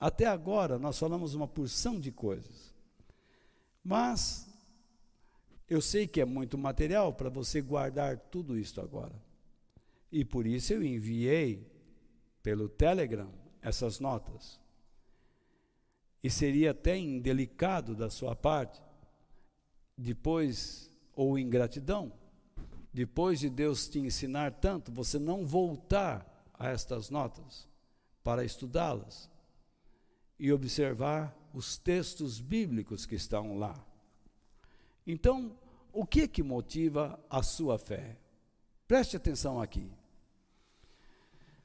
Até 0.00 0.24
agora 0.24 0.78
nós 0.78 0.98
falamos 0.98 1.34
uma 1.34 1.46
porção 1.46 2.00
de 2.00 2.10
coisas, 2.10 2.74
mas 3.84 4.48
eu 5.68 5.82
sei 5.82 6.08
que 6.08 6.18
é 6.18 6.24
muito 6.24 6.56
material 6.56 7.12
para 7.12 7.28
você 7.28 7.60
guardar 7.60 8.18
tudo 8.18 8.58
isso 8.58 8.80
agora. 8.80 9.12
E 10.10 10.24
por 10.24 10.46
isso 10.46 10.72
eu 10.72 10.82
enviei 10.82 11.70
pelo 12.42 12.70
Telegram 12.70 13.30
essas 13.60 14.00
notas. 14.00 14.58
E 16.22 16.30
seria 16.30 16.70
até 16.70 16.96
indelicado 16.96 17.94
da 17.94 18.08
sua 18.08 18.34
parte, 18.34 18.82
depois, 19.94 20.90
ou 21.14 21.38
ingratidão, 21.38 22.10
depois 22.92 23.40
de 23.40 23.50
Deus 23.50 23.86
te 23.86 23.98
ensinar 23.98 24.52
tanto, 24.54 24.90
você 24.90 25.18
não 25.18 25.46
voltar 25.46 26.29
a 26.60 26.68
estas 26.68 27.08
notas 27.08 27.66
para 28.22 28.44
estudá-las 28.44 29.30
e 30.38 30.52
observar 30.52 31.34
os 31.54 31.78
textos 31.78 32.38
bíblicos 32.38 33.06
que 33.06 33.14
estão 33.14 33.56
lá. 33.56 33.82
Então, 35.06 35.58
o 35.90 36.04
que 36.04 36.28
que 36.28 36.42
motiva 36.42 37.18
a 37.30 37.42
sua 37.42 37.78
fé? 37.78 38.18
Preste 38.86 39.16
atenção 39.16 39.60
aqui. 39.60 39.90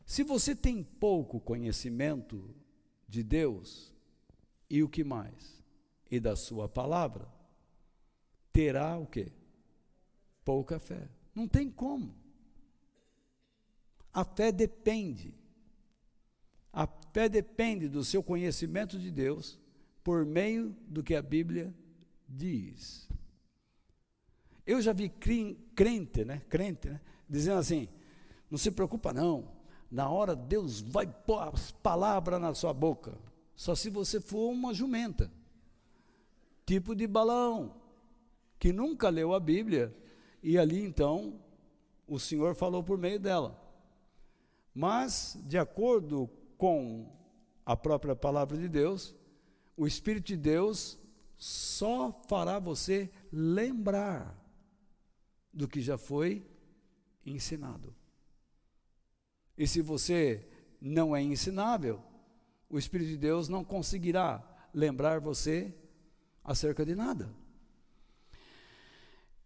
Se 0.05 0.23
você 0.23 0.55
tem 0.55 0.81
pouco 0.81 1.41
conhecimento 1.41 2.55
de 3.05 3.21
Deus, 3.21 3.93
e 4.69 4.81
o 4.81 4.87
que 4.87 5.03
mais? 5.03 5.61
E 6.09 6.19
da 6.21 6.37
sua 6.37 6.69
palavra, 6.69 7.27
terá 8.53 8.97
o 8.97 9.05
quê? 9.05 9.33
Pouca 10.45 10.79
fé. 10.79 11.09
Não 11.33 11.47
tem 11.47 11.69
como. 11.69 12.15
A 14.15 14.23
fé 14.23 14.49
depende. 14.49 15.35
A 16.71 16.87
fé 17.11 17.27
depende 17.27 17.89
do 17.89 18.01
seu 18.01 18.23
conhecimento 18.23 18.97
de 18.97 19.11
Deus 19.11 19.59
por 20.01 20.25
meio 20.25 20.73
do 20.87 21.03
que 21.03 21.15
a 21.15 21.21
Bíblia 21.21 21.75
diz. 22.25 23.09
Eu 24.65 24.81
já 24.81 24.93
vi 24.93 25.09
crente, 25.09 26.23
né? 26.23 26.41
Crente, 26.47 26.87
né? 26.87 27.01
Dizendo 27.29 27.59
assim: 27.59 27.89
não 28.49 28.57
se 28.57 28.71
preocupa 28.71 29.11
não, 29.11 29.51
na 29.91 30.09
hora 30.09 30.33
Deus 30.33 30.79
vai 30.79 31.05
pôr 31.05 31.39
as 31.39 31.71
palavras 31.71 32.39
na 32.39 32.53
sua 32.53 32.73
boca. 32.73 33.17
Só 33.53 33.75
se 33.75 33.89
você 33.89 34.21
for 34.21 34.49
uma 34.49 34.73
jumenta, 34.73 35.29
tipo 36.65 36.95
de 36.95 37.05
balão, 37.05 37.75
que 38.57 38.71
nunca 38.71 39.09
leu 39.09 39.33
a 39.33 39.41
Bíblia, 39.41 39.93
e 40.41 40.57
ali 40.57 40.81
então 40.81 41.37
o 42.07 42.17
Senhor 42.17 42.55
falou 42.55 42.81
por 42.81 42.97
meio 42.97 43.19
dela. 43.19 43.64
Mas, 44.75 45.37
de 45.45 45.57
acordo 45.57 46.29
com 46.57 47.09
a 47.65 47.77
própria 47.77 48.13
palavra 48.13 48.57
de 48.57 48.67
Deus, 48.67 49.15
o 49.77 49.87
Espírito 49.87 50.27
de 50.27 50.37
Deus 50.37 50.99
só 51.37 52.11
fará 52.27 52.59
você 52.59 53.09
lembrar 53.31 54.37
do 55.53 55.65
que 55.65 55.81
já 55.81 55.97
foi 55.97 56.45
ensinado. 57.25 57.95
E 59.57 59.65
se 59.65 59.81
você 59.81 60.45
não 60.81 61.15
é 61.15 61.21
ensinável, 61.21 62.03
o 62.69 62.77
Espírito 62.77 63.11
de 63.11 63.17
Deus 63.17 63.47
não 63.47 63.63
conseguirá 63.63 64.43
lembrar 64.73 65.21
você 65.21 65.73
acerca 66.43 66.85
de 66.85 66.93
nada. 66.95 67.33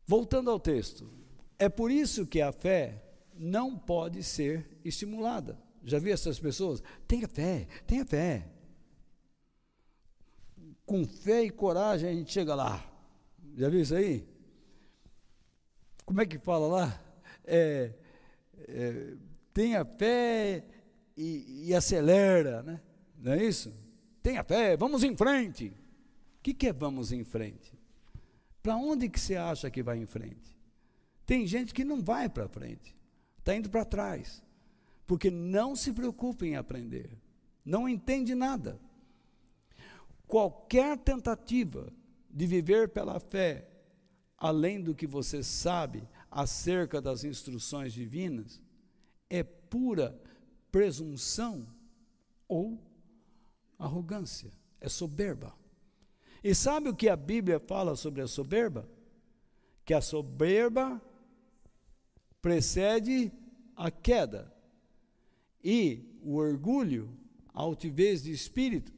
Voltando 0.08 0.50
ao 0.50 0.60
texto, 0.60 1.08
é 1.60 1.70
por 1.70 1.92
isso 1.92 2.26
que 2.26 2.42
a 2.42 2.52
fé 2.52 3.09
não 3.40 3.78
pode 3.78 4.22
ser 4.22 4.68
estimulada. 4.84 5.58
Já 5.82 5.98
vi 5.98 6.12
essas 6.12 6.38
pessoas? 6.38 6.84
Tenha 7.08 7.26
fé, 7.26 7.68
tenha 7.88 8.06
fé. 8.06 8.46
Com 10.86 11.06
fé 11.06 11.44
e 11.44 11.50
coragem 11.50 12.10
a 12.10 12.14
gente 12.14 12.34
chega 12.34 12.54
lá. 12.54 12.86
Já 13.56 13.70
viu 13.70 13.80
isso 13.80 13.96
aí? 13.96 14.28
Como 16.06 16.20
é 16.20 16.26
que 16.26 16.38
fala 16.38 16.68
lá? 16.68 17.02
É, 17.46 17.94
é, 18.68 19.14
tenha 19.54 19.86
fé 19.86 20.66
e, 21.16 21.68
e, 21.68 21.76
acelera, 21.76 22.62
né? 22.62 22.82
Não 23.18 23.34
é 23.34 23.44
isso? 23.46 23.72
Tenha 24.22 24.44
fé, 24.44 24.76
vamos 24.76 25.04
em 25.04 25.16
frente. 25.16 25.68
O 25.68 26.42
que, 26.42 26.54
que 26.54 26.68
é 26.68 26.74
vamos 26.74 27.12
em 27.12 27.24
frente? 27.24 27.78
Para 28.62 28.76
onde 28.76 29.08
que 29.08 29.20
você 29.20 29.36
acha 29.36 29.70
que 29.70 29.82
vai 29.82 29.98
em 29.98 30.06
frente? 30.06 30.58
Tem 31.26 31.46
gente 31.46 31.74
que 31.74 31.86
não 31.86 32.02
vai 32.02 32.28
para 32.28 32.48
frente, 32.48 32.96
está 33.50 33.56
indo 33.56 33.70
para 33.70 33.84
trás, 33.84 34.44
porque 35.08 35.32
não 35.32 35.76
se 35.76 35.92
preocupa 35.92 36.46
em 36.46 36.56
aprender, 36.56 37.10
não 37.66 37.90
entende 37.90 38.36
nada. 38.36 38.80
Qualquer 40.28 40.98
tentativa 41.00 41.92
de 42.30 42.46
viver 42.46 42.90
pela 42.90 43.20
fé, 43.20 43.68
além 44.38 44.80
do 44.80 44.94
que 44.94 45.08
você 45.08 45.42
sabe 45.42 46.08
acerca 46.30 47.02
das 47.02 47.24
instruções 47.24 47.92
divinas, 47.92 48.62
é 49.28 49.42
pura 49.42 50.16
presunção 50.72 51.66
ou 52.48 52.80
arrogância, 53.80 54.52
é 54.80 54.88
soberba. 54.88 55.56
E 56.44 56.54
sabe 56.54 56.90
o 56.90 56.96
que 56.96 57.10
a 57.10 57.16
Bíblia 57.16 57.60
fala 57.60 57.96
sobre 57.96 58.22
a 58.22 58.28
soberba? 58.28 58.88
Que 59.84 59.96
a 59.96 60.02
soberba 60.02 61.02
precede 62.42 63.32
a 63.80 63.90
queda. 63.90 64.54
E 65.64 66.20
o 66.22 66.36
orgulho, 66.36 67.10
a 67.54 67.62
altivez 67.62 68.22
de 68.22 68.32
espírito, 68.32 68.94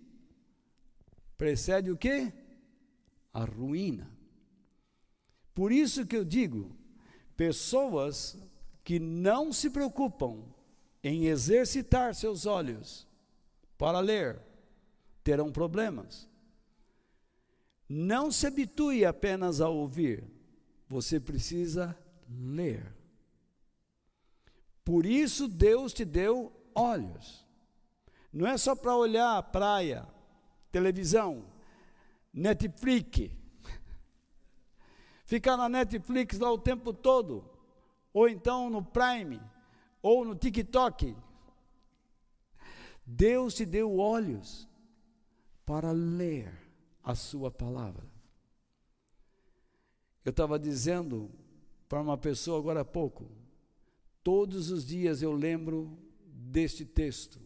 precede 1.37 1.91
o 1.91 1.97
quê? 1.97 2.33
A 3.31 3.45
ruína. 3.45 4.11
Por 5.53 5.71
isso 5.71 6.05
que 6.05 6.17
eu 6.17 6.25
digo, 6.25 6.75
pessoas 7.37 8.35
que 8.83 8.99
não 8.99 9.53
se 9.53 9.69
preocupam 9.69 10.43
em 11.03 11.27
exercitar 11.27 12.15
seus 12.15 12.47
olhos 12.47 13.07
para 13.77 13.99
ler, 13.99 14.41
terão 15.23 15.51
problemas. 15.51 16.27
Não 17.87 18.31
se 18.31 18.47
habitue 18.47 19.05
apenas 19.05 19.61
a 19.61 19.69
ouvir, 19.69 20.23
você 20.87 21.19
precisa 21.19 21.95
ler. 22.27 23.00
Por 24.83 25.05
isso 25.05 25.47
Deus 25.47 25.93
te 25.93 26.03
deu 26.03 26.51
olhos. 26.73 27.45
Não 28.31 28.47
é 28.47 28.57
só 28.57 28.75
para 28.75 28.95
olhar 28.95 29.41
praia, 29.43 30.07
televisão, 30.71 31.45
Netflix. 32.33 33.29
Ficar 35.25 35.57
na 35.57 35.67
Netflix 35.67 36.39
lá 36.39 36.51
o 36.51 36.57
tempo 36.57 36.93
todo, 36.93 37.43
ou 38.13 38.29
então 38.29 38.69
no 38.69 38.83
Prime, 38.83 39.41
ou 40.01 40.23
no 40.23 40.35
TikTok. 40.35 41.15
Deus 43.05 43.53
te 43.53 43.65
deu 43.65 43.97
olhos 43.97 44.67
para 45.65 45.91
ler 45.91 46.51
a 47.03 47.15
sua 47.15 47.51
palavra. 47.51 48.09
Eu 50.23 50.29
estava 50.29 50.57
dizendo 50.59 51.31
para 51.89 51.99
uma 51.99 52.17
pessoa 52.17 52.59
agora 52.59 52.81
há 52.81 52.85
pouco, 52.85 53.29
todos 54.23 54.69
os 54.69 54.85
dias 54.85 55.21
eu 55.21 55.31
lembro 55.31 55.97
deste 56.25 56.85
texto. 56.85 57.39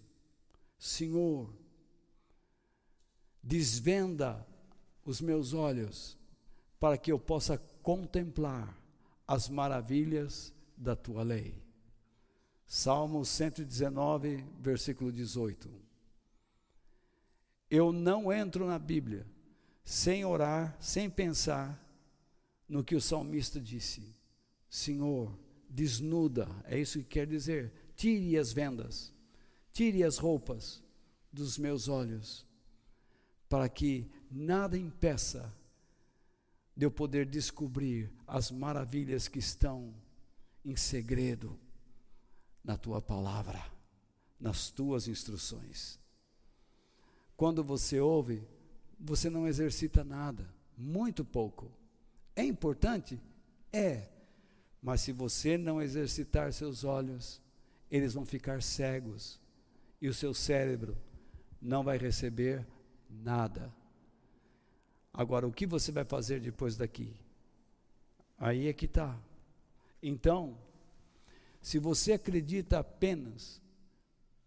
Senhor, 0.78 1.54
desvenda 3.42 4.46
os 5.04 5.22
meus 5.22 5.54
olhos 5.54 6.18
para 6.80 6.98
que 6.98 7.12
eu 7.12 7.20
possa 7.20 7.58
contemplar 7.82 8.76
as 9.28 9.50
maravilhas 9.50 10.54
da 10.76 10.96
tua 10.96 11.24
lei. 11.24 11.64
Salmo 12.68 13.24
119, 13.24 14.44
versículo 14.60 15.12
18. 15.12 15.70
Eu 17.70 17.92
não 17.92 18.32
entro 18.34 18.66
na 18.66 18.80
Bíblia 18.80 19.26
sem 19.84 20.26
orar, 20.26 20.76
sem 20.80 21.10
pensar 21.10 21.80
no 22.68 22.84
que 22.84 22.96
o 22.96 23.02
salmista 23.02 23.60
disse. 23.60 24.16
Senhor, 24.70 25.32
desnuda, 25.76 26.48
é 26.64 26.80
isso 26.80 27.00
que 27.00 27.06
quer 27.06 27.28
dizer. 27.28 27.74
Tire 27.98 28.38
as 28.38 28.54
vendas, 28.54 29.14
tire 29.74 30.04
as 30.04 30.18
roupas 30.18 30.82
dos 31.32 31.58
meus 31.58 31.90
olhos, 31.90 32.46
para 33.50 33.68
que 33.68 34.10
nada 34.32 34.78
impeça 34.78 35.54
de 36.76 36.86
eu 36.86 36.92
poder 36.92 37.26
descobrir 37.26 38.12
as 38.26 38.52
maravilhas 38.52 39.28
que 39.28 39.40
estão 39.40 39.94
em 40.64 40.76
segredo 40.76 41.60
na 42.64 42.78
tua 42.78 43.02
palavra, 43.02 43.62
nas 44.40 44.70
tuas 44.70 45.08
instruções. 45.08 46.00
Quando 47.36 47.64
você 47.64 48.00
ouve, 48.00 48.48
você 48.98 49.30
não 49.30 49.46
exercita 49.48 50.04
nada, 50.04 50.50
muito 50.78 51.24
pouco. 51.24 51.70
É 52.34 52.44
importante? 52.44 53.20
É. 53.72 54.15
Mas 54.86 55.02
se 55.02 55.12
você 55.12 55.58
não 55.58 55.82
exercitar 55.82 56.54
seus 56.54 56.84
olhos, 56.84 57.42
eles 57.90 58.14
vão 58.14 58.24
ficar 58.24 58.62
cegos 58.62 59.40
e 60.00 60.08
o 60.08 60.14
seu 60.14 60.32
cérebro 60.32 60.96
não 61.60 61.84
vai 61.84 61.98
receber 61.98 62.64
nada. 63.10 63.74
Agora, 65.12 65.48
o 65.48 65.52
que 65.52 65.66
você 65.66 65.92
vai 65.92 66.04
fazer 66.06 66.40
depois 66.40 66.78
daqui? 66.78 67.16
Aí 68.38 68.68
é 68.68 68.74
que 68.74 68.86
está. 68.86 69.20
Então, 70.04 70.56
se 71.64 71.80
você 71.80 72.14
acredita 72.14 72.78
apenas, 72.78 73.60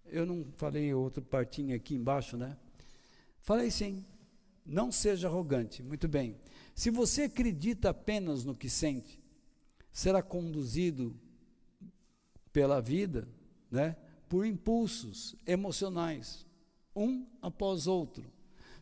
eu 0.06 0.24
não 0.24 0.44
falei 0.54 0.94
outro 0.94 1.20
partinho 1.20 1.74
aqui 1.74 1.96
embaixo, 1.96 2.36
né? 2.36 2.56
Falei 3.40 3.72
sim. 3.72 4.06
Não 4.64 4.92
seja 4.92 5.26
arrogante. 5.26 5.82
Muito 5.82 6.06
bem. 6.06 6.36
Se 6.76 6.90
você 6.90 7.22
acredita 7.22 7.90
apenas 7.90 8.44
no 8.44 8.54
que 8.54 8.70
sente, 8.70 9.20
será 9.98 10.22
conduzido 10.22 11.12
pela 12.52 12.80
vida, 12.80 13.28
né? 13.70 13.96
Por 14.28 14.46
impulsos 14.46 15.34
emocionais, 15.44 16.46
um 16.94 17.26
após 17.42 17.86
outro. 17.86 18.30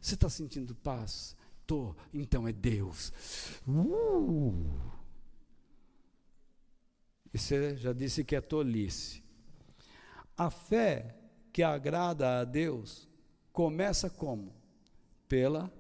Você 0.01 0.15
está 0.15 0.29
sentindo 0.29 0.75
paz? 0.75 1.35
Tô. 1.67 1.95
Então 2.13 2.47
é 2.47 2.53
Deus. 2.53 3.13
Uh! 3.67 4.79
E 7.33 7.39
você 7.39 7.77
já 7.77 7.93
disse 7.93 8.23
que 8.23 8.37
é 8.37 8.41
tolice. 8.41 9.23
A 10.37 10.51
fé 10.51 11.17
que 11.53 11.63
agrada 11.63 12.41
a 12.41 12.45
Deus 12.45 13.09
começa 13.53 14.11
como? 14.11 14.55
pela 15.29 15.73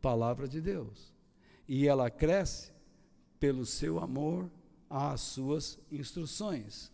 palavra 0.00 0.46
de 0.46 0.60
Deus. 0.60 1.12
E 1.66 1.86
ela 1.86 2.10
cresce 2.10 2.72
pelo 3.38 3.64
seu 3.64 3.98
amor 3.98 4.50
às 4.92 5.22
suas 5.22 5.78
instruções. 5.90 6.92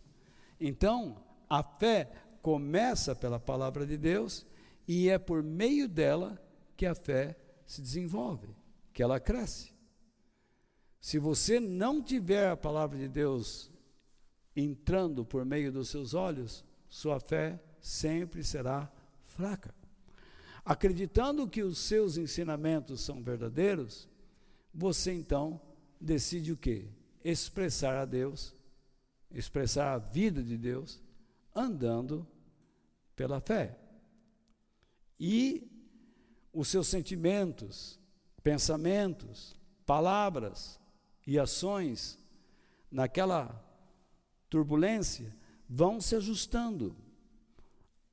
Então, 0.61 1.21
a 1.51 1.65
fé 1.65 2.13
começa 2.41 3.13
pela 3.13 3.41
palavra 3.41 3.85
de 3.85 3.97
Deus 3.97 4.47
e 4.87 5.09
é 5.09 5.19
por 5.19 5.43
meio 5.43 5.89
dela 5.89 6.41
que 6.77 6.87
a 6.87 6.95
fé 6.95 7.37
se 7.67 7.83
desenvolve, 7.83 8.55
que 8.93 9.03
ela 9.03 9.19
cresce. 9.19 9.75
Se 11.01 11.19
você 11.19 11.59
não 11.59 12.01
tiver 12.01 12.49
a 12.49 12.57
palavra 12.57 12.97
de 12.97 13.09
Deus 13.09 13.69
entrando 14.55 15.25
por 15.25 15.45
meio 15.45 15.73
dos 15.73 15.89
seus 15.89 16.15
olhos, 16.15 16.65
sua 16.89 17.19
fé 17.19 17.61
sempre 17.81 18.45
será 18.45 18.91
fraca. 19.25 19.75
Acreditando 20.65 21.49
que 21.49 21.63
os 21.63 21.79
seus 21.79 22.17
ensinamentos 22.17 23.01
são 23.01 23.23
verdadeiros, 23.23 24.09
você 24.73 25.13
então 25.13 25.61
decide 26.01 26.53
o 26.53 26.57
quê? 26.57 26.89
Expressar 27.31 27.97
a 27.97 28.05
Deus, 28.05 28.55
expressar 29.31 29.95
a 29.95 29.99
vida 29.99 30.43
de 30.43 30.57
Deus, 30.57 31.01
andando 31.55 32.27
pela 33.15 33.41
fé. 33.41 33.79
E 35.19 35.71
os 36.53 36.69
seus 36.69 36.89
sentimentos, 36.89 37.99
pensamentos, 38.43 39.59
palavras 39.85 40.81
e 41.27 41.39
ações 41.39 42.19
naquela 42.91 43.63
turbulência 44.49 45.37
vão 45.69 46.01
se 46.01 46.17
ajustando 46.17 46.97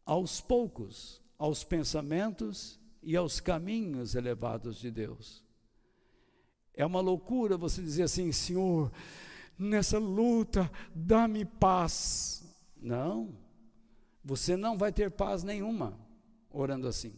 aos 0.06 0.42
poucos 0.42 1.22
aos 1.38 1.64
pensamentos 1.64 2.80
e 3.02 3.16
aos 3.16 3.40
caminhos 3.40 4.16
elevados 4.16 4.78
de 4.78 4.90
Deus. 4.90 5.44
É 6.76 6.85
uma 6.85 6.99
loucura 6.99 7.57
você 7.57 7.81
dizer 7.81 8.03
assim, 8.03 8.31
Senhor, 8.31 8.91
nessa 9.57 9.97
luta, 9.97 10.69
dá-me 10.93 11.45
paz. 11.45 12.43
Não. 12.76 13.35
Você 14.23 14.57
não 14.57 14.77
vai 14.77 14.91
ter 14.91 15.10
paz 15.10 15.43
nenhuma 15.43 15.97
orando 16.52 16.88
assim. 16.88 17.14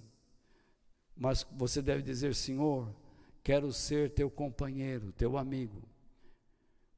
Mas 1.16 1.46
você 1.52 1.82
deve 1.82 2.04
dizer: 2.04 2.36
Senhor, 2.36 2.94
quero 3.44 3.72
ser 3.74 4.14
teu 4.14 4.30
companheiro, 4.30 5.12
teu 5.14 5.38
amigo. 5.38 5.82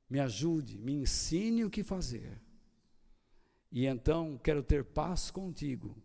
Me 0.10 0.19
ajude, 0.19 0.77
me 0.77 0.94
ensine 0.94 1.64
o 1.64 1.69
que 1.69 1.84
fazer. 1.84 2.41
E 3.72 3.86
então 3.86 4.40
quero 4.44 4.64
ter 4.64 4.84
paz 4.84 5.30
contigo, 5.30 5.95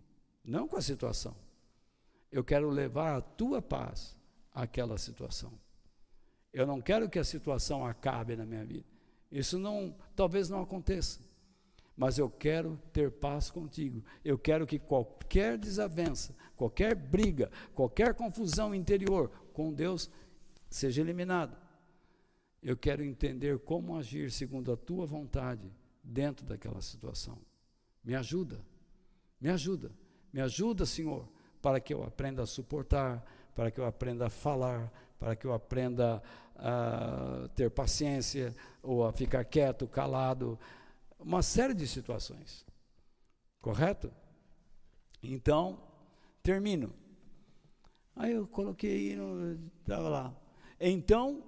não 0.45 0.69
com 0.69 0.77
a 0.77 0.83
situação. 0.83 1.35
Eu 2.31 2.45
quero 2.45 2.69
levar 2.69 3.17
a 3.17 3.23
tua 3.23 3.63
paz 3.63 4.17
àquela 4.53 4.99
situação. 4.99 5.53
Eu 6.55 6.67
não 6.67 6.81
quero 6.81 7.11
que 7.11 7.19
a 7.19 7.25
situação 7.25 7.85
acabe 7.85 8.37
na 8.37 8.47
minha 8.47 8.65
vida. 8.65 8.87
Isso 9.31 9.59
não, 9.59 9.93
talvez 10.15 10.49
não 10.49 10.63
aconteça. 10.63 11.21
Mas 11.97 12.17
eu 12.17 12.31
quero 12.31 12.81
ter 12.93 13.11
paz 13.11 13.51
contigo. 13.51 14.05
Eu 14.25 14.39
quero 14.39 14.65
que 14.65 14.79
qualquer 14.79 15.59
desavença, 15.59 16.35
qualquer 16.57 16.95
briga, 16.95 17.51
qualquer 17.75 18.15
confusão 18.15 18.73
interior 18.73 19.31
com 19.53 19.73
Deus 19.73 20.09
seja 20.71 21.01
eliminado. 21.01 21.57
Eu 22.63 22.77
quero 22.77 23.05
entender 23.05 23.59
como 23.59 23.97
agir 23.97 24.31
segundo 24.31 24.73
a 24.73 24.77
tua 24.77 25.05
vontade 25.05 25.71
dentro 26.03 26.47
daquela 26.47 26.81
situação. 26.81 27.39
Me 28.03 28.15
ajuda, 28.15 28.61
me 29.41 29.51
ajuda, 29.51 29.91
me 30.33 30.41
ajuda, 30.41 30.87
Senhor, 30.87 31.29
para 31.61 31.81
que 31.81 31.93
eu 31.93 32.05
aprenda 32.05 32.43
a 32.43 32.47
suportar, 32.47 33.25
para 33.55 33.71
que 33.71 33.79
eu 33.79 33.87
aprenda 33.87 34.27
a 34.27 34.31
falar, 34.31 34.93
para 35.19 35.37
que 35.37 35.47
eu 35.47 35.53
aprenda 35.53 36.23
a 36.57 37.49
ter 37.55 37.71
paciência 37.71 38.55
ou 38.83 39.05
a 39.05 39.13
ficar 39.13 39.45
quieto, 39.45 39.87
calado, 39.87 40.59
uma 41.19 41.43
série 41.43 41.75
de 41.75 41.87
situações. 41.87 42.65
Correto? 43.61 44.13
Então, 45.23 45.81
termino. 46.43 46.93
Aí 48.15 48.33
eu 48.33 48.47
coloquei, 48.47 49.17
estava 49.81 50.09
lá. 50.09 50.37
Então, 50.79 51.43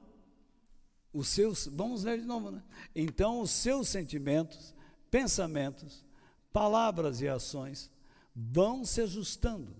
os 1.13 1.29
seus, 1.29 1.67
vamos 1.67 2.05
ler 2.05 2.21
de 2.21 2.27
novo, 2.27 2.51
né? 2.51 2.63
Então, 2.95 3.41
os 3.41 3.51
seus 3.51 3.89
sentimentos, 3.89 4.75
pensamentos, 5.11 6.05
palavras 6.53 7.21
e 7.21 7.29
ações 7.29 7.91
vão 8.35 8.85
se 8.85 9.01
ajustando, 9.01 9.77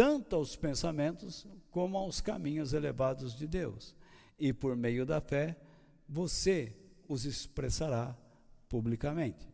tanto 0.00 0.34
aos 0.34 0.56
pensamentos 0.56 1.46
como 1.70 1.98
aos 1.98 2.22
caminhos 2.22 2.72
elevados 2.72 3.36
de 3.36 3.46
Deus. 3.46 3.94
E 4.38 4.50
por 4.50 4.74
meio 4.74 5.04
da 5.04 5.20
fé, 5.20 5.60
você 6.08 6.74
os 7.06 7.26
expressará 7.26 8.16
publicamente. 8.66 9.46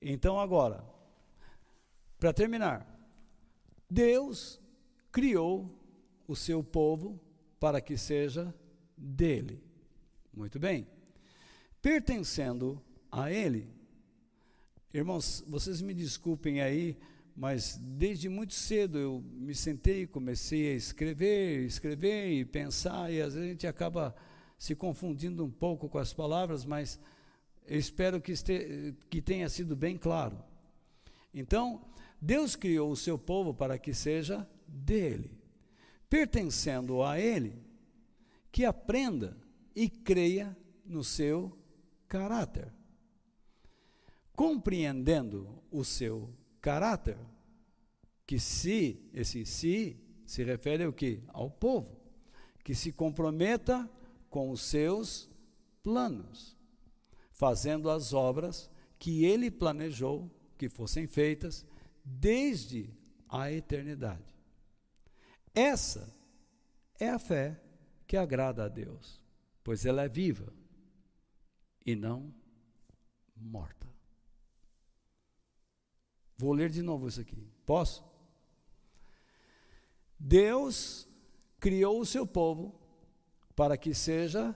Então, 0.00 0.40
agora, 0.40 0.82
para 2.18 2.32
terminar, 2.32 2.88
Deus 3.90 4.58
criou 5.12 5.78
o 6.26 6.34
seu 6.34 6.64
povo 6.64 7.20
para 7.60 7.82
que 7.82 7.98
seja 7.98 8.54
dele. 8.96 9.62
Muito 10.32 10.58
bem. 10.58 10.86
Pertencendo 11.82 12.82
a 13.12 13.30
ele, 13.30 13.70
Irmãos, 14.94 15.44
vocês 15.48 15.82
me 15.82 15.92
desculpem 15.92 16.60
aí, 16.62 16.96
mas 17.36 17.76
desde 17.82 18.28
muito 18.28 18.54
cedo 18.54 18.98
eu 18.98 19.24
me 19.32 19.54
sentei 19.54 20.06
comecei 20.06 20.72
a 20.72 20.76
escrever, 20.76 21.64
escrever 21.64 22.32
e 22.32 22.44
pensar, 22.44 23.12
e 23.12 23.20
às 23.20 23.34
vezes 23.34 23.48
a 23.48 23.52
gente 23.52 23.66
acaba 23.66 24.14
se 24.58 24.74
confundindo 24.74 25.44
um 25.44 25.50
pouco 25.50 25.88
com 25.88 25.98
as 25.98 26.12
palavras, 26.12 26.64
mas 26.64 26.98
eu 27.66 27.78
espero 27.78 28.20
que, 28.20 28.32
este, 28.32 28.94
que 29.10 29.20
tenha 29.20 29.48
sido 29.48 29.74
bem 29.74 29.96
claro. 29.96 30.38
Então, 31.32 31.84
Deus 32.20 32.54
criou 32.54 32.90
o 32.90 32.96
seu 32.96 33.18
povo 33.18 33.52
para 33.52 33.78
que 33.78 33.92
seja 33.92 34.48
dele, 34.66 35.30
pertencendo 36.08 37.02
a 37.02 37.18
ele, 37.18 37.62
que 38.52 38.64
aprenda 38.64 39.36
e 39.74 39.88
creia 39.88 40.56
no 40.84 41.02
seu 41.02 41.58
caráter 42.06 42.72
compreendendo 44.34 45.62
o 45.70 45.84
seu 45.84 46.28
caráter, 46.64 47.18
que 48.26 48.40
se, 48.40 49.10
esse 49.12 49.44
se, 49.44 50.02
se 50.24 50.42
refere 50.42 50.84
ao 50.84 50.94
que? 50.94 51.22
Ao 51.28 51.50
povo, 51.50 52.00
que 52.64 52.74
se 52.74 52.90
comprometa 52.90 53.86
com 54.30 54.48
os 54.48 54.62
seus 54.62 55.28
planos, 55.82 56.56
fazendo 57.32 57.90
as 57.90 58.14
obras 58.14 58.70
que 58.98 59.26
ele 59.26 59.50
planejou 59.50 60.30
que 60.56 60.70
fossem 60.70 61.06
feitas 61.06 61.66
desde 62.02 62.88
a 63.28 63.52
eternidade. 63.52 64.34
Essa 65.54 66.10
é 66.98 67.10
a 67.10 67.18
fé 67.18 67.60
que 68.06 68.16
agrada 68.16 68.64
a 68.64 68.68
Deus, 68.68 69.20
pois 69.62 69.84
ela 69.84 70.04
é 70.04 70.08
viva 70.08 70.50
e 71.84 71.94
não 71.94 72.34
morta. 73.36 73.83
Vou 76.36 76.52
ler 76.52 76.70
de 76.70 76.82
novo 76.82 77.08
isso 77.08 77.20
aqui. 77.20 77.48
Posso? 77.64 78.04
Deus 80.18 81.08
criou 81.60 82.00
o 82.00 82.06
seu 82.06 82.26
povo 82.26 82.78
para 83.54 83.76
que 83.76 83.94
seja 83.94 84.54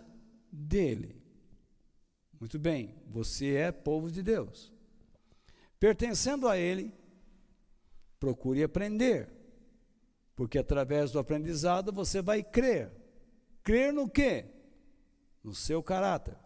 dele. 0.51 1.23
Muito 2.41 2.59
bem, 2.59 2.95
você 3.07 3.55
é 3.55 3.73
povo 3.73 4.11
de 4.11 4.23
Deus. 4.23 4.73
Pertencendo 5.79 6.49
a 6.49 6.57
ele, 6.57 6.93
procure 8.19 8.63
aprender, 8.63 9.29
porque 10.35 10.59
através 10.59 11.11
do 11.11 11.19
aprendizado 11.19 11.93
você 11.93 12.21
vai 12.21 12.43
crer. 12.43 12.93
Crer 13.63 13.93
no 13.93 14.09
quê? 14.09 14.47
No 15.43 15.55
seu 15.55 15.83
caráter. 15.83 16.37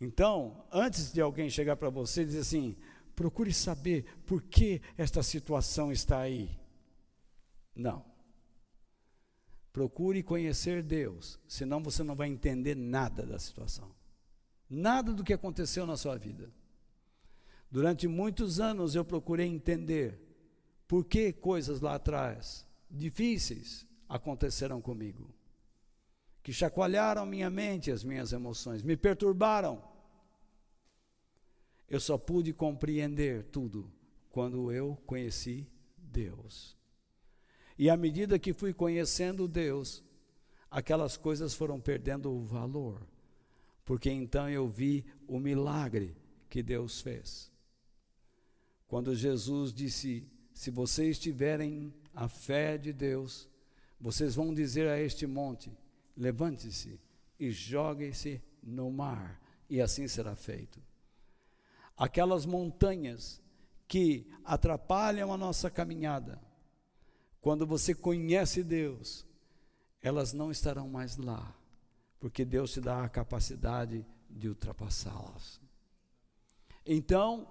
Então, 0.00 0.66
antes 0.70 1.12
de 1.12 1.20
alguém 1.20 1.48
chegar 1.48 1.76
para 1.76 1.90
você 1.90 2.22
e 2.22 2.26
dizer 2.26 2.40
assim: 2.40 2.76
procure 3.14 3.52
saber 3.52 4.04
por 4.26 4.42
que 4.42 4.80
esta 4.96 5.22
situação 5.22 5.92
está 5.92 6.20
aí. 6.20 6.50
Não. 7.74 8.04
Procure 9.72 10.22
conhecer 10.22 10.82
Deus, 10.82 11.38
senão 11.48 11.82
você 11.82 12.02
não 12.02 12.14
vai 12.14 12.28
entender 12.28 12.76
nada 12.76 13.26
da 13.26 13.38
situação. 13.38 13.94
Nada 14.70 15.12
do 15.12 15.24
que 15.24 15.32
aconteceu 15.32 15.86
na 15.86 15.96
sua 15.96 16.16
vida. 16.16 16.52
Durante 17.70 18.06
muitos 18.06 18.60
anos 18.60 18.94
eu 18.94 19.04
procurei 19.04 19.48
entender 19.48 20.20
por 20.86 21.04
que 21.04 21.32
coisas 21.32 21.80
lá 21.80 21.96
atrás, 21.96 22.66
difíceis, 22.88 23.86
aconteceram 24.08 24.80
comigo. 24.80 25.34
Que 26.42 26.52
chacoalharam 26.52 27.26
minha 27.26 27.50
mente 27.50 27.90
e 27.90 27.92
as 27.92 28.04
minhas 28.04 28.32
emoções, 28.32 28.82
me 28.82 28.96
perturbaram 28.96 29.82
eu 31.88 32.00
só 32.00 32.16
pude 32.16 32.52
compreender 32.52 33.44
tudo 33.44 33.90
quando 34.30 34.72
eu 34.72 34.96
conheci 35.06 35.66
Deus. 35.96 36.76
E 37.78 37.90
à 37.90 37.96
medida 37.96 38.38
que 38.38 38.52
fui 38.52 38.72
conhecendo 38.72 39.48
Deus, 39.48 40.02
aquelas 40.70 41.16
coisas 41.16 41.54
foram 41.54 41.80
perdendo 41.80 42.32
o 42.32 42.44
valor, 42.44 43.06
porque 43.84 44.10
então 44.10 44.48
eu 44.48 44.68
vi 44.68 45.04
o 45.26 45.38
milagre 45.38 46.16
que 46.48 46.62
Deus 46.62 47.00
fez. 47.00 47.50
Quando 48.86 49.14
Jesus 49.14 49.72
disse: 49.72 50.26
Se 50.52 50.70
vocês 50.70 51.18
tiverem 51.18 51.92
a 52.14 52.28
fé 52.28 52.78
de 52.78 52.92
Deus, 52.92 53.48
vocês 54.00 54.34
vão 54.34 54.54
dizer 54.54 54.88
a 54.88 55.00
este 55.00 55.26
monte: 55.26 55.76
Levante-se 56.16 57.00
e 57.38 57.50
jogue-se 57.50 58.40
no 58.62 58.90
mar, 58.90 59.40
e 59.68 59.80
assim 59.80 60.06
será 60.06 60.36
feito 60.36 60.80
aquelas 61.96 62.44
montanhas 62.46 63.40
que 63.86 64.26
atrapalham 64.44 65.32
a 65.32 65.36
nossa 65.36 65.70
caminhada, 65.70 66.40
quando 67.40 67.66
você 67.66 67.94
conhece 67.94 68.62
Deus, 68.62 69.26
elas 70.00 70.32
não 70.32 70.50
estarão 70.50 70.88
mais 70.88 71.16
lá, 71.16 71.54
porque 72.18 72.44
Deus 72.44 72.72
te 72.72 72.80
dá 72.80 73.04
a 73.04 73.08
capacidade 73.08 74.04
de 74.28 74.48
ultrapassá-las. 74.48 75.60
Então, 76.86 77.48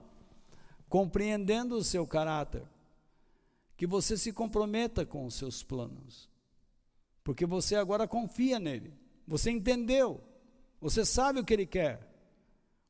compreendendo 0.90 1.76
o 1.76 1.84
seu 1.84 2.06
caráter, 2.06 2.64
que 3.76 3.88
você 3.88 4.18
se 4.18 4.32
comprometa 4.32 5.06
com 5.06 5.26
os 5.26 5.36
seus 5.36 5.64
planos, 5.64 6.30
porque 7.24 7.46
você 7.46 7.76
agora 7.76 8.08
confia 8.08 8.60
nele, 8.60 8.94
você 9.28 9.50
entendeu, 9.50 10.24
você 10.80 11.06
sabe 11.06 11.40
o 11.40 11.46
que 11.46 11.54
ele 11.54 11.66
quer. 11.66 12.13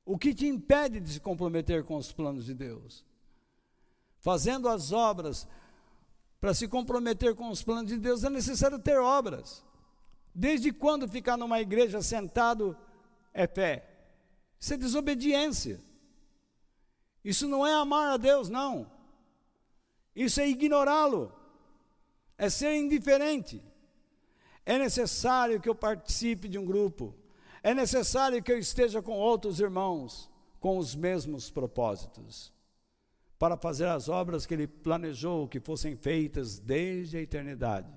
O 0.06 0.18
que 0.18 0.34
te 0.34 0.46
impede 0.46 1.00
de 1.00 1.14
se 1.14 1.20
comprometer 1.20 1.84
com 1.84 1.96
os 1.96 2.12
planos 2.12 2.46
de 2.46 2.54
Deus? 2.54 3.06
Fazendo 4.20 4.68
as 4.68 4.92
obras, 4.92 5.48
para 6.40 6.54
se 6.54 6.68
comprometer 6.68 7.36
com 7.36 7.50
os 7.50 7.64
planos 7.64 7.92
de 7.92 7.98
Deus 7.98 8.24
é 8.24 8.30
necessário 8.30 8.78
ter 8.80 9.00
obras. 9.00 9.64
Desde 10.36 10.74
quando 10.74 11.08
ficar 11.08 11.38
numa 11.38 11.62
igreja 11.62 12.02
sentado 12.02 12.76
é 13.34 13.48
fé? 13.48 13.88
Isso 14.60 14.74
é 14.74 14.78
desobediência. 14.78 15.82
Isso 17.24 17.48
não 17.48 17.66
é 17.66 17.74
amar 17.74 18.14
a 18.14 18.18
Deus, 18.18 18.50
não. 18.50 18.92
Isso 20.16 20.42
é 20.42 20.48
ignorá-lo, 20.48 21.34
é 22.38 22.50
ser 22.50 22.76
indiferente. 22.76 23.64
É 24.66 24.78
necessário 24.78 25.60
que 25.60 25.68
eu 25.68 25.76
participe 25.76 26.48
de 26.48 26.58
um 26.58 26.66
grupo, 26.66 27.16
é 27.64 27.74
necessário 27.74 28.44
que 28.44 28.52
eu 28.52 28.60
esteja 28.60 29.02
com 29.02 29.14
outros 29.14 29.60
irmãos 29.60 30.30
com 30.60 30.78
os 30.78 30.96
mesmos 30.96 31.50
propósitos, 31.50 32.54
para 33.38 33.58
fazer 33.58 33.88
as 33.88 34.08
obras 34.08 34.46
que 34.46 34.54
ele 34.54 34.66
planejou 34.68 35.48
que 35.48 35.60
fossem 35.60 35.96
feitas 35.96 36.58
desde 36.58 37.18
a 37.18 37.22
eternidade. 37.22 37.92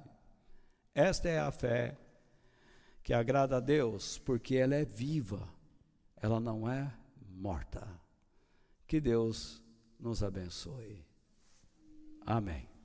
Esta 0.92 1.28
é 1.28 1.38
a 1.38 1.52
fé 1.52 1.96
que 3.04 3.12
agrada 3.12 3.58
a 3.58 3.60
Deus, 3.60 4.18
porque 4.18 4.56
ela 4.56 4.74
é 4.74 4.84
viva, 4.84 5.48
ela 6.16 6.40
não 6.40 6.68
é 6.68 6.92
morta. 7.36 7.86
Que 8.84 9.00
Deus 9.00 9.62
nos 10.00 10.24
abençoe. 10.24 11.04
Amém. 12.22 12.75